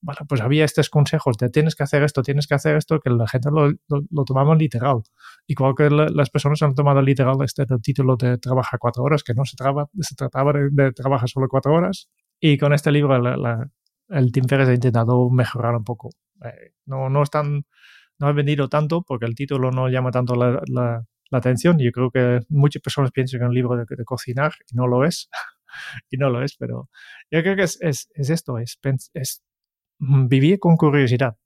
bueno, 0.00 0.20
pues 0.28 0.40
había 0.40 0.64
estos 0.64 0.88
consejos 0.88 1.36
de 1.36 1.50
tienes 1.50 1.74
que 1.74 1.82
hacer 1.82 2.02
esto, 2.02 2.22
tienes 2.22 2.46
que 2.46 2.54
hacer 2.54 2.76
esto, 2.76 3.00
que 3.00 3.10
la 3.10 3.26
gente 3.26 3.50
lo, 3.50 3.72
lo, 3.88 4.24
tomaba 4.24 4.54
literal. 4.54 5.02
Igual 5.46 5.74
que 5.76 5.90
las 5.90 6.30
personas 6.30 6.62
han 6.62 6.74
tomado 6.74 7.02
literal 7.02 7.36
este 7.42 7.66
título 7.82 8.16
de 8.16 8.38
trabaja 8.38 8.78
cuatro 8.78 9.02
horas, 9.02 9.22
que 9.24 9.34
no 9.34 9.44
se, 9.44 9.56
se 10.00 10.14
trataba 10.14 10.52
de, 10.52 10.92
trabajar 10.92 11.28
solo 11.28 11.48
cuatro 11.48 11.74
horas. 11.74 12.08
Y 12.40 12.56
con 12.58 12.72
este 12.72 12.90
libro 12.92 13.16
el 14.08 14.32
Tim 14.32 14.44
Ferriss 14.48 14.68
ha 14.68 14.74
intentado 14.74 15.28
mejorar 15.30 15.74
un 15.74 15.84
poco. 15.84 16.10
Eh, 16.44 16.72
no, 16.86 17.08
no, 17.08 17.22
están, 17.22 17.64
no 18.18 18.26
ha 18.26 18.32
vendido 18.32 18.68
tanto 18.68 19.02
porque 19.02 19.26
el 19.26 19.34
título 19.34 19.70
no 19.70 19.88
llama 19.88 20.10
tanto 20.10 20.34
la, 20.34 21.04
la 21.30 21.38
atención. 21.38 21.78
Yo 21.78 21.90
creo 21.92 22.10
que 22.10 22.40
muchas 22.48 22.82
personas 22.82 23.10
piensan 23.12 23.40
que 23.40 23.44
es 23.44 23.48
un 23.48 23.54
libro 23.54 23.76
de, 23.76 24.04
cocinar 24.04 24.52
y 24.70 24.76
no 24.76 24.86
lo 24.86 25.04
es. 25.04 25.28
y 26.10 26.16
no 26.16 26.30
lo 26.30 26.42
es, 26.42 26.56
pero 26.56 26.90
yo 27.30 27.42
creo 27.42 27.56
que 27.56 27.62
es, 27.62 27.80
es, 27.80 28.08
es 28.14 28.30
esto, 28.30 28.58
es, 28.58 28.78
es, 29.14 29.42
vivir 29.98 30.58
con 30.58 30.76
curiosidad. 30.76 31.36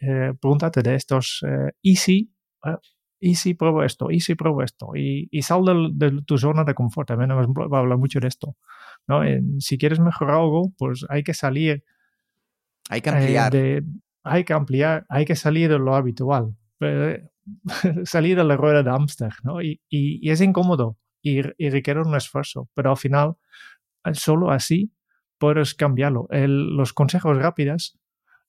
Eh, 0.00 0.32
pregúntate 0.40 0.82
de 0.82 0.94
estos, 0.94 1.44
eh, 1.46 1.72
¿y 1.80 1.96
si? 1.96 2.32
Eh, 2.64 2.76
¿Y 3.24 3.36
si 3.36 3.54
pruebo 3.54 3.84
esto? 3.84 4.10
¿Y 4.10 4.18
si 4.18 4.34
pruebo 4.34 4.64
esto? 4.64 4.96
Y, 4.96 5.28
y 5.30 5.42
sal 5.42 5.62
de, 5.94 6.22
tu 6.26 6.38
zona 6.38 6.64
de 6.64 6.74
confort. 6.74 7.06
También 7.06 7.30
a 7.30 7.34
hablar 7.34 7.96
mucho 7.96 8.18
de 8.18 8.26
esto. 8.26 8.56
¿no? 9.06 9.20
si 9.60 9.78
quieres 9.78 10.00
mejorar 10.00 10.38
algo, 10.38 10.72
pues 10.76 11.06
hay 11.08 11.22
que 11.22 11.32
salir. 11.32 11.84
Hay 12.90 13.00
que 13.00 13.10
ampliar. 13.10 13.52
hay 14.24 14.44
que 14.44 14.52
ampliar, 14.52 15.06
hay 15.08 15.24
que 15.24 15.36
salir 15.36 15.70
de 15.70 15.78
lo 15.78 15.94
habitual. 15.94 16.56
salir 18.04 18.36
de 18.36 18.44
la 18.44 18.56
rueda 18.56 18.82
de 18.82 18.90
Amster, 18.90 19.32
¿no? 19.42 19.62
Y, 19.62 19.80
y, 19.88 20.30
es 20.30 20.40
incómodo 20.40 20.98
y, 21.22 21.42
requiere 21.42 22.00
un 22.00 22.14
esfuerzo, 22.14 22.68
pero 22.74 22.90
al 22.90 22.96
final, 22.96 23.36
eh, 24.04 24.14
solo 24.14 24.50
así 24.50 24.92
puedes 25.38 25.74
cambiarlo. 25.74 26.28
los 26.30 26.92
consejos 26.92 27.36
rápidos, 27.36 27.98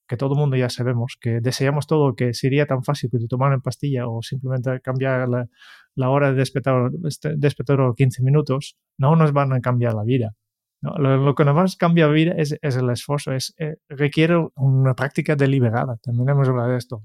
que 0.08 0.18
todo 0.18 0.34
el 0.34 0.40
mundo 0.40 0.58
ya 0.58 0.70
sabemos, 0.70 1.18
que 1.20 1.40
deseamos 1.42 1.88
todo, 1.88 2.16
que 2.16 2.34
sería 2.34 2.66
tan 2.68 2.84
fácil 2.84 3.10
que 3.10 3.18
te 3.20 3.28
tomar 3.28 3.50
una 3.50 3.62
pastilla 3.62 4.08
o 4.08 4.22
simplemente 4.22 4.80
cambiar 4.82 5.28
la, 5.30 5.48
la 5.96 6.10
hora 6.10 6.32
de 6.32 6.38
despertar, 6.38 6.92
despertar 6.92 7.80
15 7.96 8.22
minutos, 8.24 8.78
no 8.98 9.16
nos 9.16 9.34
van 9.34 9.54
a 9.54 9.62
cambiar 9.62 9.94
la 9.94 10.04
vida. 10.04 10.36
Lo, 10.84 11.34
que 11.34 11.46
nos 11.46 11.78
cambia 11.78 12.08
la 12.08 12.14
vida 12.14 12.34
es, 12.38 12.58
es 12.62 12.76
el 12.76 12.90
esfuerzo, 12.90 13.32
es, 13.32 13.54
eh, 13.58 13.78
requiere 13.88 14.36
una 14.56 14.94
práctica 14.94 15.36
deliberada. 15.36 15.96
También 16.04 16.28
hemos 16.28 16.50
hablado 16.50 16.72
de 16.72 16.78
esto, 16.78 17.02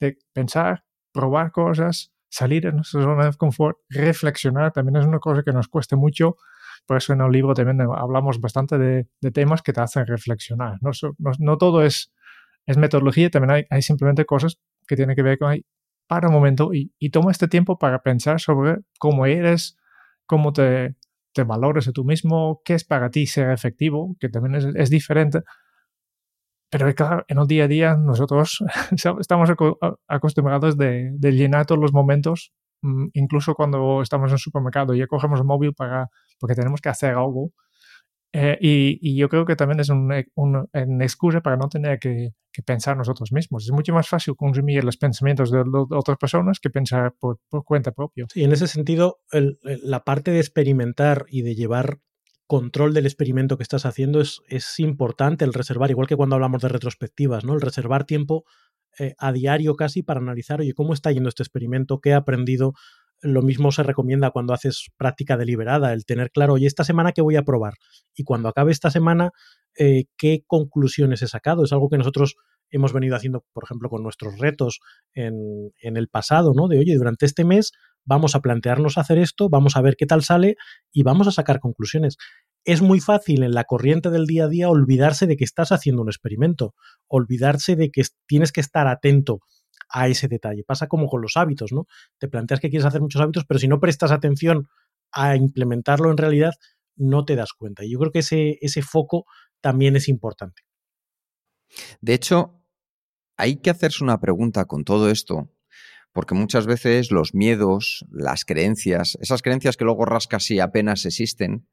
de 0.00 0.16
pensar, 0.32 0.84
probar 1.12 1.52
cosas, 1.52 2.12
salir 2.28 2.62
de 2.62 2.72
nuestra 2.72 3.02
zona 3.02 3.26
de 3.26 3.36
confort, 3.36 3.78
reflexionar, 3.88 4.72
también 4.72 4.96
es 4.96 5.06
una 5.06 5.18
cosa 5.18 5.42
que 5.42 5.52
nos 5.52 5.68
cuesta 5.68 5.96
mucho. 5.96 6.36
Por 6.86 6.96
eso 6.96 7.12
en 7.12 7.20
el 7.20 7.30
libro 7.30 7.54
también 7.54 7.80
hablamos 7.80 8.40
bastante 8.40 8.78
de, 8.78 9.06
temas 9.32 9.62
que 9.62 9.72
te 9.72 9.80
hacen 9.80 10.06
reflexionar. 10.06 10.78
No, 10.80 10.90
no, 11.38 11.58
todo 11.58 11.84
es, 11.84 12.12
es 12.66 12.76
metodología, 12.76 13.30
también 13.30 13.50
hay, 13.50 13.64
hay, 13.70 13.82
simplemente 13.82 14.24
cosas 14.24 14.58
que 14.86 14.96
tienen 14.96 15.16
que 15.16 15.22
ver 15.22 15.38
con 15.38 15.50
ahí. 15.50 15.64
Para 16.06 16.28
un 16.28 16.34
momento 16.34 16.74
y, 16.74 16.92
y 16.98 17.10
toma 17.10 17.30
este 17.30 17.46
tiempo 17.46 17.78
para 17.78 18.02
pensar 18.02 18.40
sobre 18.40 18.78
cómo 18.98 19.26
eres, 19.26 19.76
cómo 20.26 20.52
te, 20.52 20.96
te 21.32 21.44
valores 21.44 21.86
a 21.88 21.92
tú 21.92 22.04
mismo, 22.04 22.62
qué 22.64 22.74
es 22.74 22.84
para 22.84 23.10
ti 23.10 23.26
ser 23.26 23.50
efectivo, 23.50 24.16
que 24.18 24.28
también 24.28 24.56
es, 24.56 24.64
es 24.74 24.90
diferente. 24.90 25.42
Pero 26.70 26.94
claro, 26.94 27.24
en 27.26 27.38
el 27.38 27.46
día 27.48 27.64
a 27.64 27.68
día 27.68 27.96
nosotros 27.96 28.64
estamos 29.20 29.50
acostumbrados 30.08 30.76
de, 30.76 31.12
llenar 31.20 31.66
todos 31.66 31.80
los 31.80 31.92
momentos, 31.92 32.52
mm, 32.82 33.08
incluso 33.14 33.54
cuando 33.54 34.02
estamos 34.02 34.30
en 34.30 34.34
el 34.34 34.38
supermercado, 34.38 34.94
ya 34.94 35.06
cogemos 35.08 35.40
el 35.40 35.46
móvil 35.46 35.74
para, 35.74 36.08
porque 36.38 36.54
tenemos 36.54 36.80
que 36.80 36.88
hacer 36.88 37.14
algo. 37.14 37.52
Eh, 38.32 38.56
y, 38.60 39.16
yo 39.16 39.28
creo 39.28 39.44
que 39.44 39.56
también 39.56 39.80
es 39.80 39.88
una 39.88 40.22
un, 40.36 40.68
excusa 41.02 41.40
para 41.40 41.56
no 41.56 41.68
tener 41.68 41.98
que, 41.98 42.30
pensar 42.64 42.96
nosotros 42.96 43.32
mismos. 43.32 43.64
Es 43.64 43.72
mucho 43.72 43.92
más 43.92 44.08
fácil 44.08 44.36
consumir 44.36 44.84
los 44.84 44.96
pensamientos 44.96 45.50
de, 45.50 45.64
otras 45.90 46.18
personas 46.18 46.60
que 46.60 46.70
pensar 46.70 47.14
por, 47.18 47.38
cuenta 47.64 47.90
propia. 47.90 48.26
Sí, 48.32 48.44
en 48.44 48.52
ese 48.52 48.68
sentido, 48.68 49.18
la 49.62 50.04
parte 50.04 50.30
de 50.30 50.38
experimentar 50.38 51.26
y 51.28 51.42
de 51.42 51.54
llevar 51.56 51.98
control 52.50 52.92
del 52.94 53.06
experimento 53.06 53.56
que 53.56 53.62
estás 53.62 53.86
haciendo 53.86 54.20
es, 54.20 54.42
es 54.48 54.80
importante 54.80 55.44
el 55.44 55.54
reservar, 55.54 55.88
igual 55.88 56.08
que 56.08 56.16
cuando 56.16 56.34
hablamos 56.34 56.60
de 56.60 56.68
retrospectivas, 56.68 57.44
¿no? 57.44 57.54
El 57.54 57.60
reservar 57.60 58.06
tiempo 58.06 58.44
eh, 58.98 59.14
a 59.18 59.30
diario 59.30 59.76
casi 59.76 60.02
para 60.02 60.18
analizar, 60.18 60.58
oye, 60.58 60.74
¿cómo 60.74 60.92
está 60.92 61.12
yendo 61.12 61.28
este 61.28 61.44
experimento? 61.44 62.00
¿Qué 62.00 62.10
he 62.10 62.14
aprendido? 62.14 62.72
lo 63.22 63.42
mismo 63.42 63.70
se 63.70 63.82
recomienda 63.82 64.30
cuando 64.30 64.54
haces 64.54 64.86
práctica 64.96 65.36
deliberada, 65.36 65.92
el 65.92 66.06
tener 66.06 66.30
claro, 66.30 66.54
oye, 66.54 66.66
esta 66.66 66.84
semana 66.84 67.12
qué 67.12 67.20
voy 67.20 67.36
a 67.36 67.42
probar 67.42 67.74
y 68.14 68.24
cuando 68.24 68.48
acabe 68.48 68.72
esta 68.72 68.90
semana, 68.90 69.30
eh, 69.78 70.04
qué 70.16 70.42
conclusiones 70.46 71.20
he 71.20 71.28
sacado. 71.28 71.62
Es 71.64 71.72
algo 71.74 71.90
que 71.90 71.98
nosotros 71.98 72.36
hemos 72.70 72.94
venido 72.94 73.14
haciendo, 73.14 73.44
por 73.52 73.64
ejemplo, 73.64 73.90
con 73.90 74.02
nuestros 74.02 74.38
retos 74.38 74.80
en, 75.12 75.34
en 75.82 75.98
el 75.98 76.08
pasado, 76.08 76.54
¿no? 76.54 76.66
De, 76.66 76.78
oye, 76.78 76.96
durante 76.96 77.26
este 77.26 77.44
mes 77.44 77.72
vamos 78.10 78.34
a 78.34 78.40
plantearnos 78.40 78.98
hacer 78.98 79.18
esto, 79.18 79.48
vamos 79.48 79.76
a 79.76 79.82
ver 79.82 79.94
qué 79.96 80.04
tal 80.04 80.24
sale 80.24 80.56
y 80.92 81.04
vamos 81.04 81.28
a 81.28 81.30
sacar 81.30 81.60
conclusiones. 81.60 82.16
Es 82.64 82.82
muy 82.82 82.98
fácil 82.98 83.44
en 83.44 83.52
la 83.52 83.62
corriente 83.62 84.10
del 84.10 84.26
día 84.26 84.46
a 84.46 84.48
día 84.48 84.68
olvidarse 84.68 85.28
de 85.28 85.36
que 85.36 85.44
estás 85.44 85.70
haciendo 85.70 86.02
un 86.02 86.08
experimento, 86.08 86.74
olvidarse 87.06 87.76
de 87.76 87.92
que 87.92 88.02
tienes 88.26 88.50
que 88.50 88.60
estar 88.60 88.88
atento 88.88 89.38
a 89.88 90.08
ese 90.08 90.26
detalle. 90.26 90.64
Pasa 90.64 90.88
como 90.88 91.06
con 91.06 91.22
los 91.22 91.36
hábitos, 91.36 91.70
¿no? 91.70 91.86
Te 92.18 92.26
planteas 92.26 92.58
que 92.58 92.68
quieres 92.68 92.84
hacer 92.84 93.00
muchos 93.00 93.22
hábitos, 93.22 93.44
pero 93.46 93.60
si 93.60 93.68
no 93.68 93.78
prestas 93.78 94.10
atención 94.10 94.66
a 95.12 95.36
implementarlo 95.36 96.10
en 96.10 96.16
realidad, 96.16 96.54
no 96.96 97.24
te 97.24 97.36
das 97.36 97.52
cuenta. 97.52 97.84
Y 97.84 97.92
yo 97.92 98.00
creo 98.00 98.10
que 98.10 98.18
ese, 98.18 98.58
ese 98.60 98.82
foco 98.82 99.24
también 99.60 99.94
es 99.94 100.08
importante. 100.08 100.62
De 102.00 102.14
hecho, 102.14 102.60
hay 103.36 103.58
que 103.58 103.70
hacerse 103.70 104.02
una 104.02 104.18
pregunta 104.18 104.64
con 104.64 104.82
todo 104.82 105.10
esto, 105.10 105.48
porque 106.12 106.34
muchas 106.34 106.66
veces 106.66 107.10
los 107.10 107.34
miedos, 107.34 108.04
las 108.10 108.44
creencias, 108.44 109.16
esas 109.20 109.42
creencias 109.42 109.76
que 109.76 109.84
luego 109.84 110.04
rascas 110.04 110.50
y 110.50 110.60
apenas 110.60 111.06
existen, 111.06 111.68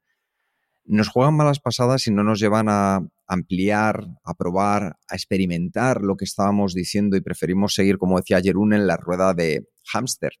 nos 0.84 1.08
juegan 1.08 1.36
malas 1.36 1.60
pasadas 1.60 2.06
y 2.06 2.10
no 2.10 2.24
nos 2.24 2.40
llevan 2.40 2.68
a 2.68 3.00
ampliar, 3.26 4.06
a 4.24 4.34
probar, 4.34 4.96
a 5.06 5.14
experimentar 5.14 6.00
lo 6.00 6.16
que 6.16 6.24
estábamos 6.24 6.72
diciendo 6.72 7.16
y 7.16 7.20
preferimos 7.20 7.74
seguir, 7.74 7.98
como 7.98 8.16
decía 8.16 8.40
Jerún, 8.40 8.72
en 8.72 8.86
la 8.86 8.96
rueda 8.96 9.34
de 9.34 9.68
hámster. 9.92 10.32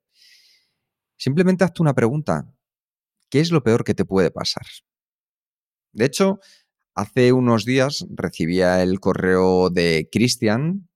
Simplemente 1.18 1.64
hazte 1.64 1.82
una 1.82 1.94
pregunta. 1.94 2.50
¿Qué 3.28 3.40
es 3.40 3.50
lo 3.50 3.62
peor 3.62 3.84
que 3.84 3.94
te 3.94 4.06
puede 4.06 4.30
pasar? 4.30 4.64
De 5.92 6.06
hecho, 6.06 6.38
hace 6.94 7.32
unos 7.32 7.66
días 7.66 8.06
recibía 8.08 8.82
el 8.82 9.00
correo 9.00 9.68
de 9.68 10.08
Cristian. 10.10 10.88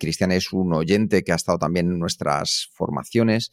Cristian 0.00 0.32
es 0.32 0.52
un 0.52 0.72
oyente 0.72 1.22
que 1.22 1.30
ha 1.30 1.36
estado 1.36 1.58
también 1.58 1.86
en 1.86 2.00
nuestras 2.00 2.70
formaciones 2.72 3.52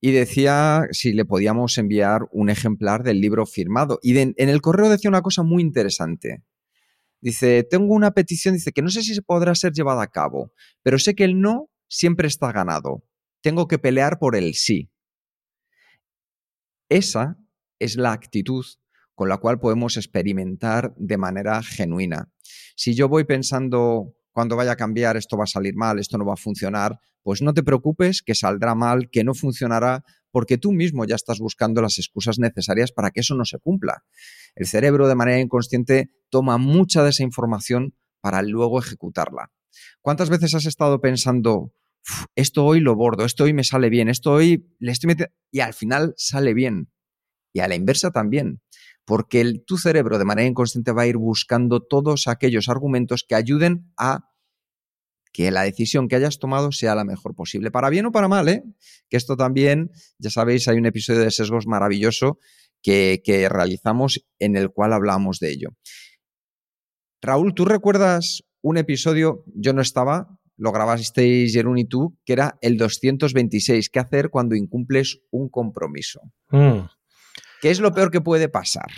y 0.00 0.12
decía 0.12 0.86
si 0.92 1.12
le 1.12 1.24
podíamos 1.24 1.76
enviar 1.78 2.28
un 2.30 2.50
ejemplar 2.50 3.02
del 3.02 3.20
libro 3.20 3.46
firmado. 3.46 3.98
Y 4.02 4.16
en 4.16 4.34
el 4.36 4.60
correo 4.60 4.88
decía 4.88 5.10
una 5.10 5.22
cosa 5.22 5.42
muy 5.42 5.62
interesante. 5.62 6.44
Dice, 7.20 7.64
tengo 7.64 7.94
una 7.94 8.12
petición, 8.12 8.54
dice 8.54 8.72
que 8.72 8.80
no 8.80 8.88
sé 8.88 9.02
si 9.02 9.14
se 9.14 9.22
podrá 9.22 9.54
ser 9.54 9.72
llevada 9.72 10.02
a 10.02 10.06
cabo, 10.10 10.52
pero 10.82 10.98
sé 10.98 11.14
que 11.14 11.24
el 11.24 11.40
no 11.40 11.70
siempre 11.86 12.28
está 12.28 12.50
ganado. 12.52 13.04
Tengo 13.42 13.68
que 13.68 13.78
pelear 13.78 14.18
por 14.18 14.36
el 14.36 14.54
sí. 14.54 14.90
Esa 16.88 17.38
es 17.78 17.96
la 17.96 18.12
actitud 18.12 18.64
con 19.14 19.28
la 19.28 19.36
cual 19.36 19.60
podemos 19.60 19.98
experimentar 19.98 20.94
de 20.96 21.18
manera 21.18 21.62
genuina. 21.62 22.32
Si 22.74 22.94
yo 22.94 23.08
voy 23.08 23.24
pensando, 23.24 24.16
cuando 24.32 24.56
vaya 24.56 24.72
a 24.72 24.76
cambiar, 24.76 25.16
esto 25.16 25.36
va 25.36 25.44
a 25.44 25.48
salir 25.48 25.74
mal, 25.74 25.98
esto 25.98 26.18
no 26.18 26.24
va 26.24 26.34
a 26.34 26.36
funcionar, 26.36 26.98
pues 27.22 27.42
no 27.42 27.52
te 27.52 27.62
preocupes 27.62 28.22
que 28.22 28.34
saldrá 28.34 28.74
mal, 28.74 29.10
que 29.10 29.24
no 29.24 29.34
funcionará, 29.34 30.04
porque 30.30 30.58
tú 30.58 30.72
mismo 30.72 31.04
ya 31.04 31.16
estás 31.16 31.38
buscando 31.38 31.82
las 31.82 31.98
excusas 31.98 32.38
necesarias 32.38 32.92
para 32.92 33.10
que 33.10 33.20
eso 33.20 33.34
no 33.34 33.44
se 33.44 33.58
cumpla. 33.58 34.04
El 34.54 34.66
cerebro 34.66 35.08
de 35.08 35.14
manera 35.14 35.40
inconsciente 35.40 36.10
toma 36.30 36.58
mucha 36.58 37.02
de 37.02 37.10
esa 37.10 37.24
información 37.24 37.94
para 38.20 38.42
luego 38.42 38.78
ejecutarla. 38.78 39.50
¿Cuántas 40.00 40.30
veces 40.30 40.54
has 40.54 40.66
estado 40.66 41.00
pensando, 41.00 41.72
esto 42.34 42.64
hoy 42.64 42.80
lo 42.80 42.94
bordo, 42.94 43.24
esto 43.24 43.44
hoy 43.44 43.52
me 43.52 43.64
sale 43.64 43.90
bien, 43.90 44.08
esto 44.08 44.32
hoy 44.32 44.74
le 44.78 44.92
estoy 44.92 45.08
metiendo... 45.08 45.34
y 45.50 45.60
al 45.60 45.74
final 45.74 46.14
sale 46.16 46.54
bien? 46.54 46.92
Y 47.52 47.60
a 47.60 47.68
la 47.68 47.74
inversa 47.74 48.10
también, 48.10 48.60
porque 49.04 49.40
el, 49.40 49.64
tu 49.64 49.76
cerebro 49.76 50.18
de 50.18 50.24
manera 50.24 50.48
inconsciente 50.48 50.92
va 50.92 51.02
a 51.02 51.06
ir 51.06 51.16
buscando 51.16 51.80
todos 51.80 52.26
aquellos 52.26 52.68
argumentos 52.68 53.24
que 53.28 53.34
ayuden 53.34 53.92
a 53.96 54.30
que 55.32 55.50
la 55.50 55.62
decisión 55.62 56.08
que 56.08 56.16
hayas 56.16 56.38
tomado 56.38 56.72
sea 56.72 56.94
la 56.94 57.04
mejor 57.04 57.34
posible, 57.34 57.70
para 57.70 57.90
bien 57.90 58.06
o 58.06 58.12
para 58.12 58.28
mal, 58.28 58.48
¿eh? 58.48 58.64
Que 59.08 59.16
esto 59.16 59.36
también, 59.36 59.90
ya 60.18 60.30
sabéis, 60.30 60.66
hay 60.68 60.76
un 60.76 60.86
episodio 60.86 61.20
de 61.20 61.30
sesgos 61.30 61.66
maravilloso 61.66 62.38
que, 62.82 63.48
realizamos 63.50 64.24
en 64.38 64.56
el 64.56 64.70
cual 64.70 64.92
hablamos 64.92 65.38
de 65.38 65.50
ello. 65.50 65.68
Raúl, 67.22 67.54
¿tú 67.54 67.64
recuerdas 67.64 68.42
un 68.62 68.78
episodio, 68.78 69.44
yo 69.54 69.72
no 69.72 69.82
estaba, 69.82 70.38
lo 70.56 70.72
grabasteis 70.72 71.52
Jerún 71.52 71.78
y 71.78 71.84
tú, 71.84 72.18
que 72.24 72.32
era 72.32 72.58
el 72.60 72.76
226, 72.76 73.88
¿qué 73.90 73.98
hacer 73.98 74.30
cuando 74.30 74.54
incumples 74.54 75.20
un 75.30 75.48
compromiso? 75.48 76.20
Mm. 76.50 76.80
¿Qué 77.60 77.70
es 77.70 77.80
lo 77.80 77.92
peor 77.92 78.10
que 78.10 78.20
puede 78.20 78.48
pasar? 78.48 78.90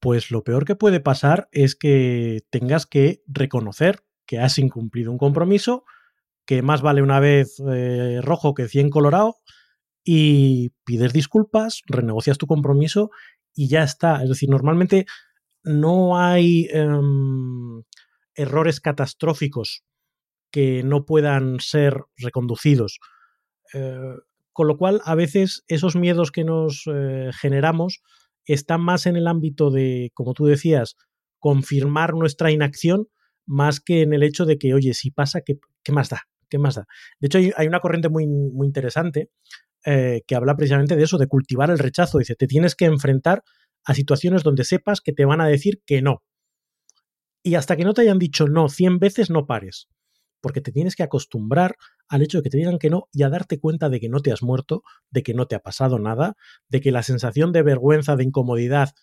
Pues 0.00 0.30
lo 0.30 0.44
peor 0.44 0.64
que 0.64 0.76
puede 0.76 1.00
pasar 1.00 1.48
es 1.52 1.74
que 1.74 2.42
tengas 2.50 2.86
que 2.86 3.22
reconocer 3.26 4.04
que 4.26 4.38
has 4.38 4.58
incumplido 4.58 5.10
un 5.10 5.18
compromiso, 5.18 5.84
que 6.46 6.62
más 6.62 6.82
vale 6.82 7.02
una 7.02 7.18
vez 7.18 7.60
eh, 7.72 8.20
rojo 8.22 8.54
que 8.54 8.68
100 8.68 8.90
colorado, 8.90 9.36
y 10.04 10.70
pides 10.84 11.12
disculpas, 11.12 11.82
renegocias 11.86 12.38
tu 12.38 12.46
compromiso 12.46 13.10
y 13.54 13.68
ya 13.68 13.82
está. 13.82 14.22
Es 14.22 14.28
decir, 14.28 14.48
normalmente 14.48 15.04
no 15.64 16.18
hay 16.18 16.66
em, 16.70 17.82
errores 18.34 18.80
catastróficos 18.80 19.84
que 20.50 20.82
no 20.82 21.04
puedan 21.04 21.60
ser 21.60 22.04
reconducidos. 22.16 23.00
Eh, 23.74 24.14
con 24.58 24.66
lo 24.66 24.76
cual, 24.76 25.00
a 25.04 25.14
veces 25.14 25.62
esos 25.68 25.94
miedos 25.94 26.32
que 26.32 26.42
nos 26.42 26.82
eh, 26.92 27.30
generamos 27.32 28.02
están 28.44 28.80
más 28.80 29.06
en 29.06 29.14
el 29.14 29.28
ámbito 29.28 29.70
de, 29.70 30.10
como 30.14 30.34
tú 30.34 30.46
decías, 30.46 30.96
confirmar 31.38 32.14
nuestra 32.14 32.50
inacción 32.50 33.06
más 33.46 33.78
que 33.78 34.02
en 34.02 34.12
el 34.12 34.24
hecho 34.24 34.46
de 34.46 34.58
que, 34.58 34.74
oye, 34.74 34.94
si 34.94 35.12
pasa, 35.12 35.42
¿qué, 35.42 35.60
más 35.92 36.08
da? 36.08 36.22
¿Qué 36.48 36.58
más 36.58 36.74
da? 36.74 36.86
De 37.20 37.26
hecho, 37.26 37.38
hay, 37.38 37.68
una 37.68 37.78
corriente 37.78 38.08
muy, 38.08 38.26
muy 38.26 38.66
interesante 38.66 39.30
eh, 39.86 40.22
que 40.26 40.34
habla 40.34 40.56
precisamente 40.56 40.96
de 40.96 41.04
eso, 41.04 41.18
de 41.18 41.28
cultivar 41.28 41.70
el 41.70 41.78
rechazo. 41.78 42.18
Dice, 42.18 42.34
te 42.34 42.48
tienes 42.48 42.74
que 42.74 42.86
enfrentar 42.86 43.44
a 43.84 43.94
situaciones 43.94 44.42
donde 44.42 44.64
sepas 44.64 45.00
que 45.00 45.12
te 45.12 45.24
van 45.24 45.40
a 45.40 45.46
decir 45.46 45.82
que 45.86 46.02
no. 46.02 46.24
Y 47.44 47.54
hasta 47.54 47.76
que 47.76 47.84
no 47.84 47.94
te 47.94 48.00
hayan 48.00 48.18
dicho 48.18 48.48
no 48.48 48.68
100 48.68 48.98
veces, 48.98 49.30
no 49.30 49.46
pares. 49.46 49.86
Porque 50.40 50.60
te 50.60 50.72
tienes 50.72 50.96
que 50.96 51.04
acostumbrar 51.04 51.76
al 52.08 52.22
hecho 52.22 52.38
de 52.38 52.42
que 52.42 52.50
te 52.50 52.58
digan 52.58 52.78
que 52.78 52.90
no 52.90 53.08
y 53.12 53.22
a 53.22 53.28
darte 53.28 53.58
cuenta 53.58 53.88
de 53.88 54.00
que 54.00 54.08
no 54.08 54.20
te 54.20 54.32
has 54.32 54.42
muerto, 54.42 54.82
de 55.10 55.22
que 55.22 55.34
no 55.34 55.46
te 55.46 55.54
ha 55.54 55.60
pasado 55.60 55.98
nada, 55.98 56.36
de 56.68 56.80
que 56.80 56.92
la 56.92 57.02
sensación 57.02 57.52
de 57.52 57.62
vergüenza, 57.62 58.16
de 58.16 58.24
incomodidad 58.24 58.94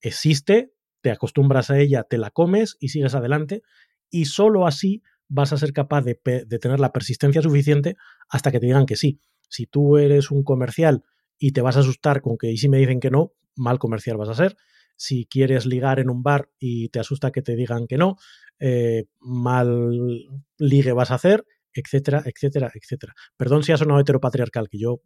existe, 0.00 0.72
te 1.00 1.10
acostumbras 1.10 1.70
a 1.70 1.78
ella, 1.78 2.02
te 2.02 2.18
la 2.18 2.30
comes 2.30 2.76
y 2.80 2.88
sigues 2.88 3.14
adelante 3.14 3.62
y 4.10 4.26
solo 4.26 4.66
así 4.66 5.02
vas 5.28 5.52
a 5.52 5.56
ser 5.56 5.72
capaz 5.72 6.02
de, 6.02 6.14
tener 6.60 6.80
la 6.80 6.92
persistencia 6.92 7.42
suficiente 7.42 7.96
hasta 8.28 8.52
que 8.52 8.60
te 8.60 8.66
digan 8.66 8.86
que 8.86 8.96
sí. 8.96 9.20
Si 9.48 9.66
tú 9.66 9.98
eres 9.98 10.30
un 10.30 10.42
comercial 10.42 11.04
y 11.38 11.52
te 11.52 11.60
vas 11.60 11.76
a 11.76 11.80
asustar 11.80 12.20
con 12.22 12.38
que 12.38 12.50
y 12.50 12.56
si 12.56 12.68
me 12.68 12.78
dicen 12.78 13.00
que 13.00 13.10
no, 13.10 13.32
mal 13.54 13.78
comercial 13.78 14.16
vas 14.16 14.28
a 14.28 14.34
ser. 14.34 14.56
Si 14.96 15.26
quieres 15.26 15.66
ligar 15.66 16.00
en 16.00 16.08
un 16.08 16.22
bar 16.22 16.48
y 16.58 16.88
te 16.88 17.00
asusta 17.00 17.30
que 17.30 17.42
te 17.42 17.54
digan 17.54 17.86
que 17.86 17.98
no, 17.98 18.16
eh, 18.58 19.04
mal 19.20 20.26
ligue 20.58 20.92
vas 20.92 21.10
a 21.10 21.16
hacer, 21.16 21.44
etcétera, 21.80 22.22
etcétera, 22.24 22.70
etcétera. 22.74 23.12
Perdón 23.36 23.62
si 23.62 23.72
ha 23.72 23.76
sonado 23.76 24.00
heteropatriarcal, 24.00 24.68
que 24.68 24.78
yo 24.78 25.00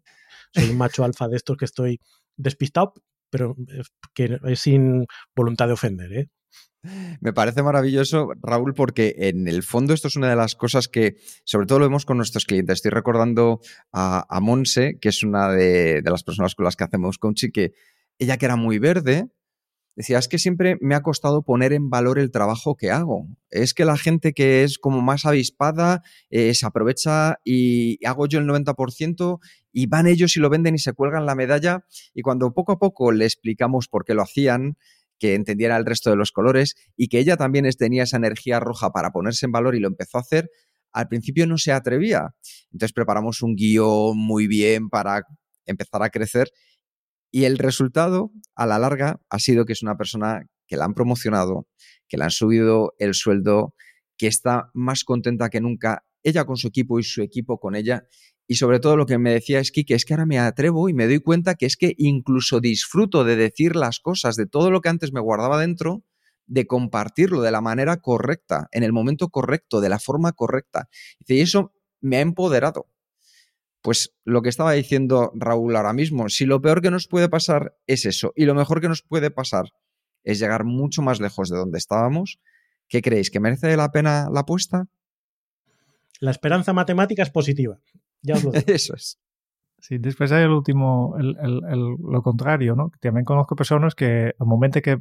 soy 0.54 0.70
un 0.70 0.78
macho 0.78 1.04
alfa 1.04 1.28
de 1.28 1.36
estos 1.36 1.56
que 1.56 1.64
estoy 1.64 2.00
despistado, 2.36 2.94
pero 3.30 3.56
que 4.14 4.38
es 4.44 4.60
sin 4.60 5.06
voluntad 5.34 5.66
de 5.68 5.72
ofender. 5.72 6.12
¿eh? 6.12 6.28
Me 7.20 7.32
parece 7.32 7.62
maravilloso, 7.62 8.30
Raúl, 8.42 8.74
porque 8.74 9.14
en 9.18 9.46
el 9.48 9.62
fondo 9.62 9.92
esto 9.92 10.08
es 10.08 10.16
una 10.16 10.30
de 10.30 10.36
las 10.36 10.54
cosas 10.54 10.88
que 10.88 11.16
sobre 11.44 11.66
todo 11.66 11.78
lo 11.78 11.86
vemos 11.86 12.06
con 12.06 12.16
nuestros 12.16 12.46
clientes. 12.46 12.78
Estoy 12.78 12.90
recordando 12.90 13.60
a, 13.92 14.40
Monse, 14.40 14.98
que 15.00 15.10
es 15.10 15.22
una 15.22 15.50
de, 15.50 16.00
de, 16.02 16.10
las 16.10 16.24
personas 16.24 16.54
con 16.54 16.64
las 16.64 16.76
que 16.76 16.84
hacemos 16.84 17.18
coaching, 17.18 17.50
que 17.50 17.72
ella 18.18 18.38
que 18.38 18.46
era 18.46 18.56
muy 18.56 18.78
verde, 18.78 19.28
decía, 20.00 20.18
es 20.18 20.28
que 20.28 20.38
siempre 20.38 20.76
me 20.80 20.94
ha 20.94 21.02
costado 21.02 21.42
poner 21.42 21.72
en 21.72 21.90
valor 21.90 22.18
el 22.18 22.30
trabajo 22.30 22.76
que 22.76 22.90
hago. 22.90 23.28
Es 23.50 23.74
que 23.74 23.84
la 23.84 23.96
gente 23.96 24.32
que 24.32 24.64
es 24.64 24.78
como 24.78 25.00
más 25.00 25.26
avispada 25.26 26.02
eh, 26.30 26.54
se 26.54 26.66
aprovecha 26.66 27.38
y 27.44 28.04
hago 28.04 28.26
yo 28.26 28.38
el 28.38 28.46
90% 28.46 29.38
y 29.72 29.86
van 29.86 30.06
ellos 30.06 30.36
y 30.36 30.40
lo 30.40 30.50
venden 30.50 30.74
y 30.74 30.78
se 30.78 30.92
cuelgan 30.92 31.26
la 31.26 31.34
medalla 31.34 31.84
y 32.14 32.22
cuando 32.22 32.52
poco 32.52 32.72
a 32.72 32.78
poco 32.78 33.12
le 33.12 33.24
explicamos 33.24 33.88
por 33.88 34.04
qué 34.04 34.14
lo 34.14 34.22
hacían, 34.22 34.76
que 35.18 35.34
entendiera 35.34 35.76
el 35.76 35.86
resto 35.86 36.10
de 36.10 36.16
los 36.16 36.32
colores 36.32 36.74
y 36.96 37.08
que 37.08 37.18
ella 37.18 37.36
también 37.36 37.68
tenía 37.78 38.04
esa 38.04 38.16
energía 38.16 38.58
roja 38.58 38.90
para 38.90 39.10
ponerse 39.10 39.46
en 39.46 39.52
valor 39.52 39.74
y 39.74 39.80
lo 39.80 39.88
empezó 39.88 40.18
a 40.18 40.22
hacer, 40.22 40.50
al 40.92 41.08
principio 41.08 41.46
no 41.46 41.58
se 41.58 41.72
atrevía. 41.72 42.34
Entonces 42.72 42.92
preparamos 42.92 43.42
un 43.42 43.54
guion 43.54 44.16
muy 44.16 44.46
bien 44.46 44.88
para 44.88 45.24
empezar 45.66 46.02
a 46.02 46.10
crecer 46.10 46.50
y 47.30 47.44
el 47.44 47.58
resultado, 47.58 48.32
a 48.54 48.66
la 48.66 48.78
larga, 48.78 49.20
ha 49.28 49.38
sido 49.38 49.64
que 49.64 49.72
es 49.72 49.82
una 49.82 49.96
persona 49.96 50.46
que 50.66 50.76
la 50.76 50.84
han 50.84 50.94
promocionado, 50.94 51.66
que 52.08 52.16
le 52.16 52.24
han 52.24 52.30
subido 52.30 52.94
el 52.98 53.14
sueldo, 53.14 53.74
que 54.16 54.26
está 54.26 54.70
más 54.74 55.04
contenta 55.04 55.48
que 55.48 55.60
nunca, 55.60 56.04
ella 56.22 56.44
con 56.44 56.56
su 56.56 56.68
equipo 56.68 56.98
y 56.98 57.02
su 57.02 57.22
equipo 57.22 57.58
con 57.58 57.74
ella, 57.74 58.04
y 58.46 58.56
sobre 58.56 58.80
todo 58.80 58.96
lo 58.96 59.06
que 59.06 59.16
me 59.16 59.32
decía 59.32 59.60
es 59.60 59.70
que 59.70 59.84
es 59.86 60.04
que 60.04 60.12
ahora 60.12 60.26
me 60.26 60.40
atrevo 60.40 60.88
y 60.88 60.92
me 60.92 61.06
doy 61.06 61.20
cuenta 61.20 61.54
que 61.54 61.66
es 61.66 61.76
que 61.76 61.94
incluso 61.96 62.60
disfruto 62.60 63.22
de 63.22 63.36
decir 63.36 63.76
las 63.76 64.00
cosas, 64.00 64.34
de 64.34 64.46
todo 64.46 64.72
lo 64.72 64.80
que 64.80 64.88
antes 64.88 65.12
me 65.12 65.20
guardaba 65.20 65.60
dentro, 65.60 66.04
de 66.46 66.66
compartirlo 66.66 67.42
de 67.42 67.52
la 67.52 67.60
manera 67.60 67.98
correcta, 67.98 68.66
en 68.72 68.82
el 68.82 68.92
momento 68.92 69.28
correcto, 69.28 69.80
de 69.80 69.88
la 69.88 70.00
forma 70.00 70.32
correcta. 70.32 70.88
Y 71.28 71.40
eso 71.40 71.72
me 72.00 72.16
ha 72.16 72.20
empoderado. 72.22 72.86
Pues 73.82 74.14
lo 74.24 74.42
que 74.42 74.50
estaba 74.50 74.72
diciendo 74.72 75.32
Raúl 75.34 75.74
ahora 75.74 75.92
mismo, 75.92 76.28
si 76.28 76.44
lo 76.44 76.60
peor 76.60 76.82
que 76.82 76.90
nos 76.90 77.08
puede 77.08 77.28
pasar 77.28 77.76
es 77.86 78.04
eso 78.04 78.32
y 78.36 78.44
lo 78.44 78.54
mejor 78.54 78.80
que 78.80 78.88
nos 78.88 79.02
puede 79.02 79.30
pasar 79.30 79.66
es 80.22 80.38
llegar 80.38 80.64
mucho 80.64 81.00
más 81.00 81.20
lejos 81.20 81.48
de 81.48 81.56
donde 81.56 81.78
estábamos, 81.78 82.38
¿qué 82.88 83.00
creéis? 83.00 83.30
¿Que 83.30 83.40
merece 83.40 83.76
la 83.76 83.90
pena 83.90 84.28
la 84.30 84.40
apuesta? 84.40 84.86
La 86.20 86.30
esperanza 86.30 86.74
matemática 86.74 87.22
es 87.22 87.30
positiva. 87.30 87.80
Ya 88.20 88.34
os 88.34 88.44
lo 88.44 88.50
digo. 88.50 88.64
Eso 88.66 88.94
es. 88.94 89.18
Sí, 89.78 89.96
después 89.96 90.30
hay 90.32 90.42
el 90.42 90.50
último, 90.50 91.16
el, 91.18 91.38
el, 91.40 91.60
el, 91.70 91.96
lo 91.98 92.22
contrario, 92.22 92.76
¿no? 92.76 92.92
También 93.00 93.24
conozco 93.24 93.56
personas 93.56 93.94
que 93.94 94.34
al 94.38 94.46
momento 94.46 94.82
que 94.82 94.98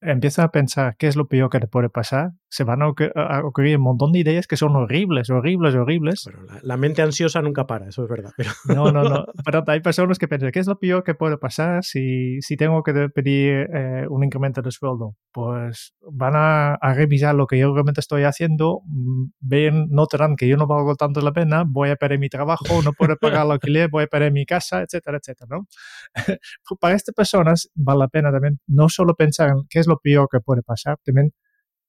empiezas 0.00 0.46
a 0.46 0.50
pensar 0.50 0.96
qué 0.96 1.06
es 1.06 1.14
lo 1.14 1.28
peor 1.28 1.48
que 1.48 1.60
te 1.60 1.68
puede 1.68 1.90
pasar, 1.90 2.32
se 2.50 2.64
van 2.64 2.82
a, 2.82 2.88
ocurrir 2.88 3.76
un 3.76 3.84
montón 3.84 4.10
de 4.10 4.18
ideas 4.18 4.48
que 4.48 4.56
son 4.56 4.74
horribles, 4.74 5.30
horribles, 5.30 5.74
horribles. 5.76 6.22
Pero 6.24 6.42
la, 6.42 6.58
la, 6.62 6.76
mente 6.76 7.00
ansiosa 7.00 7.40
nunca 7.40 7.64
para, 7.66 7.88
eso 7.88 8.02
es 8.02 8.10
verdad. 8.10 8.32
Pero... 8.36 8.50
No, 8.80 8.90
no, 8.90 9.04
no. 9.04 9.26
Pero 9.44 9.62
hay 9.68 9.80
personas 9.80 10.18
que 10.18 10.26
piensan, 10.26 10.50
¿qué 10.50 10.58
es 10.58 10.66
lo 10.66 10.78
peor 10.78 11.04
que 11.04 11.14
puede 11.14 11.38
pasar 11.38 11.84
si, 11.84 12.40
si 12.40 12.56
tengo 12.56 12.82
que 12.82 12.92
pedir 13.14 13.68
eh, 13.72 14.06
un 14.08 14.24
incremento 14.24 14.62
de 14.62 14.70
sueldo? 14.72 15.14
Pues 15.32 15.94
van 16.00 16.34
a, 16.34 16.74
a, 16.74 16.94
revisar 16.94 17.34
lo 17.36 17.46
que 17.46 17.58
yo 17.58 17.72
realmente 17.72 18.00
estoy 18.00 18.24
haciendo, 18.24 18.80
mm, 18.84 19.24
ven, 19.40 19.86
notarán 19.90 20.34
que 20.34 20.48
yo 20.48 20.56
no 20.56 20.66
valgo 20.66 20.96
tanto 20.96 21.20
la 21.20 21.32
pena, 21.32 21.62
voy 21.64 21.90
a 21.90 21.96
perder 21.96 22.18
mi 22.18 22.28
trabajo, 22.28 22.82
no 22.82 22.92
puedo 22.92 23.16
pagar 23.16 23.46
el 23.46 23.52
alquiler, 23.52 23.88
voy 23.90 24.04
a 24.04 24.06
perder 24.08 24.32
mi 24.32 24.44
casa, 24.44 24.82
etcétera, 24.82 25.18
etcétera, 25.18 25.48
¿no? 25.50 25.66
Para 26.80 26.96
estas 26.96 27.14
personas 27.14 27.70
vale 27.74 28.00
la 28.00 28.08
pena 28.08 28.32
también 28.32 28.58
no 28.66 28.88
solo 28.88 29.14
pensar 29.14 29.50
en 29.50 29.66
qué 29.68 29.78
es 29.78 29.86
lo 29.86 29.98
peor 29.98 30.26
que 30.30 30.40
puede 30.40 30.62
pasar, 30.62 30.98
también 31.04 31.32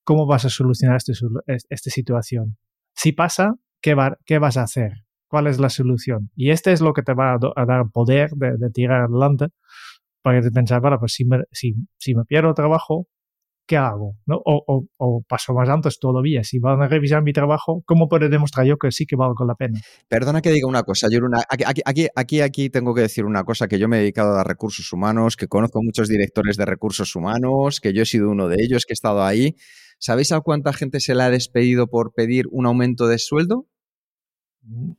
cómo 0.04 0.26
vas 0.26 0.46
a 0.46 0.50
solucionar 0.50 0.98
este, 0.98 1.14
esta 1.70 1.90
situación. 1.90 2.58
Si 2.96 3.12
pasa, 3.12 3.56
¿qué, 3.82 3.96
va, 3.96 4.18
¿qué, 4.26 4.40
vas 4.40 4.58
a 4.58 4.64
hacer? 4.64 4.92
¿Cuál 5.28 5.48
es 5.48 5.60
la 5.60 5.70
solución? 5.70 6.30
Y 6.36 6.52
este 6.52 6.72
es 6.72 6.82
lo 6.82 6.94
que 6.94 7.04
te 7.04 7.14
va 7.14 7.34
a, 7.34 7.38
a 7.56 7.66
dar 7.66 7.86
poder 7.92 8.32
de, 8.32 8.58
de, 8.58 8.70
tirar 8.70 9.02
adelante 9.02 9.48
para 10.22 10.42
que 10.42 10.52
pensar, 10.52 10.82
bueno, 10.82 10.98
pues 11.00 11.14
si 11.14 11.26
me, 11.26 11.40
si, 11.52 11.74
si 11.98 12.14
me 12.14 12.26
pierdo 12.26 12.54
trabajo, 12.54 13.08
¿qué 13.66 13.78
hago? 13.78 14.18
¿No? 14.26 14.36
O, 14.44 14.64
o, 14.68 14.86
o, 14.98 15.24
paso 15.28 15.54
más 15.54 15.70
antes 15.70 15.98
todavía, 15.98 16.44
si 16.44 16.60
van 16.60 16.82
a 16.82 16.88
revisar 16.88 17.24
mi 17.24 17.32
trabajo, 17.32 17.84
¿cómo 17.86 18.10
puedo 18.10 18.28
demostrar 18.28 18.66
yo 18.66 18.78
que 18.78 18.92
sí 18.92 19.06
que 19.06 19.16
valgo 19.16 19.46
la 19.46 19.56
pena? 19.56 19.80
Perdona 20.10 20.42
que 20.42 20.52
diga 20.52 20.68
una 20.68 20.84
cosa, 20.84 21.08
yo 21.10 21.20
una, 21.24 21.42
aquí, 21.50 21.64
aquí, 21.86 22.08
aquí, 22.14 22.42
aquí 22.42 22.70
tengo 22.70 22.94
que 22.94 23.02
decir 23.02 23.26
una 23.26 23.46
cosa, 23.46 23.70
que 23.70 23.80
yo 23.80 23.88
me 23.88 23.98
he 23.98 24.00
dedicado 24.02 24.36
a 24.36 24.44
recursos 24.44 24.92
humanos, 24.92 25.38
que 25.38 25.48
conozco 25.48 25.80
muchos 25.82 26.10
directores 26.10 26.58
de 26.58 26.66
recursos 26.66 27.16
humanos, 27.16 27.80
que 27.80 27.94
yo 27.94 28.04
he 28.04 28.06
sido 28.06 28.30
uno 28.30 28.50
de 28.50 28.58
ellos, 28.60 28.86
que 28.86 28.92
he 28.92 28.96
estado 28.96 29.24
ahí. 29.24 29.56
¿Sabéis 30.02 30.32
a 30.32 30.42
cuánta 30.42 30.74
gente 30.74 31.00
se 31.00 31.14
le 31.14 31.22
ha 31.22 31.30
despedido 31.30 31.86
por 31.86 32.16
pedir 32.16 32.48
un 32.50 32.66
aumento 32.66 33.08
de 33.08 33.20
sueldo? 33.20 33.70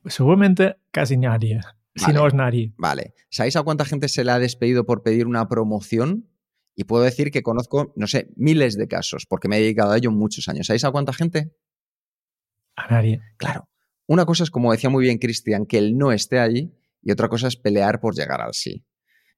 Seguramente 0.06 0.76
casi 0.92 1.16
nadie. 1.16 1.56
Vale, 1.56 1.74
si 1.96 2.12
no 2.12 2.24
es 2.24 2.34
nadie. 2.34 2.72
Vale. 2.78 3.12
¿Sabéis 3.28 3.56
a 3.56 3.64
cuánta 3.64 3.84
gente 3.84 4.08
se 4.08 4.22
le 4.22 4.30
ha 4.30 4.38
despedido 4.38 4.86
por 4.86 5.02
pedir 5.02 5.26
una 5.26 5.48
promoción? 5.48 6.30
Y 6.76 6.84
puedo 6.84 7.02
decir 7.02 7.32
que 7.32 7.42
conozco, 7.42 7.92
no 7.96 8.06
sé, 8.06 8.28
miles 8.36 8.76
de 8.76 8.86
casos, 8.86 9.26
porque 9.26 9.48
me 9.48 9.56
he 9.56 9.60
dedicado 9.60 9.90
a 9.90 9.96
ello 9.96 10.12
muchos 10.12 10.46
años. 10.46 10.68
¿Sabéis 10.68 10.84
a 10.84 10.92
cuánta 10.92 11.12
gente? 11.12 11.52
A 12.76 12.86
nadie. 12.86 13.20
Claro. 13.38 13.68
Una 14.06 14.24
cosa 14.24 14.44
es, 14.44 14.52
como 14.52 14.70
decía 14.70 14.88
muy 14.88 15.02
bien 15.02 15.18
Cristian, 15.18 15.66
que 15.66 15.78
él 15.78 15.98
no 15.98 16.12
esté 16.12 16.38
allí, 16.38 16.72
y 17.02 17.10
otra 17.10 17.28
cosa 17.28 17.48
es 17.48 17.56
pelear 17.56 17.98
por 17.98 18.14
llegar 18.14 18.40
al 18.40 18.54
sí. 18.54 18.86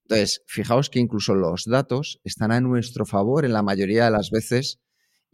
Entonces, 0.03 0.43
fijaos 0.47 0.91
que 0.91 1.01
incluso 1.01 1.35
los 1.35 1.65
datos 1.65 2.21
están 2.23 2.53
a 2.53 2.61
nuestro 2.61 3.07
favor 3.07 3.47
en 3.47 3.55
la 3.55 3.63
mayoría 3.63 4.05
de 4.05 4.11
las 4.11 4.31
veces, 4.31 4.84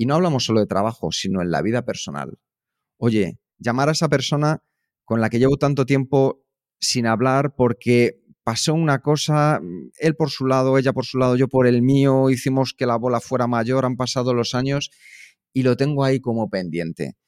y 0.01 0.07
no 0.07 0.15
hablamos 0.15 0.47
solo 0.47 0.61
de 0.61 0.67
trabajo, 0.67 1.13
sino 1.13 1.43
en 1.43 1.51
la 1.51 1.61
vida 1.61 1.85
personal. 1.85 2.39
Oye, 2.97 3.39
llamar 3.59 3.91
a 3.91 3.93
esa 3.93 4.09
persona 4.09 4.65
con 5.05 5.21
la 5.21 5.29
que 5.29 5.39
llevo 5.39 5.59
tanto 5.59 5.85
tiempo 5.85 6.43
sin 6.81 7.07
hablar 7.07 7.55
porque 7.55 8.23
pasó 8.43 8.73
una 8.73 9.03
cosa, 9.03 9.61
él 9.99 10.17
por 10.17 10.31
su 10.31 10.47
lado, 10.47 10.79
ella 10.79 10.95
por 10.95 11.05
su 11.05 11.19
lado, 11.19 11.37
yo 11.37 11.49
por 11.49 11.67
el 11.67 11.83
mío, 11.83 12.31
hicimos 12.31 12.73
que 12.73 12.87
la 12.87 12.97
bola 12.97 13.21
fuera 13.21 13.47
mayor, 13.47 13.85
han 13.85 13.97
pasado 13.99 14.33
los 14.33 14.55
años 14.55 14.91
y 15.53 15.65
lo 15.65 15.77
tengo 15.77 16.03
ahí 16.03 16.19
como 16.19 16.49
pendiente. 16.49 17.19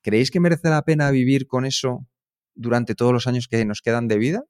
¿Creéis 0.00 0.30
que 0.30 0.38
merece 0.38 0.68
la 0.70 0.82
pena 0.82 1.10
vivir 1.10 1.48
con 1.48 1.64
eso 1.64 2.06
durante 2.54 2.94
todos 2.94 3.12
los 3.12 3.26
años 3.26 3.48
que 3.48 3.64
nos 3.64 3.82
quedan 3.82 4.06
de 4.06 4.18
vida? 4.18 4.44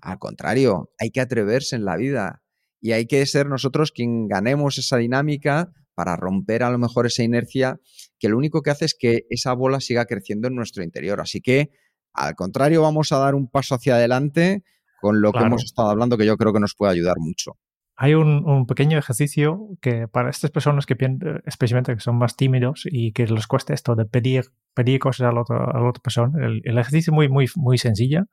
Al 0.00 0.18
contrario, 0.18 0.90
hay 0.98 1.10
que 1.10 1.20
atreverse 1.20 1.76
en 1.76 1.84
la 1.84 1.98
vida 1.98 2.42
y 2.80 2.92
hay 2.92 3.04
que 3.04 3.26
ser 3.26 3.46
nosotros 3.46 3.92
quien 3.92 4.26
ganemos 4.26 4.78
esa 4.78 4.96
dinámica 4.96 5.70
para 6.00 6.16
romper 6.16 6.62
a 6.62 6.70
lo 6.70 6.78
mejor 6.78 7.04
esa 7.04 7.22
inercia 7.22 7.78
que 8.18 8.30
lo 8.30 8.38
único 8.38 8.62
que 8.62 8.70
hace 8.70 8.86
es 8.86 8.96
que 8.98 9.26
esa 9.28 9.52
bola 9.52 9.80
siga 9.80 10.06
creciendo 10.06 10.48
en 10.48 10.54
nuestro 10.54 10.82
interior. 10.82 11.20
Así 11.20 11.42
que, 11.42 11.68
al 12.14 12.34
contrario, 12.36 12.80
vamos 12.80 13.12
a 13.12 13.18
dar 13.18 13.34
un 13.34 13.50
paso 13.50 13.74
hacia 13.74 13.96
adelante 13.96 14.64
con 15.02 15.20
lo 15.20 15.30
claro. 15.30 15.44
que 15.44 15.48
hemos 15.48 15.64
estado 15.64 15.90
hablando 15.90 16.16
que 16.16 16.24
yo 16.24 16.38
creo 16.38 16.54
que 16.54 16.60
nos 16.60 16.74
puede 16.74 16.92
ayudar 16.92 17.16
mucho. 17.18 17.58
Hay 17.96 18.14
un, 18.14 18.48
un 18.48 18.64
pequeño 18.64 18.96
ejercicio 18.96 19.68
que 19.82 20.08
para 20.08 20.30
estas 20.30 20.50
personas 20.50 20.86
que 20.86 20.96
especialmente 21.44 21.94
que 21.94 22.00
son 22.00 22.16
más 22.16 22.34
tímidos 22.34 22.84
y 22.90 23.12
que 23.12 23.26
les 23.26 23.46
cuesta 23.46 23.74
esto 23.74 23.94
de 23.94 24.06
pedir, 24.06 24.44
pedir 24.72 25.00
cosas 25.00 25.28
a 25.28 25.32
la 25.32 25.42
otra, 25.42 25.64
a 25.64 25.80
la 25.80 25.90
otra 25.90 26.02
persona, 26.02 26.46
el, 26.46 26.62
el 26.64 26.78
ejercicio 26.78 27.12
muy, 27.12 27.28
muy, 27.28 27.46
muy 27.56 27.76
sencillo 27.76 28.24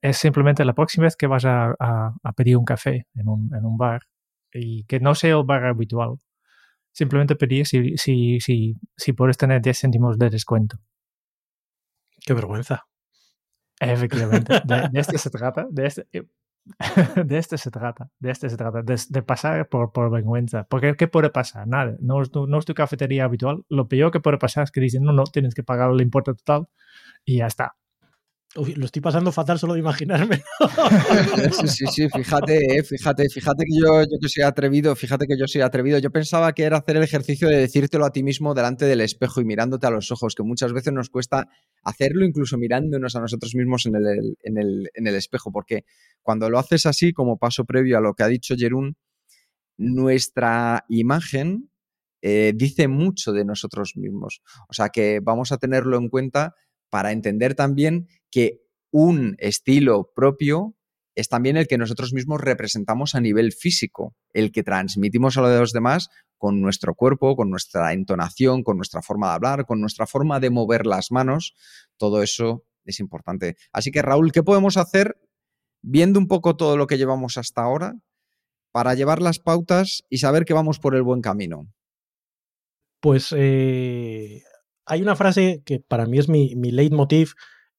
es 0.00 0.16
simplemente 0.16 0.64
la 0.64 0.74
próxima 0.74 1.04
vez 1.04 1.16
que 1.16 1.26
vas 1.26 1.44
a, 1.44 1.74
a, 1.78 2.14
a 2.22 2.32
pedir 2.32 2.56
un 2.56 2.64
café 2.64 3.06
en 3.14 3.28
un, 3.28 3.54
en 3.54 3.66
un, 3.66 3.76
bar 3.76 4.02
y 4.50 4.84
que 4.84 5.00
no 5.00 5.14
sea 5.14 5.36
el 5.36 5.44
bar 5.44 5.64
habitual, 5.64 6.16
simplemente 6.96 7.36
pedir 7.36 7.66
si, 7.66 7.98
si, 7.98 8.40
si, 8.40 8.74
si 8.96 9.12
puedes 9.12 9.36
tener 9.36 9.60
10 9.60 9.80
céntimos 9.80 10.18
de 10.18 10.30
descuento. 10.30 10.78
Qué 12.24 12.32
vergüenza. 12.32 12.86
Efectivamente, 13.78 14.60
de, 14.64 14.88
de 14.90 15.00
este 15.00 15.18
se 15.18 15.28
trata, 15.28 15.66
de 15.70 15.86
este, 15.86 16.06
de 17.26 17.38
este 17.38 17.58
se 17.58 17.70
trata, 17.70 18.08
de 18.18 18.30
este 18.30 18.48
se 18.48 18.56
trata, 18.56 18.80
de, 18.80 18.98
de 19.10 19.22
pasar 19.22 19.68
por, 19.68 19.92
por, 19.92 20.10
vergüenza. 20.10 20.64
Porque 20.64 20.96
¿qué 20.96 21.06
puede 21.06 21.28
pasar? 21.28 21.68
Nada, 21.68 21.96
no 22.00 22.22
es, 22.22 22.30
tu, 22.30 22.46
no 22.46 22.58
es 22.58 22.64
tu 22.64 22.72
cafetería 22.72 23.24
habitual. 23.24 23.66
Lo 23.68 23.88
peor 23.88 24.10
que 24.10 24.20
puede 24.20 24.38
pasar 24.38 24.64
es 24.64 24.70
que 24.70 24.80
dicen, 24.80 25.02
no, 25.02 25.12
no, 25.12 25.24
tienes 25.24 25.54
que 25.54 25.62
pagar 25.62 25.90
el 25.90 26.00
importe 26.00 26.32
total 26.32 26.66
y 27.26 27.38
ya 27.38 27.46
está. 27.46 27.76
Lo 28.56 28.86
estoy 28.86 29.02
pasando 29.02 29.30
fatal 29.32 29.58
solo 29.58 29.74
de 29.74 29.80
imaginarme. 29.80 30.42
sí, 31.52 31.68
sí, 31.68 31.86
sí, 31.86 32.08
fíjate, 32.08 32.78
eh, 32.78 32.82
fíjate, 32.82 33.28
fíjate 33.28 33.64
que 33.64 33.78
yo, 33.78 34.02
yo 34.02 34.18
que 34.20 34.28
soy 34.28 34.44
atrevido, 34.44 34.96
fíjate 34.96 35.26
que 35.26 35.38
yo 35.38 35.46
soy 35.46 35.60
atrevido. 35.60 35.98
Yo 35.98 36.10
pensaba 36.10 36.52
que 36.52 36.62
era 36.62 36.78
hacer 36.78 36.96
el 36.96 37.02
ejercicio 37.02 37.48
de 37.48 37.58
decírtelo 37.58 38.06
a 38.06 38.12
ti 38.12 38.22
mismo 38.22 38.54
delante 38.54 38.86
del 38.86 39.02
espejo 39.02 39.40
y 39.40 39.44
mirándote 39.44 39.86
a 39.86 39.90
los 39.90 40.10
ojos, 40.10 40.34
que 40.34 40.42
muchas 40.42 40.72
veces 40.72 40.92
nos 40.92 41.10
cuesta 41.10 41.48
hacerlo 41.82 42.24
incluso 42.24 42.56
mirándonos 42.56 43.14
a 43.14 43.20
nosotros 43.20 43.54
mismos 43.54 43.84
en 43.86 43.96
el, 43.96 44.36
en 44.42 44.58
el, 44.58 44.90
en 44.94 45.06
el 45.06 45.14
espejo, 45.14 45.52
porque 45.52 45.84
cuando 46.22 46.48
lo 46.48 46.58
haces 46.58 46.86
así, 46.86 47.12
como 47.12 47.38
paso 47.38 47.64
previo 47.66 47.98
a 47.98 48.00
lo 48.00 48.14
que 48.14 48.22
ha 48.22 48.28
dicho 48.28 48.54
Jerún, 48.56 48.96
nuestra 49.76 50.84
imagen 50.88 51.70
eh, 52.22 52.52
dice 52.56 52.88
mucho 52.88 53.32
de 53.32 53.44
nosotros 53.44 53.92
mismos. 53.96 54.42
O 54.68 54.72
sea 54.72 54.88
que 54.88 55.20
vamos 55.22 55.52
a 55.52 55.58
tenerlo 55.58 55.98
en 55.98 56.08
cuenta 56.08 56.54
para 56.96 57.12
entender 57.12 57.54
también 57.54 58.08
que 58.30 58.62
un 58.90 59.36
estilo 59.38 60.14
propio 60.16 60.78
es 61.14 61.28
también 61.28 61.58
el 61.58 61.66
que 61.66 61.76
nosotros 61.76 62.14
mismos 62.14 62.40
representamos 62.40 63.14
a 63.14 63.20
nivel 63.20 63.52
físico, 63.52 64.16
el 64.32 64.50
que 64.50 64.62
transmitimos 64.62 65.36
a 65.36 65.42
los 65.42 65.72
demás 65.74 66.08
con 66.38 66.62
nuestro 66.62 66.94
cuerpo, 66.94 67.36
con 67.36 67.50
nuestra 67.50 67.92
entonación, 67.92 68.62
con 68.62 68.78
nuestra 68.78 69.02
forma 69.02 69.28
de 69.28 69.34
hablar, 69.34 69.66
con 69.66 69.78
nuestra 69.78 70.06
forma 70.06 70.40
de 70.40 70.48
mover 70.48 70.86
las 70.86 71.12
manos. 71.12 71.54
Todo 71.98 72.22
eso 72.22 72.64
es 72.86 72.98
importante. 72.98 73.58
Así 73.72 73.90
que 73.90 74.00
Raúl, 74.00 74.32
¿qué 74.32 74.42
podemos 74.42 74.78
hacer 74.78 75.20
viendo 75.82 76.18
un 76.18 76.28
poco 76.28 76.56
todo 76.56 76.78
lo 76.78 76.86
que 76.86 76.96
llevamos 76.96 77.36
hasta 77.36 77.60
ahora 77.60 77.92
para 78.72 78.94
llevar 78.94 79.20
las 79.20 79.38
pautas 79.38 80.06
y 80.08 80.16
saber 80.16 80.46
que 80.46 80.54
vamos 80.54 80.78
por 80.78 80.94
el 80.94 81.02
buen 81.02 81.20
camino? 81.20 81.70
Pues 83.00 83.34
eh, 83.36 84.42
hay 84.86 85.02
una 85.02 85.16
frase 85.16 85.62
que 85.64 85.80
para 85.80 86.06
mí 86.06 86.18
es 86.18 86.28
mi, 86.28 86.54
mi 86.54 86.70
leitmotiv, 86.70 87.34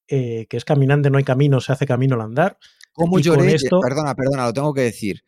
eh, 0.06 0.46
que 0.48 0.56
es 0.56 0.64
caminante 0.64 1.10
no 1.10 1.18
hay 1.18 1.24
camino, 1.24 1.60
se 1.60 1.72
hace 1.72 1.86
camino 1.86 2.14
al 2.14 2.20
andar. 2.20 2.58
¿Cómo 2.92 3.18
lloré? 3.18 3.54
Esto... 3.54 3.80
Perdona, 3.80 4.14
perdona, 4.14 4.46
lo 4.46 4.52
tengo 4.52 4.74
que 4.74 4.82
decir. 4.82 5.22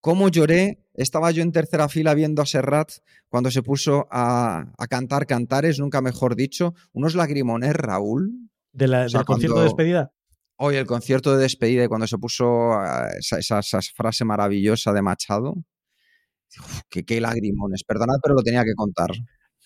¿Cómo 0.00 0.28
lloré? 0.28 0.84
Estaba 0.94 1.30
yo 1.30 1.42
en 1.42 1.52
tercera 1.52 1.88
fila 1.88 2.14
viendo 2.14 2.40
a 2.40 2.46
Serrat 2.46 2.90
cuando 3.28 3.50
se 3.50 3.62
puso 3.62 4.06
a, 4.10 4.72
a 4.78 4.86
cantar 4.86 5.26
cantares, 5.26 5.78
nunca 5.78 6.00
mejor 6.00 6.36
dicho, 6.36 6.74
unos 6.92 7.14
lagrimones, 7.14 7.74
Raúl. 7.74 8.50
¿De 8.72 8.88
la, 8.88 9.06
o 9.06 9.08
sea, 9.08 9.20
¿Del 9.20 9.26
concierto 9.26 9.54
cuando... 9.54 9.62
de 9.62 9.68
despedida? 9.68 10.12
Hoy 10.58 10.76
el 10.76 10.86
concierto 10.86 11.36
de 11.36 11.42
despedida 11.42 11.84
y 11.84 11.88
cuando 11.88 12.06
se 12.06 12.16
puso 12.16 12.72
esa, 13.18 13.38
esa, 13.38 13.58
esa 13.58 13.80
frase 13.94 14.24
maravillosa 14.24 14.92
de 14.92 15.02
Machado. 15.02 15.54
Uf, 16.58 16.80
qué, 16.88 17.04
qué 17.04 17.20
lagrimones, 17.20 17.82
perdonad, 17.84 18.16
pero 18.22 18.36
lo 18.36 18.42
tenía 18.42 18.64
que 18.64 18.74
contar 18.74 19.10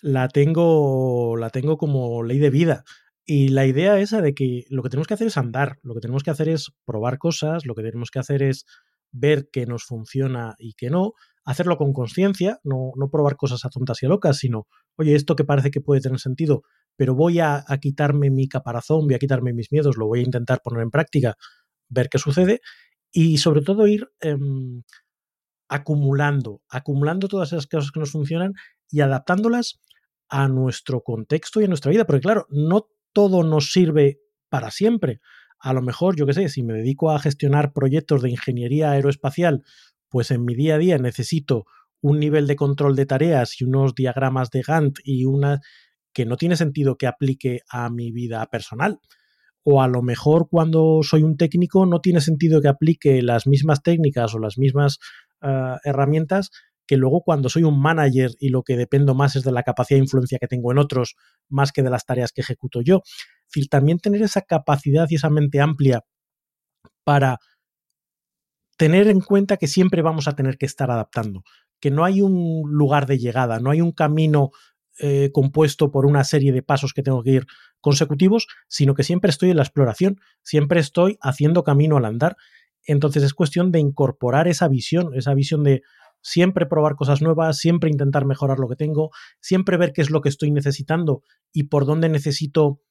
la 0.01 0.27
tengo, 0.27 1.37
la 1.37 1.49
tengo 1.49 1.77
como 1.77 2.23
ley 2.23 2.39
de 2.39 2.49
vida. 2.49 2.83
Y 3.25 3.49
la 3.49 3.65
idea 3.65 3.99
esa 3.99 4.21
de 4.21 4.33
que 4.33 4.65
lo 4.69 4.83
que 4.83 4.89
tenemos 4.89 5.07
que 5.07 5.13
hacer 5.13 5.27
es 5.27 5.37
andar, 5.37 5.77
lo 5.83 5.93
que 5.93 6.01
tenemos 6.01 6.23
que 6.23 6.31
hacer 6.31 6.49
es 6.49 6.71
probar 6.85 7.17
cosas, 7.17 7.65
lo 7.65 7.75
que 7.75 7.83
tenemos 7.83 8.09
que 8.11 8.19
hacer 8.19 8.43
es 8.43 8.65
ver 9.11 9.49
qué 9.51 9.65
nos 9.65 9.83
funciona 9.83 10.55
y 10.57 10.73
qué 10.73 10.89
no, 10.89 11.13
hacerlo 11.45 11.77
con 11.77 11.93
conciencia, 11.93 12.59
no, 12.63 12.91
no, 12.95 13.09
probar 13.09 13.35
cosas 13.35 13.63
a 13.65 13.69
tontas 13.69 14.01
y 14.01 14.05
a 14.05 14.09
locas, 14.09 14.37
sino, 14.37 14.67
oye, 14.95 15.15
esto 15.15 15.35
que 15.35 15.43
parece 15.43 15.69
que 15.69 15.81
puede 15.81 16.01
tener 16.01 16.19
sentido, 16.19 16.63
pero 16.95 17.13
voy 17.13 17.39
a, 17.39 17.63
a, 17.67 17.77
quitarme 17.77 18.29
mi 18.29 18.47
caparazón, 18.47 19.05
voy 19.05 19.15
a 19.15 19.19
quitarme 19.19 19.53
mis 19.53 19.71
miedos, 19.71 19.97
lo 19.97 20.07
voy 20.07 20.21
a 20.21 20.23
intentar 20.23 20.61
poner 20.63 20.81
en 20.83 20.91
práctica, 20.91 21.35
ver 21.89 22.09
qué 22.09 22.17
sucede 22.17 22.61
y 23.11 23.37
sobre 23.37 23.61
todo 23.61 23.87
ir 23.87 24.09
eh, 24.21 24.37
acumulando, 25.67 26.61
acumulando 26.69 27.27
todas 27.27 27.53
esas 27.53 27.67
cosas 27.67 27.91
que 27.91 27.99
nos 27.99 28.11
funcionan 28.11 28.53
y 28.89 29.01
adaptándolas 29.01 29.79
a 30.31 30.47
nuestro 30.47 31.01
contexto 31.01 31.61
y 31.61 31.65
a 31.65 31.67
nuestra 31.67 31.91
vida, 31.91 32.05
porque 32.05 32.21
claro, 32.21 32.47
no 32.49 32.87
todo 33.13 33.43
nos 33.43 33.71
sirve 33.71 34.21
para 34.49 34.71
siempre. 34.71 35.19
A 35.59 35.73
lo 35.73 35.81
mejor, 35.81 36.15
yo 36.15 36.25
qué 36.25 36.33
sé, 36.33 36.49
si 36.49 36.63
me 36.63 36.73
dedico 36.73 37.11
a 37.11 37.19
gestionar 37.19 37.73
proyectos 37.73 38.21
de 38.21 38.31
ingeniería 38.31 38.91
aeroespacial, 38.91 39.63
pues 40.09 40.31
en 40.31 40.45
mi 40.45 40.55
día 40.55 40.75
a 40.75 40.77
día 40.77 40.97
necesito 40.97 41.65
un 42.01 42.19
nivel 42.19 42.47
de 42.47 42.55
control 42.55 42.95
de 42.95 43.05
tareas 43.05 43.59
y 43.59 43.65
unos 43.65 43.93
diagramas 43.93 44.49
de 44.49 44.63
Gantt 44.63 44.99
y 45.03 45.25
una 45.25 45.59
que 46.13 46.25
no 46.25 46.37
tiene 46.37 46.55
sentido 46.55 46.97
que 46.97 47.07
aplique 47.07 47.59
a 47.69 47.89
mi 47.89 48.11
vida 48.11 48.45
personal. 48.47 48.99
O 49.63 49.81
a 49.81 49.87
lo 49.87 50.01
mejor 50.01 50.47
cuando 50.49 51.01
soy 51.03 51.23
un 51.23 51.37
técnico 51.37 51.85
no 51.85 51.99
tiene 51.99 52.21
sentido 52.21 52.61
que 52.61 52.69
aplique 52.69 53.21
las 53.21 53.45
mismas 53.47 53.83
técnicas 53.83 54.33
o 54.33 54.39
las 54.39 54.57
mismas 54.57 54.97
uh, 55.41 55.77
herramientas 55.83 56.49
que 56.87 56.97
luego 56.97 57.21
cuando 57.21 57.49
soy 57.49 57.63
un 57.63 57.79
manager 57.79 58.31
y 58.39 58.49
lo 58.49 58.63
que 58.63 58.77
dependo 58.77 59.15
más 59.15 59.35
es 59.35 59.43
de 59.43 59.51
la 59.51 59.63
capacidad 59.63 59.97
de 59.97 60.03
influencia 60.03 60.39
que 60.39 60.47
tengo 60.47 60.71
en 60.71 60.77
otros, 60.77 61.15
más 61.49 61.71
que 61.71 61.83
de 61.83 61.89
las 61.89 62.05
tareas 62.05 62.31
que 62.31 62.41
ejecuto 62.41 62.81
yo. 62.81 63.01
También 63.69 63.99
tener 63.99 64.21
esa 64.21 64.41
capacidad 64.41 65.07
y 65.09 65.15
esa 65.15 65.29
mente 65.29 65.59
amplia 65.59 66.03
para 67.03 67.37
tener 68.77 69.07
en 69.07 69.21
cuenta 69.21 69.57
que 69.57 69.67
siempre 69.67 70.01
vamos 70.01 70.27
a 70.27 70.35
tener 70.35 70.57
que 70.57 70.65
estar 70.65 70.89
adaptando, 70.89 71.43
que 71.79 71.91
no 71.91 72.03
hay 72.03 72.21
un 72.21 72.63
lugar 72.71 73.05
de 73.05 73.19
llegada, 73.19 73.59
no 73.59 73.69
hay 73.69 73.81
un 73.81 73.91
camino 73.91 74.51
eh, 74.99 75.31
compuesto 75.31 75.91
por 75.91 76.05
una 76.05 76.23
serie 76.23 76.51
de 76.51 76.63
pasos 76.63 76.93
que 76.93 77.03
tengo 77.03 77.23
que 77.23 77.31
ir 77.31 77.45
consecutivos, 77.79 78.47
sino 78.67 78.93
que 78.93 79.03
siempre 79.03 79.29
estoy 79.29 79.51
en 79.51 79.57
la 79.57 79.63
exploración, 79.63 80.19
siempre 80.43 80.79
estoy 80.79 81.17
haciendo 81.21 81.63
camino 81.63 81.97
al 81.97 82.05
andar. 82.05 82.37
Entonces 82.85 83.23
es 83.23 83.33
cuestión 83.33 83.71
de 83.71 83.79
incorporar 83.79 84.47
esa 84.47 84.67
visión, 84.67 85.13
esa 85.15 85.33
visión 85.33 85.63
de, 85.63 85.81
siempre 86.21 86.65
probar 86.65 86.95
cosas 86.95 87.21
nuevas, 87.21 87.57
siempre 87.57 87.89
intentar 87.89 88.25
mejorar 88.25 88.59
lo 88.59 88.67
que 88.67 88.75
tengo, 88.75 89.11
siempre 89.39 89.77
ver 89.77 89.93
qué 89.93 90.01
es 90.01 90.09
lo 90.09 90.21
que 90.21 90.29
estoy 90.29 90.51
necesitando 90.51 91.23
y 91.51 91.63
por 91.63 91.85
dónde 91.85 92.09
necesito 92.09 92.81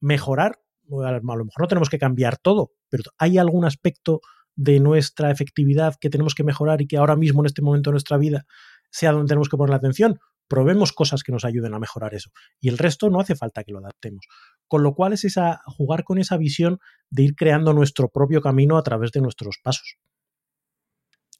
mejorar. 0.00 0.60
A 1.04 1.12
lo 1.12 1.20
mejor 1.22 1.60
no 1.60 1.66
tenemos 1.68 1.90
que 1.90 1.98
cambiar 1.98 2.38
todo, 2.38 2.72
pero 2.88 3.04
hay 3.18 3.38
algún 3.38 3.64
aspecto 3.64 4.20
de 4.56 4.80
nuestra 4.80 5.30
efectividad 5.30 5.94
que 6.00 6.10
tenemos 6.10 6.34
que 6.34 6.44
mejorar 6.44 6.82
y 6.82 6.86
que 6.86 6.96
ahora 6.96 7.14
mismo 7.14 7.42
en 7.42 7.46
este 7.46 7.62
momento 7.62 7.90
de 7.90 7.92
nuestra 7.92 8.16
vida 8.16 8.46
sea 8.90 9.12
donde 9.12 9.28
tenemos 9.28 9.48
que 9.48 9.56
poner 9.56 9.70
la 9.70 9.76
atención. 9.76 10.18
Probemos 10.48 10.92
cosas 10.92 11.22
que 11.22 11.30
nos 11.30 11.44
ayuden 11.44 11.74
a 11.74 11.78
mejorar 11.78 12.14
eso. 12.14 12.30
Y 12.58 12.68
el 12.68 12.78
resto 12.78 13.10
no 13.10 13.20
hace 13.20 13.36
falta 13.36 13.62
que 13.64 13.72
lo 13.72 13.78
adaptemos. 13.78 14.26
Con 14.66 14.82
lo 14.82 14.94
cual 14.94 15.12
es 15.12 15.24
esa, 15.24 15.60
jugar 15.66 16.04
con 16.04 16.18
esa 16.18 16.38
visión 16.38 16.78
de 17.10 17.22
ir 17.22 17.34
creando 17.36 17.74
nuestro 17.74 18.08
propio 18.08 18.40
camino 18.40 18.78
a 18.78 18.82
través 18.82 19.12
de 19.12 19.20
nuestros 19.20 19.58
pasos. 19.62 19.98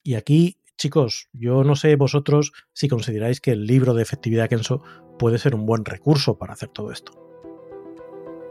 Y 0.03 0.15
aquí 0.15 0.59
chicos, 0.79 1.29
yo 1.33 1.65
no 1.65 1.77
sé 1.77 1.97
vosotros 1.97 2.53
si 2.73 2.89
consideráis 2.89 3.41
que 3.41 3.51
el 3.51 3.67
libro 3.67 3.93
de 3.93 4.03
efectividad 4.03 4.49
Kenso 4.49 4.83
puede 5.19 5.39
ser 5.39 5.55
un 5.55 5.67
buen 5.67 5.85
recurso 5.85 6.39
para 6.39 6.55
hacer 6.55 6.71
todo 6.71 6.91
esto. 6.93 7.13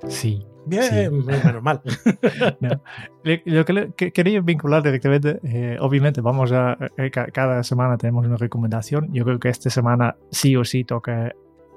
Sí. 0.08 0.46
Bien, 0.68 0.84
sí. 0.84 1.10
menos 1.10 1.64
mal. 1.64 1.82
no. 2.60 2.82
Lo 3.24 3.66
que, 3.66 4.12
quería 4.12 4.42
vincular 4.42 4.84
directamente, 4.84 5.40
eh, 5.44 5.78
obviamente 5.80 6.22
vamos 6.22 6.52
a, 6.52 6.78
eh, 6.98 7.10
cada 7.10 7.64
semana 7.64 7.98
tenemos 7.98 8.26
una 8.28 8.36
recomendación. 8.36 9.12
Yo 9.14 9.24
creo 9.24 9.40
que 9.40 9.50
esta 9.50 9.70
semana 9.70 10.18
sí 10.30 10.56
o 10.56 10.66
sí 10.66 10.84
toca 10.84 11.34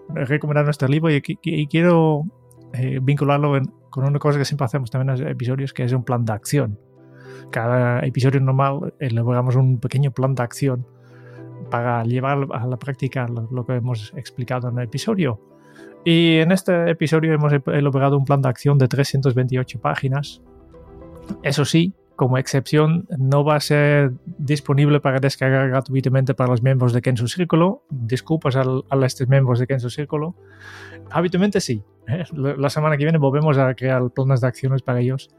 recomendar 0.08 0.64
nuestro 0.64 0.88
libro 0.88 1.10
y, 1.10 1.22
y 1.24 1.66
quiero 1.68 2.24
eh, 2.72 2.98
vincularlo 3.00 3.56
en, 3.56 3.66
con 3.90 4.04
una 4.04 4.18
cosa 4.18 4.38
que 4.38 4.44
siempre 4.44 4.64
hacemos 4.64 4.90
también 4.90 5.16
en 5.16 5.24
los 5.24 5.30
episodios, 5.30 5.72
que 5.72 5.84
es 5.84 5.92
un 5.92 6.04
plan 6.04 6.24
de 6.24 6.32
acción 6.32 6.78
cada 7.50 8.00
episodio 8.00 8.40
normal 8.40 8.94
elaboramos 8.98 9.56
un 9.56 9.78
pequeño 9.78 10.10
plan 10.10 10.34
de 10.34 10.42
acción 10.42 10.86
para 11.70 12.04
llevar 12.04 12.46
a 12.52 12.66
la 12.66 12.78
práctica 12.78 13.26
lo, 13.28 13.64
que 13.64 13.74
hemos 13.74 14.12
explicado 14.16 14.68
en 14.68 14.78
el 14.78 14.84
episodio. 14.84 15.40
Y 16.04 16.38
en 16.38 16.52
este 16.52 16.90
episodio 16.90 17.32
hemos 17.32 17.52
elaborado 17.66 18.16
un 18.16 18.24
plan 18.24 18.42
de 18.42 18.48
acción 18.48 18.78
de 18.78 18.88
328 18.88 19.80
páginas. 19.80 20.42
Eso 21.42 21.64
sí, 21.64 21.94
como 22.16 22.38
excepción, 22.38 23.06
no 23.18 23.44
va 23.44 23.56
a 23.56 23.60
ser 23.60 24.12
disponible 24.38 25.00
para 25.00 25.20
descargar 25.20 25.68
gratuitamente 25.68 26.34
para 26.34 26.50
los 26.50 26.62
miembros 26.62 26.92
de 26.92 27.02
Kenzo 27.02 27.26
Círculo. 27.28 27.84
Disculpas 27.90 28.56
a 28.56 28.64
estos 29.04 29.28
miembros 29.28 29.58
de 29.58 29.66
Kenzo 29.66 29.90
Círculo. 29.90 30.34
Habitualmente 31.10 31.60
sí. 31.60 31.82
¿eh? 32.08 32.24
La 32.34 32.70
semana 32.70 32.96
que 32.96 33.04
viene 33.04 33.18
volvemos 33.18 33.58
a 33.58 33.74
crear 33.74 34.10
planes 34.10 34.40
de 34.40 34.46
acciones 34.46 34.82
para 34.82 35.00
ellos. 35.00 35.30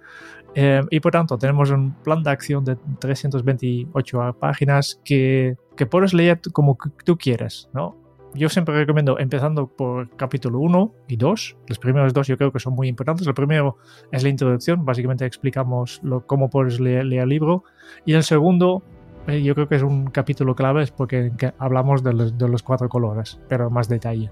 Eh, 0.55 0.81
y 0.89 0.99
por 0.99 1.11
tanto, 1.11 1.37
tenemos 1.37 1.71
un 1.71 1.93
plan 2.03 2.23
de 2.23 2.29
acción 2.29 2.65
de 2.65 2.75
328 2.99 4.37
páginas 4.39 4.99
que, 5.03 5.55
que 5.77 5.85
puedes 5.85 6.13
leer 6.13 6.41
como 6.51 6.77
tú 7.05 7.17
quieras, 7.17 7.69
¿no? 7.73 8.01
Yo 8.33 8.47
siempre 8.47 8.75
recomiendo 8.75 9.19
empezando 9.19 9.67
por 9.67 10.09
capítulo 10.15 10.59
1 10.59 10.93
y 11.09 11.17
2. 11.17 11.57
Los 11.67 11.79
primeros 11.79 12.13
dos 12.13 12.27
yo 12.27 12.37
creo 12.37 12.51
que 12.51 12.59
son 12.59 12.73
muy 12.73 12.87
importantes. 12.87 13.27
El 13.27 13.33
primero 13.33 13.77
es 14.11 14.23
la 14.23 14.29
introducción, 14.29 14.85
básicamente 14.85 15.25
explicamos 15.25 15.99
lo, 16.01 16.25
cómo 16.25 16.49
puedes 16.49 16.79
leer, 16.79 17.05
leer, 17.05 17.23
el 17.23 17.29
libro. 17.29 17.65
Y 18.05 18.13
el 18.13 18.23
segundo, 18.23 18.83
eh, 19.27 19.43
yo 19.43 19.53
creo 19.53 19.67
que 19.67 19.75
es 19.75 19.83
un 19.83 20.05
capítulo 20.11 20.55
clave, 20.55 20.83
es 20.83 20.91
porque 20.91 21.31
hablamos 21.57 22.03
de 22.03 22.13
los, 22.13 22.37
de 22.37 22.47
los 22.47 22.63
cuatro 22.63 22.87
colores, 22.87 23.37
pero 23.49 23.69
más 23.69 23.89
detalle. 23.89 24.29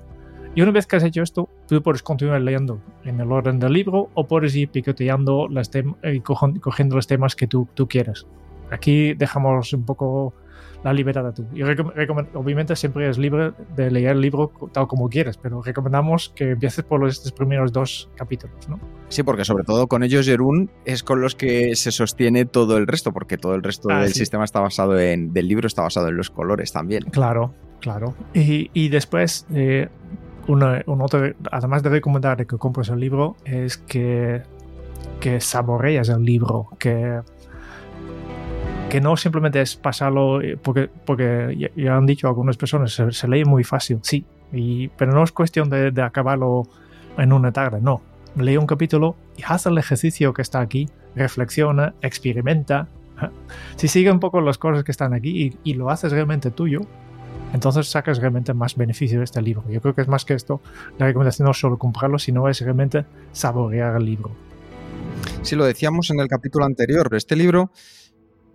Y 0.55 0.61
una 0.61 0.71
vez 0.71 0.87
que 0.87 0.95
has 0.95 1.03
hecho 1.03 1.21
esto, 1.21 1.49
tú 1.67 1.81
puedes 1.81 2.01
continuar 2.01 2.41
leyendo 2.41 2.81
en 3.05 3.19
el 3.19 3.31
orden 3.31 3.59
del 3.59 3.73
libro 3.73 4.09
o 4.13 4.27
puedes 4.27 4.55
ir 4.55 4.69
picoteando 4.69 5.47
las 5.47 5.69
y 5.73 5.79
eh, 6.03 6.21
cogiendo 6.21 6.95
los 6.95 7.07
temas 7.07 7.35
que 7.35 7.47
tú, 7.47 7.67
tú 7.75 7.87
quieras. 7.87 8.25
Aquí 8.71 9.13
dejamos 9.13 9.73
un 9.73 9.85
poco 9.85 10.33
la 10.83 10.93
libertad 10.93 11.25
de 11.25 11.33
tú. 11.33 11.45
Y 11.53 11.61
obviamente 11.63 12.75
siempre 12.75 13.09
es 13.09 13.17
libre 13.17 13.51
de 13.75 13.91
leer 13.91 14.11
el 14.11 14.21
libro 14.21 14.51
tal 14.71 14.87
como 14.87 15.09
quieras, 15.09 15.37
pero 15.37 15.61
recomendamos 15.61 16.29
que 16.29 16.51
empieces 16.51 16.85
por 16.85 17.01
los, 17.01 17.13
estos 17.13 17.31
primeros 17.31 17.71
dos 17.71 18.09
capítulos, 18.15 18.69
¿no? 18.69 18.79
Sí, 19.09 19.23
porque 19.23 19.43
sobre 19.43 19.63
todo 19.63 19.87
con 19.87 20.03
ellos, 20.03 20.25
Jerún, 20.25 20.69
es 20.85 21.03
con 21.03 21.21
los 21.21 21.35
que 21.35 21.75
se 21.75 21.91
sostiene 21.91 22.45
todo 22.45 22.77
el 22.77 22.87
resto, 22.87 23.11
porque 23.11 23.37
todo 23.37 23.55
el 23.55 23.63
resto 23.63 23.89
ah, 23.91 24.01
del 24.01 24.13
sí. 24.13 24.19
sistema 24.19 24.45
está 24.45 24.61
basado 24.61 24.97
en, 24.99 25.33
del 25.33 25.47
libro 25.47 25.67
está 25.67 25.81
basado 25.81 26.07
en 26.09 26.17
los 26.17 26.29
colores 26.29 26.71
también. 26.71 27.03
Claro, 27.05 27.53
claro. 27.81 28.13
Y, 28.33 28.69
y 28.73 28.89
después, 28.89 29.47
eh, 29.53 29.89
una, 30.49 30.81
un 30.87 31.01
otro, 31.01 31.31
además 31.51 31.83
de 31.83 31.89
recomendar 31.89 32.45
que 32.45 32.57
compres 32.57 32.89
el 32.89 32.99
libro, 32.99 33.35
es 33.45 33.77
que, 33.77 34.41
que 35.19 35.39
saboreas 35.39 36.09
el 36.09 36.23
libro, 36.23 36.69
que, 36.79 37.21
que 38.89 38.99
no 38.99 39.15
simplemente 39.15 39.61
es 39.61 39.75
pasarlo, 39.75 40.41
eh, 40.41 40.57
porque, 40.57 40.89
porque 41.05 41.71
ya, 41.75 41.95
han 41.95 42.07
dicho 42.07 42.27
algunas 42.27 42.57
personas, 42.57 42.93
se, 42.93 43.11
se 43.11 43.27
lee 43.27 43.45
muy 43.45 43.63
fácil, 43.63 43.99
sí, 44.01 44.25
y, 44.51 44.87
pero 44.89 45.13
no 45.13 45.23
es 45.23 45.31
cuestión 45.31 45.69
de, 45.69 45.91
de, 45.91 46.01
acabarlo 46.01 46.63
en 47.17 47.31
una 47.31 47.51
tarde, 47.51 47.79
no. 47.79 48.01
Lee 48.35 48.57
un 48.57 48.65
capítulo 48.65 49.15
y 49.37 49.43
haz 49.47 49.67
el 49.67 49.77
ejercicio 49.77 50.33
que 50.33 50.41
está 50.41 50.61
aquí, 50.61 50.89
reflexiona, 51.15 51.93
experimenta. 52.01 52.87
Si 53.75 53.87
sigue 53.87 54.11
un 54.11 54.19
poco 54.19 54.41
las 54.41 54.57
cosas 54.57 54.83
que 54.83 54.91
están 54.91 55.13
aquí 55.13 55.45
y, 55.45 55.71
y 55.71 55.73
lo 55.75 55.89
haces 55.89 56.11
realmente 56.11 56.51
tuyo, 56.51 56.81
entonces 57.53 57.87
sacas 57.87 58.19
realmente 58.19 58.53
más 58.53 58.75
beneficio 58.75 59.19
de 59.19 59.25
este 59.25 59.41
libro. 59.41 59.63
Yo 59.69 59.81
creo 59.81 59.95
que 59.95 60.01
es 60.01 60.07
más 60.07 60.25
que 60.25 60.33
esto, 60.33 60.61
la 60.97 61.07
recomendación 61.07 61.45
no 61.45 61.51
es 61.51 61.57
solo 61.57 61.77
comprarlo, 61.77 62.19
sino 62.19 62.47
es 62.47 62.61
realmente 62.61 63.05
saborear 63.31 63.95
el 63.95 64.05
libro. 64.05 64.31
Sí, 65.41 65.55
lo 65.55 65.65
decíamos 65.65 66.09
en 66.11 66.19
el 66.19 66.27
capítulo 66.27 66.65
anterior, 66.65 67.09
este 67.15 67.35
libro, 67.35 67.71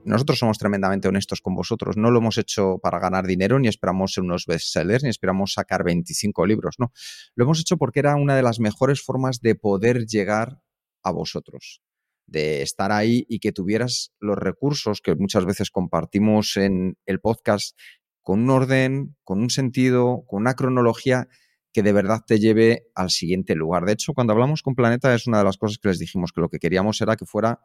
nosotros 0.04 0.38
somos 0.38 0.58
tremendamente 0.58 1.08
honestos 1.08 1.40
con 1.40 1.54
vosotros, 1.54 1.96
no 1.96 2.10
lo 2.10 2.18
hemos 2.18 2.38
hecho 2.38 2.78
para 2.82 2.98
ganar 2.98 3.26
dinero, 3.26 3.58
ni 3.58 3.68
esperamos 3.68 4.12
ser 4.12 4.24
unos 4.24 4.46
bestsellers, 4.46 5.02
ni 5.02 5.10
esperamos 5.10 5.54
sacar 5.54 5.82
25 5.82 6.46
libros, 6.46 6.76
no. 6.78 6.92
Lo 7.34 7.44
hemos 7.44 7.60
hecho 7.60 7.76
porque 7.76 8.00
era 8.00 8.16
una 8.16 8.36
de 8.36 8.42
las 8.42 8.60
mejores 8.60 9.02
formas 9.02 9.40
de 9.40 9.54
poder 9.54 10.06
llegar 10.06 10.60
a 11.02 11.10
vosotros 11.10 11.80
de 12.26 12.62
estar 12.62 12.92
ahí 12.92 13.26
y 13.28 13.38
que 13.38 13.52
tuvieras 13.52 14.12
los 14.18 14.38
recursos 14.38 15.00
que 15.00 15.14
muchas 15.14 15.44
veces 15.44 15.70
compartimos 15.70 16.56
en 16.56 16.96
el 17.06 17.20
podcast 17.20 17.78
con 18.24 18.40
un 18.40 18.50
orden, 18.50 19.16
con 19.22 19.40
un 19.40 19.50
sentido, 19.50 20.24
con 20.26 20.40
una 20.40 20.54
cronología 20.54 21.28
que 21.72 21.82
de 21.82 21.92
verdad 21.92 22.22
te 22.26 22.40
lleve 22.40 22.86
al 22.94 23.10
siguiente 23.10 23.54
lugar. 23.54 23.84
De 23.84 23.92
hecho, 23.92 24.14
cuando 24.14 24.32
hablamos 24.32 24.62
con 24.62 24.74
Planeta 24.74 25.14
es 25.14 25.26
una 25.26 25.38
de 25.38 25.44
las 25.44 25.58
cosas 25.58 25.78
que 25.78 25.88
les 25.88 25.98
dijimos, 25.98 26.32
que 26.32 26.40
lo 26.40 26.48
que 26.48 26.58
queríamos 26.58 27.00
era 27.00 27.16
que 27.16 27.26
fuera 27.26 27.60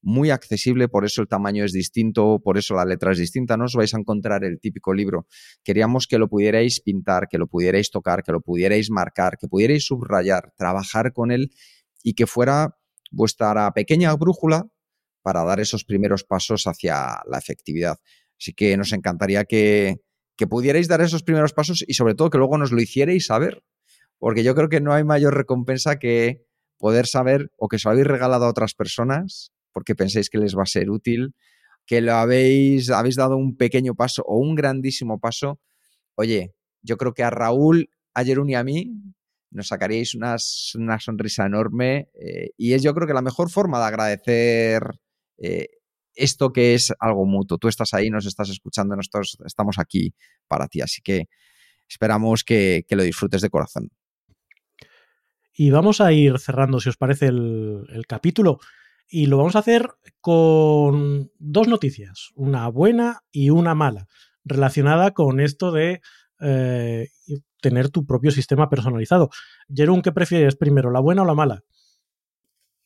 muy 0.00 0.30
accesible, 0.30 0.88
por 0.88 1.04
eso 1.04 1.20
el 1.20 1.28
tamaño 1.28 1.64
es 1.64 1.72
distinto, 1.72 2.40
por 2.42 2.56
eso 2.56 2.74
la 2.74 2.84
letra 2.84 3.12
es 3.12 3.18
distinta, 3.18 3.56
no 3.56 3.64
os 3.64 3.74
vais 3.74 3.92
a 3.92 3.98
encontrar 3.98 4.44
el 4.44 4.60
típico 4.60 4.94
libro. 4.94 5.26
Queríamos 5.62 6.06
que 6.06 6.18
lo 6.18 6.28
pudierais 6.28 6.80
pintar, 6.80 7.28
que 7.28 7.36
lo 7.36 7.46
pudierais 7.46 7.90
tocar, 7.90 8.22
que 8.22 8.32
lo 8.32 8.40
pudierais 8.40 8.90
marcar, 8.90 9.36
que 9.38 9.48
pudierais 9.48 9.84
subrayar, 9.84 10.52
trabajar 10.56 11.12
con 11.12 11.32
él 11.32 11.50
y 12.02 12.14
que 12.14 12.26
fuera 12.26 12.76
vuestra 13.10 13.70
pequeña 13.72 14.14
brújula 14.14 14.68
para 15.22 15.44
dar 15.44 15.60
esos 15.60 15.84
primeros 15.84 16.24
pasos 16.24 16.66
hacia 16.66 17.20
la 17.28 17.38
efectividad. 17.38 17.98
Así 18.40 18.52
que 18.52 18.76
nos 18.76 18.92
encantaría 18.92 19.44
que, 19.44 19.96
que 20.36 20.46
pudierais 20.46 20.88
dar 20.88 21.00
esos 21.00 21.22
primeros 21.22 21.52
pasos 21.52 21.84
y 21.86 21.94
sobre 21.94 22.14
todo 22.14 22.30
que 22.30 22.38
luego 22.38 22.58
nos 22.58 22.72
lo 22.72 22.80
hicierais 22.80 23.26
saber, 23.26 23.64
porque 24.18 24.44
yo 24.44 24.54
creo 24.54 24.68
que 24.68 24.80
no 24.80 24.92
hay 24.92 25.04
mayor 25.04 25.36
recompensa 25.36 25.98
que 25.98 26.44
poder 26.78 27.06
saber 27.06 27.50
o 27.56 27.68
que 27.68 27.78
se 27.78 27.88
lo 27.88 27.92
habéis 27.92 28.06
regalado 28.06 28.44
a 28.44 28.50
otras 28.50 28.74
personas 28.74 29.52
porque 29.72 29.94
pensáis 29.94 30.30
que 30.30 30.38
les 30.38 30.56
va 30.56 30.62
a 30.62 30.66
ser 30.66 30.90
útil, 30.90 31.34
que 31.86 32.00
lo 32.00 32.14
habéis, 32.14 32.90
habéis 32.90 33.16
dado 33.16 33.36
un 33.36 33.56
pequeño 33.56 33.94
paso 33.94 34.22
o 34.26 34.36
un 34.38 34.54
grandísimo 34.54 35.20
paso. 35.20 35.60
Oye, 36.16 36.54
yo 36.82 36.96
creo 36.96 37.14
que 37.14 37.22
a 37.22 37.30
Raúl, 37.30 37.90
a 38.14 38.24
Jerún 38.24 38.50
y 38.50 38.56
a 38.56 38.64
mí 38.64 38.92
nos 39.50 39.68
sacaríais 39.68 40.14
una 40.14 40.36
sonrisa 40.38 41.46
enorme 41.46 42.10
eh, 42.14 42.50
y 42.56 42.72
es 42.72 42.82
yo 42.82 42.92
creo 42.92 43.06
que 43.06 43.14
la 43.14 43.22
mejor 43.22 43.50
forma 43.50 43.78
de 43.78 43.84
agradecer 43.84 44.82
eh, 45.38 45.68
esto 46.18 46.52
que 46.52 46.74
es 46.74 46.92
algo 46.98 47.24
mutuo. 47.24 47.58
Tú 47.58 47.68
estás 47.68 47.94
ahí, 47.94 48.10
nos 48.10 48.26
estás 48.26 48.50
escuchando, 48.50 48.96
nosotros 48.96 49.38
estamos 49.44 49.78
aquí 49.78 50.14
para 50.46 50.68
ti, 50.68 50.80
así 50.80 51.00
que 51.02 51.28
esperamos 51.88 52.44
que, 52.44 52.84
lo 52.90 53.02
disfrutes 53.02 53.40
de 53.40 53.50
corazón. 53.50 53.90
Y 55.54 55.70
vamos 55.70 56.00
a 56.00 56.12
ir 56.12 56.38
cerrando, 56.38 56.80
si 56.80 56.88
os 56.88 56.96
parece, 56.96 57.26
el 57.26 58.04
capítulo. 58.06 58.60
Y 59.10 59.26
lo 59.26 59.38
vamos 59.38 59.56
a 59.56 59.60
hacer 59.60 59.88
con 60.20 61.30
dos 61.38 61.66
noticias, 61.66 62.30
una 62.34 62.68
buena 62.68 63.22
y 63.32 63.48
una 63.48 63.74
mala, 63.74 64.06
relacionada 64.44 65.12
con 65.12 65.40
esto 65.40 65.72
de 65.72 66.02
eh, 66.40 67.08
tener 67.62 67.88
tu 67.88 68.04
propio 68.04 68.30
sistema 68.30 68.68
personalizado. 68.68 69.30
Jerón, 69.74 70.02
¿qué 70.02 70.12
prefieres 70.12 70.56
primero, 70.56 70.90
la 70.90 71.00
buena 71.00 71.22
o 71.22 71.24
la 71.24 71.34
mala? 71.34 71.64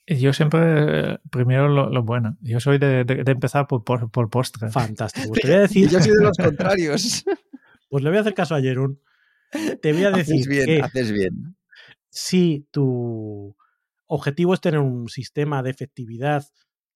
Yo 0.07 0.33
siempre 0.33 1.21
primero 1.31 1.69
lo, 1.69 2.03
bueno. 2.03 2.37
Yo 2.41 2.61
soy 2.61 2.79
de, 2.79 3.05
empezar 3.27 3.67
por, 3.67 3.85
por, 3.85 4.31
postre. 4.31 4.71
Fantástico. 4.71 5.29
Pues 5.29 5.41
te 5.43 5.49
voy 5.49 5.57
a 5.57 5.61
decir... 5.61 5.89
Yo 5.89 6.01
soy 6.01 6.13
de 6.13 6.25
los 6.25 6.37
contrarios. 6.37 7.25
Pues 7.89 8.03
le 8.03 8.09
voy 8.09 8.17
a 8.17 8.21
hacer 8.23 8.33
caso 8.33 8.55
a 8.55 8.61
Jerón. 8.63 9.03
Te 9.83 9.93
voy 9.93 10.05
a 10.05 10.11
decir 10.13 10.37
haces 10.37 10.47
bien, 10.47 10.83
haces 10.83 11.13
bien. 11.13 11.57
Si 12.09 12.67
tu 12.71 13.55
objetivo 14.07 14.55
es 14.55 14.63
tener 14.63 14.81
un 14.81 15.11
sistema 15.11 15.63
de 15.63 15.73
efectividad 15.73 16.47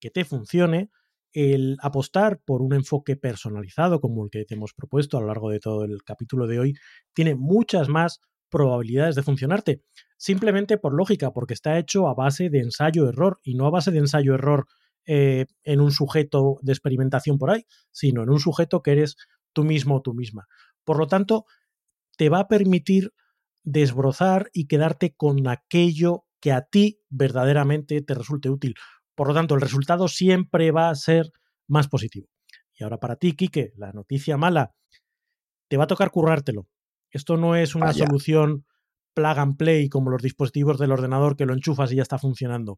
que 0.01 0.09
te 0.09 0.25
funcione, 0.25 0.91
el 1.37 1.77
apostar 1.83 2.41
por 2.41 2.63
un 2.63 2.73
enfoque 2.73 3.15
personalizado 3.15 4.01
como 4.01 4.25
el 4.25 4.31
que 4.31 4.47
te 4.47 4.55
hemos 4.55 4.73
propuesto 4.73 5.19
a 5.19 5.21
lo 5.21 5.27
largo 5.27 5.51
de 5.51 5.61
todo 5.61 5.85
el 5.85 6.03
capítulo 6.03 6.47
de 6.47 6.61
hoy 6.61 6.75
tiene 7.13 7.35
muchas 7.35 7.91
más 7.91 8.23
probabilidades 8.49 9.17
de 9.17 9.23
funcionarte. 9.23 9.83
Simplemente 10.17 10.79
por 10.79 10.95
lógica, 10.95 11.33
porque 11.33 11.55
está 11.55 11.79
hecho 11.79 12.09
a 12.09 12.15
base 12.15 12.49
de 12.49 12.61
ensayo-error 12.61 13.39
y 13.43 13.55
no 13.55 13.67
a 13.67 13.71
base 13.71 13.91
de 13.91 13.99
ensayo-error 13.99 14.67
eh, 15.05 15.47
en 15.63 15.81
un 15.81 15.93
sujeto 15.93 16.59
de 16.63 16.73
experimentación 16.73 17.39
por 17.39 17.51
ahí, 17.51 17.67
sino 17.93 18.23
en 18.23 18.31
un 18.31 18.41
sujeto 18.41 18.83
que 18.83 18.93
eres 18.93 19.17
tú 19.53 19.65
mismo 19.65 19.97
o 19.97 20.03
tú 20.03 20.15
misma. 20.15 20.47
Por 20.85 20.99
lo 20.99 21.07
tanto, 21.07 21.45
te 22.17 22.29
va 22.29 22.41
a 22.41 22.49
permitir 22.49 23.13
desbrozar 23.63 24.49
y 24.53 24.67
quedarte 24.67 25.15
con 25.15 25.47
aquello 25.49 26.25
que 26.41 26.53
a 26.53 26.63
ti 26.63 27.01
verdaderamente 27.09 28.01
te 28.03 28.15
resulte 28.15 28.49
útil. 28.49 28.75
Por 29.15 29.29
lo 29.29 29.35
tanto, 29.35 29.55
el 29.55 29.61
resultado 29.61 30.09
siempre 30.09 30.71
va 30.71 30.89
a 30.89 30.95
ser 30.95 31.33
más 31.67 31.89
positivo. 31.89 32.29
Y 32.75 32.85
ahora 32.85 32.99
para 32.99 33.17
ti, 33.17 33.33
Quique, 33.33 33.73
la 33.77 33.93
noticia 33.93 34.37
mala, 34.37 34.75
te 35.69 35.77
va 35.77 35.85
a 35.85 35.89
tocar 35.89 36.11
currártelo. 36.11 36.69
Esto 37.11 37.37
no 37.37 37.57
es 37.57 37.75
una 37.75 37.93
solución 37.93 38.67
plug 39.17 39.39
and 39.39 39.57
play 39.57 39.89
como 39.89 40.11
los 40.11 40.23
dispositivos 40.23 40.79
del 40.79 40.93
ordenador 40.93 41.37
que 41.37 41.47
lo 41.47 41.55
enchufas 41.55 41.91
y 41.91 41.97
ya 41.97 42.03
está 42.03 42.19
funcionando. 42.19 42.77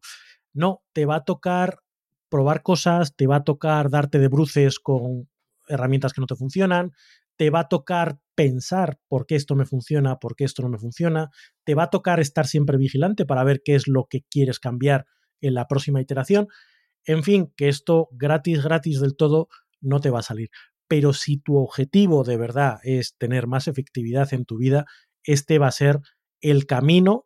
No, 0.53 0.83
te 0.93 1.05
va 1.05 1.17
a 1.17 1.23
tocar 1.25 1.79
probar 2.29 2.63
cosas, 2.63 3.15
te 3.15 3.27
va 3.27 3.37
a 3.37 3.43
tocar 3.43 3.89
darte 3.89 4.19
de 4.19 4.29
bruces 4.29 4.79
con 4.79 5.29
herramientas 5.67 6.13
que 6.13 6.21
no 6.21 6.27
te 6.27 6.35
funcionan, 6.35 6.93
te 7.35 7.49
va 7.49 7.61
a 7.61 7.67
tocar 7.67 8.19
pensar 8.35 8.99
por 9.09 9.25
qué 9.25 9.35
esto 9.35 9.55
me 9.55 9.65
funciona, 9.65 10.17
por 10.17 10.35
qué 10.35 10.45
esto 10.45 10.61
no 10.61 10.69
me 10.69 10.77
funciona, 10.77 11.29
te 11.65 11.75
va 11.75 11.83
a 11.83 11.89
tocar 11.89 12.19
estar 12.19 12.47
siempre 12.47 12.77
vigilante 12.77 13.25
para 13.25 13.43
ver 13.43 13.61
qué 13.63 13.75
es 13.75 13.87
lo 13.87 14.07
que 14.09 14.23
quieres 14.29 14.59
cambiar 14.59 15.07
en 15.41 15.53
la 15.55 15.67
próxima 15.67 16.01
iteración. 16.01 16.47
En 17.05 17.23
fin, 17.23 17.51
que 17.57 17.67
esto 17.67 18.07
gratis, 18.11 18.63
gratis 18.63 19.01
del 19.01 19.15
todo 19.15 19.49
no 19.81 19.99
te 19.99 20.09
va 20.09 20.19
a 20.19 20.23
salir. 20.23 20.49
Pero 20.87 21.13
si 21.13 21.37
tu 21.37 21.57
objetivo 21.57 22.23
de 22.23 22.37
verdad 22.37 22.79
es 22.83 23.15
tener 23.17 23.47
más 23.47 23.67
efectividad 23.67 24.33
en 24.33 24.45
tu 24.45 24.57
vida, 24.57 24.85
este 25.23 25.59
va 25.59 25.67
a 25.67 25.71
ser 25.71 25.99
el 26.41 26.65
camino 26.65 27.25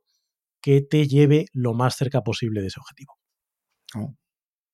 que 0.62 0.82
te 0.82 1.08
lleve 1.08 1.46
lo 1.54 1.74
más 1.74 1.96
cerca 1.96 2.22
posible 2.22 2.62
de 2.62 2.68
ese 2.68 2.80
objetivo. 2.80 3.14
Oh. 3.96 4.16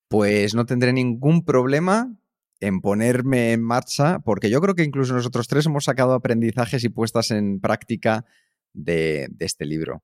Pues 0.08 0.56
no 0.56 0.66
tendré 0.66 0.94
ningún 0.94 1.44
problema 1.44 2.16
en 2.60 2.82
ponerme 2.82 3.54
en 3.54 3.64
marcha, 3.64 4.20
porque 4.20 4.50
yo 4.50 4.62
creo 4.62 4.76
que 4.76 4.84
incluso 4.84 5.14
nosotros 5.14 5.48
tres 5.48 5.66
hemos 5.66 5.86
sacado 5.86 6.14
aprendizajes 6.14 6.84
y 6.84 6.90
puestas 6.90 7.32
en 7.32 7.60
práctica 7.60 8.26
de, 8.74 9.30
este 9.40 9.66
libro. 9.66 10.04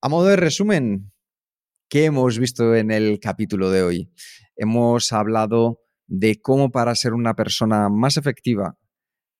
A 0.00 0.08
modo 0.08 0.26
de 0.26 0.36
resumen, 0.36 1.12
¿qué 1.88 2.06
hemos 2.06 2.38
visto 2.38 2.74
en 2.74 2.90
el 2.90 3.20
capítulo 3.20 3.70
de 3.70 3.82
hoy? 3.82 4.10
Hemos 4.56 5.12
hablado 5.12 5.80
de 6.06 6.40
cómo 6.40 6.70
para 6.70 6.94
ser 6.94 7.12
una 7.12 7.34
persona 7.34 7.88
más 7.88 8.16
efectiva, 8.16 8.78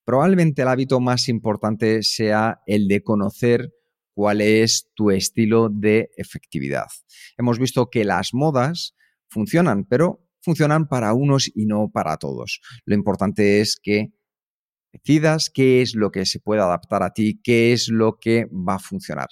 probablemente 0.03 0.61
el 0.61 0.67
hábito 0.67 0.99
más 0.99 1.29
importante 1.29 2.03
sea 2.03 2.61
el 2.65 2.87
de 2.87 3.03
conocer 3.03 3.74
cuál 4.15 4.41
es 4.41 4.89
tu 4.95 5.11
estilo 5.11 5.69
de 5.69 6.09
efectividad. 6.17 6.87
Hemos 7.37 7.59
visto 7.59 7.89
que 7.89 8.05
las 8.05 8.33
modas 8.33 8.95
funcionan, 9.27 9.83
pero 9.83 10.25
funcionan 10.41 10.87
para 10.87 11.13
unos 11.13 11.51
y 11.53 11.65
no 11.65 11.91
para 11.91 12.17
todos. 12.17 12.61
Lo 12.85 12.95
importante 12.95 13.59
es 13.59 13.77
que 13.81 14.13
decidas 14.93 15.51
qué 15.53 15.81
es 15.81 15.95
lo 15.95 16.11
que 16.11 16.25
se 16.25 16.39
puede 16.39 16.61
adaptar 16.61 17.03
a 17.03 17.11
ti, 17.11 17.41
qué 17.43 17.73
es 17.73 17.89
lo 17.89 18.17
que 18.17 18.45
va 18.45 18.75
a 18.75 18.79
funcionar. 18.79 19.27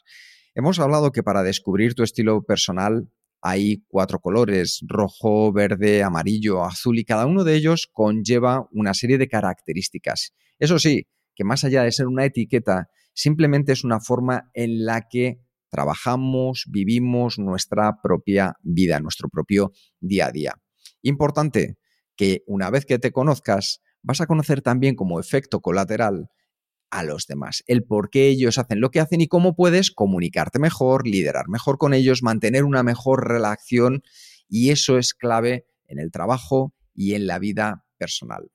Hemos 0.54 0.80
hablado 0.80 1.12
que 1.12 1.24
para 1.24 1.44
descubrir 1.44 1.96
tu 1.96 2.04
estilo 2.04 2.44
personal 2.44 3.10
hay 3.42 3.84
cuatro 3.88 4.20
colores, 4.20 4.80
rojo, 4.88 5.52
verde, 5.54 6.04
amarillo, 6.04 6.64
azul, 6.64 7.00
y 7.00 7.06
cada 7.06 7.26
uno 7.26 7.44
de 7.44 7.56
ellos 7.56 7.90
conlleva 7.92 8.68
una 8.72 8.94
serie 8.94 9.18
de 9.18 9.28
características. 9.28 10.34
Eso 10.60 10.78
sí, 10.80 11.08
que 11.36 11.44
más 11.44 11.64
allá 11.64 11.84
de 11.84 11.92
ser 11.92 12.08
una 12.08 12.26
etiqueta, 12.26 12.90
simplemente 13.14 13.72
es 13.72 13.84
una 13.84 14.00
forma 14.00 14.50
en 14.54 14.86
la 14.86 15.08
que 15.10 15.40
trabajamos, 15.70 16.66
vivimos 16.70 17.40
nuestra 17.40 18.00
propia 18.02 18.58
vida, 18.62 19.00
nuestro 19.00 19.28
propio 19.30 19.72
día 20.00 20.28
a 20.28 20.32
día. 20.32 20.54
Importante 21.02 21.78
que 22.16 22.44
una 22.46 22.70
vez 22.70 22.86
que 22.86 23.00
te 23.00 23.12
conozcas, 23.12 23.82
vas 24.04 24.22
a 24.22 24.28
conocer 24.28 24.62
también 24.62 24.96
como 24.96 25.20
efecto 25.20 25.62
colateral 25.62 26.30
a 26.92 27.04
los 27.04 27.26
demás, 27.26 27.64
el 27.66 27.84
por 27.84 28.12
qué 28.12 28.28
ellos 28.28 28.60
hacen 28.60 28.80
lo 28.80 28.92
que 28.92 29.00
hacen 29.00 29.20
y 29.20 29.28
cómo 29.28 29.56
puedes 29.56 29.90
comunicarte 29.90 30.60
mejor, 30.60 31.08
liderar 31.08 31.50
mejor 31.50 31.80
con 31.80 31.96
ellos, 31.96 32.22
mantener 32.22 32.66
una 32.66 32.84
mejor 32.84 33.28
relación 33.28 34.04
y 34.48 34.70
eso 34.70 35.00
es 35.00 35.16
clave 35.16 35.66
en 35.88 35.98
el 35.98 36.12
trabajo 36.12 36.76
y 36.94 37.16
en 37.16 37.26
la 37.26 37.40
vida 37.40 37.84
personal. 37.98 38.52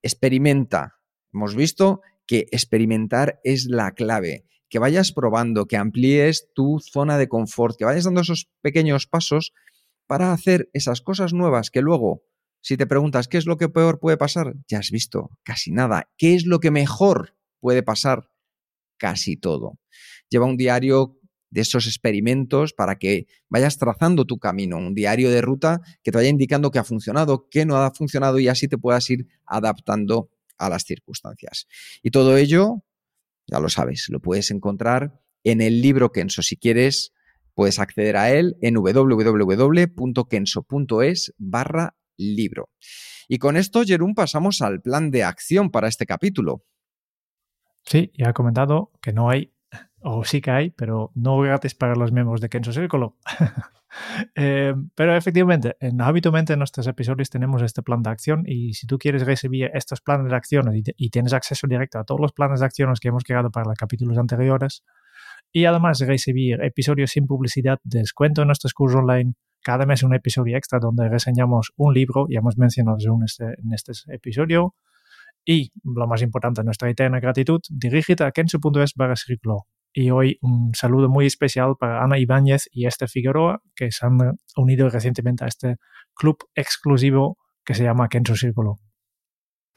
Experimenta. 0.00 0.94
Hemos 1.34 1.54
visto 1.54 2.00
que 2.30 2.46
experimentar 2.52 3.40
es 3.42 3.66
la 3.68 3.90
clave, 3.90 4.46
que 4.68 4.78
vayas 4.78 5.10
probando, 5.10 5.66
que 5.66 5.76
amplíes 5.76 6.46
tu 6.54 6.78
zona 6.78 7.18
de 7.18 7.26
confort, 7.26 7.76
que 7.76 7.84
vayas 7.84 8.04
dando 8.04 8.20
esos 8.20 8.48
pequeños 8.62 9.08
pasos 9.08 9.52
para 10.06 10.32
hacer 10.32 10.70
esas 10.72 11.00
cosas 11.00 11.32
nuevas 11.32 11.72
que 11.72 11.82
luego, 11.82 12.22
si 12.60 12.76
te 12.76 12.86
preguntas 12.86 13.26
qué 13.26 13.36
es 13.36 13.46
lo 13.46 13.56
que 13.56 13.68
peor 13.68 13.98
puede 13.98 14.16
pasar, 14.16 14.54
ya 14.68 14.78
has 14.78 14.92
visto 14.92 15.30
casi 15.42 15.72
nada. 15.72 16.08
¿Qué 16.16 16.36
es 16.36 16.46
lo 16.46 16.60
que 16.60 16.70
mejor 16.70 17.34
puede 17.58 17.82
pasar? 17.82 18.30
Casi 18.96 19.36
todo. 19.36 19.80
Lleva 20.28 20.46
un 20.46 20.56
diario 20.56 21.18
de 21.50 21.62
esos 21.62 21.88
experimentos 21.88 22.74
para 22.74 22.94
que 22.94 23.26
vayas 23.48 23.76
trazando 23.76 24.24
tu 24.24 24.38
camino, 24.38 24.76
un 24.78 24.94
diario 24.94 25.32
de 25.32 25.42
ruta 25.42 25.80
que 26.04 26.12
te 26.12 26.18
vaya 26.18 26.28
indicando 26.28 26.70
qué 26.70 26.78
ha 26.78 26.84
funcionado, 26.84 27.48
qué 27.50 27.66
no 27.66 27.76
ha 27.76 27.90
funcionado 27.90 28.38
y 28.38 28.46
así 28.46 28.68
te 28.68 28.78
puedas 28.78 29.10
ir 29.10 29.26
adaptando 29.46 30.30
a 30.60 30.68
las 30.68 30.84
circunstancias. 30.84 31.66
Y 32.02 32.10
todo 32.10 32.36
ello, 32.36 32.84
ya 33.46 33.58
lo 33.58 33.68
sabes, 33.68 34.06
lo 34.10 34.20
puedes 34.20 34.50
encontrar 34.50 35.20
en 35.42 35.60
el 35.60 35.82
libro 35.82 36.12
Kenso. 36.12 36.42
Si 36.42 36.56
quieres, 36.56 37.12
Puedes 37.54 37.78
acceder 37.78 38.16
a 38.16 38.32
él 38.32 38.56
en 38.62 38.74
www.kenso.es 38.74 38.94
barra 41.36 41.94
libro. 42.16 42.70
Y 43.28 43.36
con 43.36 43.58
esto, 43.58 43.82
Jerún, 43.84 44.14
pasamos 44.14 44.62
al 44.62 44.80
plan 44.80 45.10
de 45.10 45.24
acción 45.24 45.70
para 45.70 45.88
este 45.88 46.06
capítulo. 46.06 46.64
Sí, 47.84 48.12
ya 48.16 48.30
he 48.30 48.32
comentado 48.32 48.92
que 49.02 49.12
no 49.12 49.28
hay 49.28 49.52
o 50.02 50.24
sí 50.24 50.40
que 50.40 50.50
hay, 50.50 50.70
pero 50.70 51.10
no 51.14 51.38
gratis 51.38 51.74
para 51.74 51.94
los 51.94 52.12
miembros 52.12 52.40
de 52.40 52.48
Kenzo 52.48 52.72
Círculo. 52.72 53.16
Eh, 54.36 54.72
pero 54.94 55.16
efectivamente, 55.16 55.76
en, 55.80 56.00
habitualmente 56.00 56.52
en 56.52 56.60
nuestros 56.60 56.86
episodios 56.86 57.28
tenemos 57.28 57.60
este 57.60 57.82
plan 57.82 58.04
de 58.04 58.10
acción 58.10 58.44
y 58.46 58.74
si 58.74 58.86
tú 58.86 58.98
quieres 58.98 59.26
recibir 59.26 59.68
estos 59.74 60.00
planes 60.00 60.30
de 60.30 60.36
acciones 60.36 60.76
y, 60.76 60.84
y, 60.96 61.10
tienes 61.10 61.32
acceso 61.32 61.66
directo 61.66 61.98
a 61.98 62.04
todos 62.04 62.20
los 62.20 62.32
planes 62.32 62.60
de 62.60 62.66
acciones 62.66 63.00
que 63.00 63.08
hemos 63.08 63.24
creado 63.24 63.50
para 63.50 63.66
los 63.66 63.76
capítulos 63.76 64.16
anteriores 64.16 64.84
y 65.52 65.64
además 65.64 65.98
recibir 65.98 66.62
episodios 66.62 67.10
sin 67.10 67.26
publicidad, 67.26 67.80
descuento 67.82 68.42
en 68.42 68.46
nuestros 68.46 68.74
cursos 68.74 69.00
online, 69.00 69.34
cada 69.60 69.86
mes 69.86 70.04
un 70.04 70.14
episodio 70.14 70.56
extra 70.56 70.78
donde 70.78 71.08
reseñamos 71.08 71.72
un 71.74 71.92
libro, 71.92 72.26
ya 72.30 72.38
hemos 72.38 72.56
mencionado 72.56 72.98
en 73.00 73.24
este, 73.24 73.44
en 73.44 73.72
este 73.72 73.92
episodio, 74.14 74.76
y 75.44 75.72
lo 75.82 76.06
más 76.06 76.22
importante, 76.22 76.62
nuestra 76.62 76.88
eterna 76.88 77.18
gratitud, 77.18 77.60
dirígete 77.70 78.22
a 78.22 78.30
kensu.es 78.30 78.94
barra 78.94 79.16
círculo 79.16 79.66
y 79.92 80.10
hoy 80.10 80.38
un 80.42 80.72
saludo 80.74 81.08
muy 81.08 81.26
especial 81.26 81.74
para 81.78 82.02
Ana 82.02 82.18
Ibáñez 82.18 82.68
y 82.70 82.86
Esther 82.86 83.08
Figueroa, 83.08 83.62
que 83.74 83.90
se 83.90 84.06
han 84.06 84.18
unido 84.56 84.88
recientemente 84.88 85.44
a 85.44 85.48
este 85.48 85.76
club 86.14 86.38
exclusivo 86.54 87.38
que 87.64 87.74
se 87.74 87.84
llama 87.84 88.08
Kenzo 88.08 88.36
Círculo. 88.36 88.78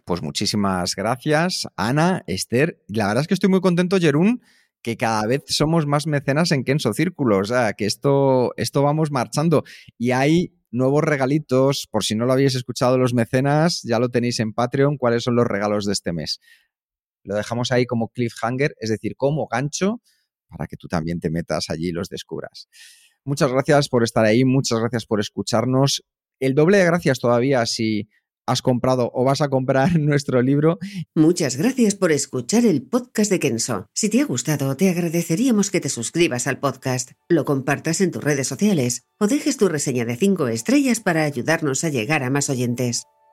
Pues 0.06 0.22
muchísimas 0.22 0.96
gracias, 0.96 1.68
Ana, 1.78 2.24
Esther. 2.28 2.84
La 2.88 3.08
verdad 3.08 3.22
es 3.22 3.28
que 3.28 3.34
estoy 3.34 3.50
muy 3.50 3.62
contento, 3.62 4.00
Jerún, 4.00 4.42
que 4.82 4.98
cada 4.98 5.26
vez 5.26 5.44
somos 5.48 5.88
más 5.88 6.08
mecenas 6.08 6.52
en 6.52 6.64
Kenzo 6.66 6.94
Círculo. 6.94 7.38
O 7.38 7.44
sea, 7.46 7.74
que 7.74 7.86
esto, 7.86 8.52
esto 8.58 8.84
vamos 8.84 9.12
marchando. 9.12 9.64
Y 9.98 10.12
hay 10.12 10.54
nuevos 10.72 11.04
regalitos. 11.04 11.88
Por 11.90 12.04
si 12.04 12.16
no 12.16 12.26
lo 12.26 12.34
habéis 12.34 12.56
escuchado, 12.56 12.98
los 12.98 13.14
mecenas, 13.14 13.82
ya 13.84 13.98
lo 14.00 14.10
tenéis 14.10 14.40
en 14.42 14.54
Patreon. 14.54 14.98
¿Cuáles 14.98 15.24
son 15.24 15.36
los 15.36 15.48
regalos 15.48 15.86
de 15.86 15.94
este 15.94 16.12
mes? 16.12 16.40
Lo 17.24 17.36
dejamos 17.36 17.72
ahí 17.72 17.86
como 17.86 18.10
cliffhanger, 18.10 18.76
es 18.80 18.90
decir, 18.90 19.16
como 19.16 19.48
gancho, 19.48 20.02
para 20.50 20.68
que 20.68 20.78
tú 20.78 20.88
también 20.88 21.20
te 21.20 21.30
metas 21.30 21.70
allí 21.70 21.90
y 21.90 21.92
los 21.92 22.10
descubras. 22.10 22.68
Muchas 23.26 23.52
gracias 23.52 23.90
por 23.90 24.04
estar 24.04 24.26
ahí, 24.26 24.44
muchas 24.44 24.80
gracias 24.80 25.06
por 25.06 25.20
escucharnos. 25.20 26.04
El 26.40 26.56
doble 26.56 26.78
de 26.78 26.86
gracias 26.86 27.20
todavía 27.20 27.66
si 27.66 28.10
has 28.46 28.62
comprado 28.62 29.10
o 29.14 29.24
vas 29.24 29.42
a 29.42 29.50
comprar 29.50 29.98
nuestro 30.00 30.42
libro. 30.42 30.80
Muchas 31.16 31.56
gracias 31.56 31.96
por 31.96 32.12
escuchar 32.12 32.66
el 32.66 32.82
podcast 32.84 33.32
de 33.32 33.40
Kenso. 33.40 33.88
Si 33.94 34.10
te 34.10 34.22
ha 34.22 34.26
gustado, 34.26 34.76
te 34.76 34.90
agradeceríamos 34.90 35.72
que 35.72 35.82
te 35.82 35.90
suscribas 35.90 36.48
al 36.48 36.60
podcast, 36.60 37.12
lo 37.30 37.46
compartas 37.46 38.02
en 38.02 38.12
tus 38.12 38.24
redes 38.24 38.48
sociales 38.48 39.04
o 39.20 39.28
dejes 39.28 39.58
tu 39.58 39.70
reseña 39.70 40.06
de 40.06 40.18
5 40.18 40.48
estrellas 40.50 41.00
para 41.00 41.24
ayudarnos 41.24 41.84
a 41.84 41.90
llegar 41.90 42.24
a 42.24 42.30
más 42.30 42.50
oyentes. 42.50 43.04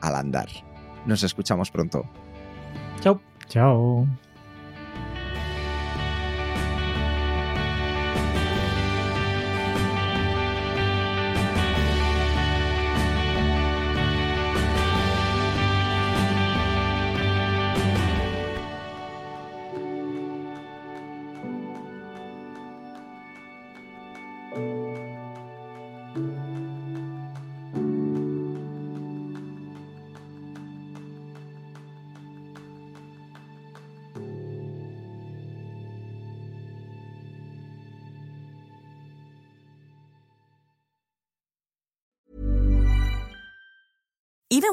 al 0.00 0.14
andar. 0.14 0.48
Nos 1.06 1.22
escuchamos 1.22 1.70
pronto. 1.70 2.04
Chao. 3.00 3.20
Chao. 3.48 4.06